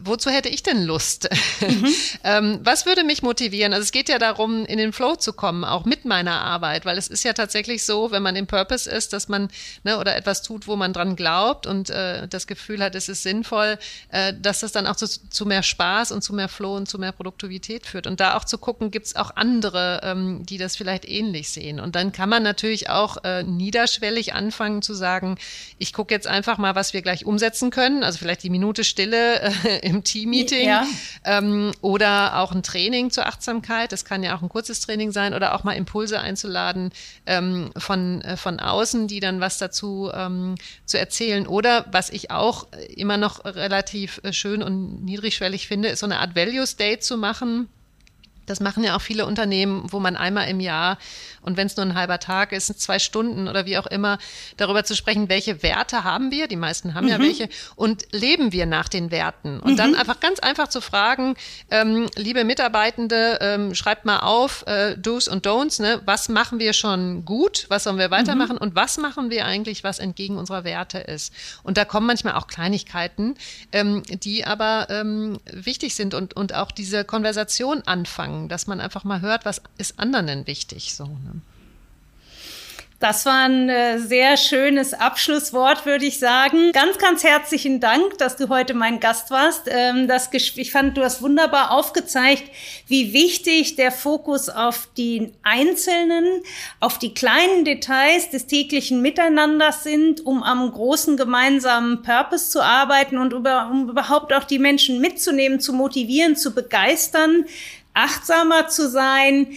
wozu 0.00 0.30
hätte 0.30 0.48
ich 0.48 0.62
denn 0.62 0.84
Lust? 0.84 1.28
Mhm. 1.60 1.94
ähm, 2.24 2.60
was 2.62 2.86
würde 2.86 3.02
mich 3.02 3.22
motivieren? 3.22 3.72
Also 3.72 3.82
es 3.82 3.92
geht 3.92 4.08
ja 4.08 4.18
darum, 4.18 4.64
in 4.66 4.78
den 4.78 4.92
Flow 4.92 5.15
Flow 5.16 5.26
zu 5.26 5.32
kommen, 5.32 5.64
auch 5.64 5.84
mit 5.84 6.04
meiner 6.04 6.40
Arbeit, 6.40 6.84
weil 6.84 6.98
es 6.98 7.08
ist 7.08 7.24
ja 7.24 7.32
tatsächlich 7.32 7.84
so, 7.84 8.10
wenn 8.10 8.22
man 8.22 8.36
im 8.36 8.46
Purpose 8.46 8.90
ist, 8.90 9.12
dass 9.12 9.28
man 9.28 9.48
ne, 9.84 9.98
oder 9.98 10.16
etwas 10.16 10.42
tut, 10.42 10.66
wo 10.66 10.76
man 10.76 10.92
dran 10.92 11.16
glaubt 11.16 11.66
und 11.66 11.90
äh, 11.90 12.28
das 12.28 12.46
Gefühl 12.46 12.82
hat, 12.82 12.94
es 12.94 13.08
ist 13.08 13.22
sinnvoll, 13.22 13.78
äh, 14.10 14.32
dass 14.38 14.60
das 14.60 14.72
dann 14.72 14.86
auch 14.86 14.96
zu, 14.96 15.06
zu, 15.06 15.46
mehr 15.46 15.62
Spaß 15.62 16.12
und 16.12 16.22
zu 16.22 16.34
mehr 16.34 16.48
Flow 16.48 16.76
und 16.76 16.88
zu 16.88 16.98
mehr 16.98 17.12
Produktivität 17.12 17.86
führt. 17.86 18.06
Und 18.06 18.20
da 18.20 18.36
auch 18.36 18.44
zu 18.44 18.58
gucken, 18.58 18.90
gibt 18.90 19.06
es 19.06 19.16
auch 19.16 19.34
andere, 19.36 20.00
ähm, 20.02 20.44
die 20.44 20.58
das 20.58 20.76
vielleicht 20.76 21.08
ähnlich 21.08 21.48
sehen. 21.50 21.80
Und 21.80 21.96
dann 21.96 22.12
kann 22.12 22.28
man 22.28 22.42
natürlich 22.42 22.90
auch 22.90 23.24
äh, 23.24 23.42
niederschwellig 23.42 24.34
anfangen 24.34 24.82
zu 24.82 24.94
sagen, 24.94 25.38
ich 25.78 25.92
gucke 25.92 26.14
jetzt 26.14 26.26
einfach 26.26 26.58
mal, 26.58 26.74
was 26.74 26.92
wir 26.92 27.02
gleich 27.02 27.24
umsetzen 27.24 27.70
können. 27.70 28.02
Also 28.02 28.18
vielleicht 28.18 28.42
die 28.42 28.50
Minute 28.50 28.84
Stille 28.84 29.40
äh, 29.64 29.88
im 29.88 30.04
Team-Meeting 30.04 30.68
ja. 30.68 30.86
ähm, 31.24 31.72
oder 31.80 32.38
auch 32.38 32.52
ein 32.52 32.62
Training 32.62 33.10
zur 33.10 33.26
Achtsamkeit. 33.26 33.92
Das 33.92 34.04
kann 34.04 34.22
ja 34.22 34.36
auch 34.36 34.42
ein 34.42 34.48
kurzes 34.48 34.80
Training 34.80 35.05
sein 35.12 35.34
oder 35.34 35.54
auch 35.54 35.64
mal 35.64 35.72
Impulse 35.72 36.20
einzuladen 36.20 36.90
ähm, 37.26 37.70
von, 37.76 38.22
äh, 38.22 38.36
von 38.36 38.60
außen, 38.60 39.08
die 39.08 39.20
dann 39.20 39.40
was 39.40 39.58
dazu 39.58 40.10
ähm, 40.12 40.54
zu 40.84 40.98
erzählen. 40.98 41.46
Oder 41.46 41.86
was 41.90 42.10
ich 42.10 42.30
auch 42.30 42.66
immer 42.94 43.16
noch 43.16 43.44
relativ 43.44 44.20
äh, 44.22 44.32
schön 44.32 44.62
und 44.62 45.04
niedrigschwellig 45.04 45.66
finde, 45.66 45.88
ist 45.88 46.00
so 46.00 46.06
eine 46.06 46.18
Art 46.18 46.36
Value 46.36 46.66
State 46.66 47.00
zu 47.00 47.16
machen 47.16 47.68
das 48.46 48.60
machen 48.60 48.84
ja 48.84 48.96
auch 48.96 49.02
viele 49.02 49.26
Unternehmen, 49.26 49.86
wo 49.90 50.00
man 50.00 50.16
einmal 50.16 50.48
im 50.48 50.60
Jahr 50.60 50.98
und 51.46 51.56
wenn 51.56 51.68
es 51.68 51.76
nur 51.76 51.86
ein 51.86 51.94
halber 51.94 52.18
Tag 52.18 52.52
ist, 52.52 52.66
zwei 52.80 52.98
Stunden 52.98 53.46
oder 53.46 53.66
wie 53.66 53.78
auch 53.78 53.86
immer, 53.86 54.18
darüber 54.56 54.82
zu 54.82 54.96
sprechen, 54.96 55.28
welche 55.28 55.62
Werte 55.62 56.02
haben 56.02 56.32
wir, 56.32 56.48
die 56.48 56.56
meisten 56.56 56.94
haben 56.94 57.04
mhm. 57.04 57.10
ja 57.12 57.18
welche, 57.20 57.48
und 57.76 58.04
leben 58.12 58.52
wir 58.52 58.66
nach 58.66 58.88
den 58.88 59.12
Werten? 59.12 59.60
Und 59.60 59.72
mhm. 59.72 59.76
dann 59.76 59.94
einfach 59.94 60.18
ganz 60.18 60.40
einfach 60.40 60.68
zu 60.68 60.80
fragen, 60.80 61.36
ähm, 61.70 62.06
liebe 62.16 62.44
Mitarbeitende, 62.44 63.38
ähm, 63.40 63.74
schreibt 63.76 64.04
mal 64.04 64.18
auf, 64.20 64.66
äh, 64.66 64.96
Do's 64.98 65.28
und 65.28 65.46
Don'ts, 65.46 65.80
ne? 65.80 66.02
was 66.04 66.28
machen 66.28 66.58
wir 66.58 66.72
schon 66.72 67.24
gut, 67.24 67.66
was 67.68 67.84
sollen 67.84 67.98
wir 67.98 68.10
weitermachen 68.10 68.56
mhm. 68.56 68.62
und 68.62 68.74
was 68.74 68.98
machen 68.98 69.30
wir 69.30 69.46
eigentlich, 69.46 69.84
was 69.84 70.00
entgegen 70.00 70.38
unserer 70.38 70.64
Werte 70.64 70.98
ist? 70.98 71.32
Und 71.62 71.78
da 71.78 71.84
kommen 71.84 72.08
manchmal 72.08 72.34
auch 72.34 72.48
Kleinigkeiten, 72.48 73.36
ähm, 73.70 74.02
die 74.08 74.44
aber 74.44 74.88
ähm, 74.90 75.38
wichtig 75.44 75.94
sind 75.94 76.12
und, 76.12 76.34
und 76.34 76.54
auch 76.54 76.72
diese 76.72 77.04
Konversation 77.04 77.82
anfangen 77.86 78.35
anfangen, 78.36 78.48
dass 78.48 78.66
man 78.66 78.80
einfach 78.80 79.04
mal 79.04 79.20
hört, 79.20 79.44
was 79.44 79.60
ist 79.78 79.98
anderen 79.98 80.26
denn 80.26 80.46
wichtig. 80.46 80.94
So, 80.94 81.04
ne? 81.04 81.40
Das 82.98 83.26
war 83.26 83.44
ein 83.44 83.68
äh, 83.68 83.98
sehr 83.98 84.38
schönes 84.38 84.94
Abschlusswort, 84.94 85.84
würde 85.84 86.06
ich 86.06 86.18
sagen. 86.18 86.72
Ganz, 86.72 86.96
ganz 86.96 87.24
herzlichen 87.24 87.78
Dank, 87.78 88.16
dass 88.16 88.36
du 88.36 88.48
heute 88.48 88.72
mein 88.72 89.00
Gast 89.00 89.30
warst. 89.30 89.68
Ähm, 89.68 90.08
das 90.08 90.30
ich 90.32 90.72
fand, 90.72 90.96
du 90.96 91.04
hast 91.04 91.20
wunderbar 91.20 91.72
aufgezeigt, 91.72 92.44
wie 92.86 93.12
wichtig 93.12 93.76
der 93.76 93.92
Fokus 93.92 94.48
auf 94.48 94.88
die 94.96 95.34
Einzelnen, 95.42 96.42
auf 96.80 96.98
die 96.98 97.12
kleinen 97.12 97.66
Details 97.66 98.30
des 98.30 98.46
täglichen 98.46 99.02
Miteinanders 99.02 99.82
sind, 99.82 100.24
um 100.24 100.42
am 100.42 100.72
großen 100.72 101.18
gemeinsamen 101.18 102.00
Purpose 102.00 102.48
zu 102.48 102.62
arbeiten 102.62 103.18
und 103.18 103.34
um 103.34 103.90
überhaupt 103.90 104.32
auch 104.32 104.44
die 104.44 104.58
Menschen 104.58 105.02
mitzunehmen, 105.02 105.60
zu 105.60 105.74
motivieren, 105.74 106.34
zu 106.34 106.54
begeistern, 106.54 107.44
achtsamer 107.96 108.68
zu 108.68 108.88
sein, 108.88 109.48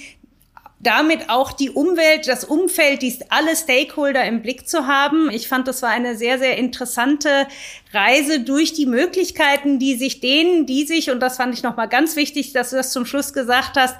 damit 0.81 1.29
auch 1.29 1.51
die 1.51 1.69
Umwelt, 1.69 2.27
das 2.27 2.45
Umfeld, 2.45 3.01
die 3.01 3.19
alle 3.29 3.55
Stakeholder 3.55 4.23
im 4.25 4.41
Blick 4.41 4.67
zu 4.67 4.87
haben. 4.87 5.29
Ich 5.29 5.49
fand, 5.49 5.67
das 5.67 5.81
war 5.81 5.89
eine 5.89 6.15
sehr, 6.15 6.39
sehr 6.39 6.57
interessante 6.57 7.47
Reise 7.93 8.39
durch 8.39 8.71
die 8.73 8.85
Möglichkeiten, 8.85 9.77
die 9.77 9.95
sich 9.95 10.21
denen, 10.21 10.65
die 10.65 10.85
sich, 10.85 11.11
und 11.11 11.19
das 11.19 11.35
fand 11.35 11.53
ich 11.53 11.63
nochmal 11.63 11.89
ganz 11.89 12.15
wichtig, 12.15 12.53
dass 12.53 12.69
du 12.69 12.77
das 12.77 12.93
zum 12.93 13.05
Schluss 13.05 13.33
gesagt 13.33 13.75
hast, 13.75 13.95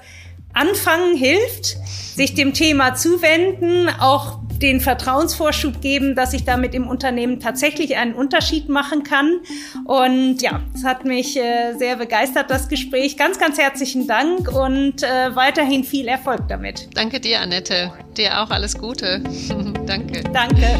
anfangen 0.52 1.16
hilft, 1.16 1.76
sich 2.14 2.34
dem 2.34 2.52
Thema 2.52 2.94
zuwenden, 2.94 3.88
auch 4.00 4.40
den 4.60 4.80
Vertrauensvorschub 4.80 5.80
geben, 5.80 6.14
dass 6.14 6.32
ich 6.32 6.44
damit 6.44 6.74
im 6.74 6.86
Unternehmen 6.86 7.40
tatsächlich 7.40 7.96
einen 7.96 8.14
Unterschied 8.14 8.68
machen 8.68 9.02
kann. 9.02 9.40
Und 9.84 10.42
ja, 10.42 10.60
es 10.74 10.84
hat 10.84 11.04
mich 11.04 11.36
äh, 11.36 11.74
sehr 11.78 11.96
begeistert, 11.96 12.50
das 12.50 12.68
Gespräch. 12.68 13.16
Ganz, 13.16 13.38
ganz 13.38 13.58
herzlichen 13.58 14.06
Dank 14.06 14.48
und 14.52 15.02
äh, 15.02 15.34
weiterhin 15.34 15.84
viel 15.84 16.08
Erfolg 16.08 16.42
damit. 16.48 16.88
Danke 16.94 17.20
dir, 17.20 17.40
Annette. 17.40 17.92
Dir 18.16 18.40
auch 18.40 18.50
alles 18.50 18.76
Gute. 18.76 19.22
Danke. 19.86 20.22
Danke. 20.32 20.78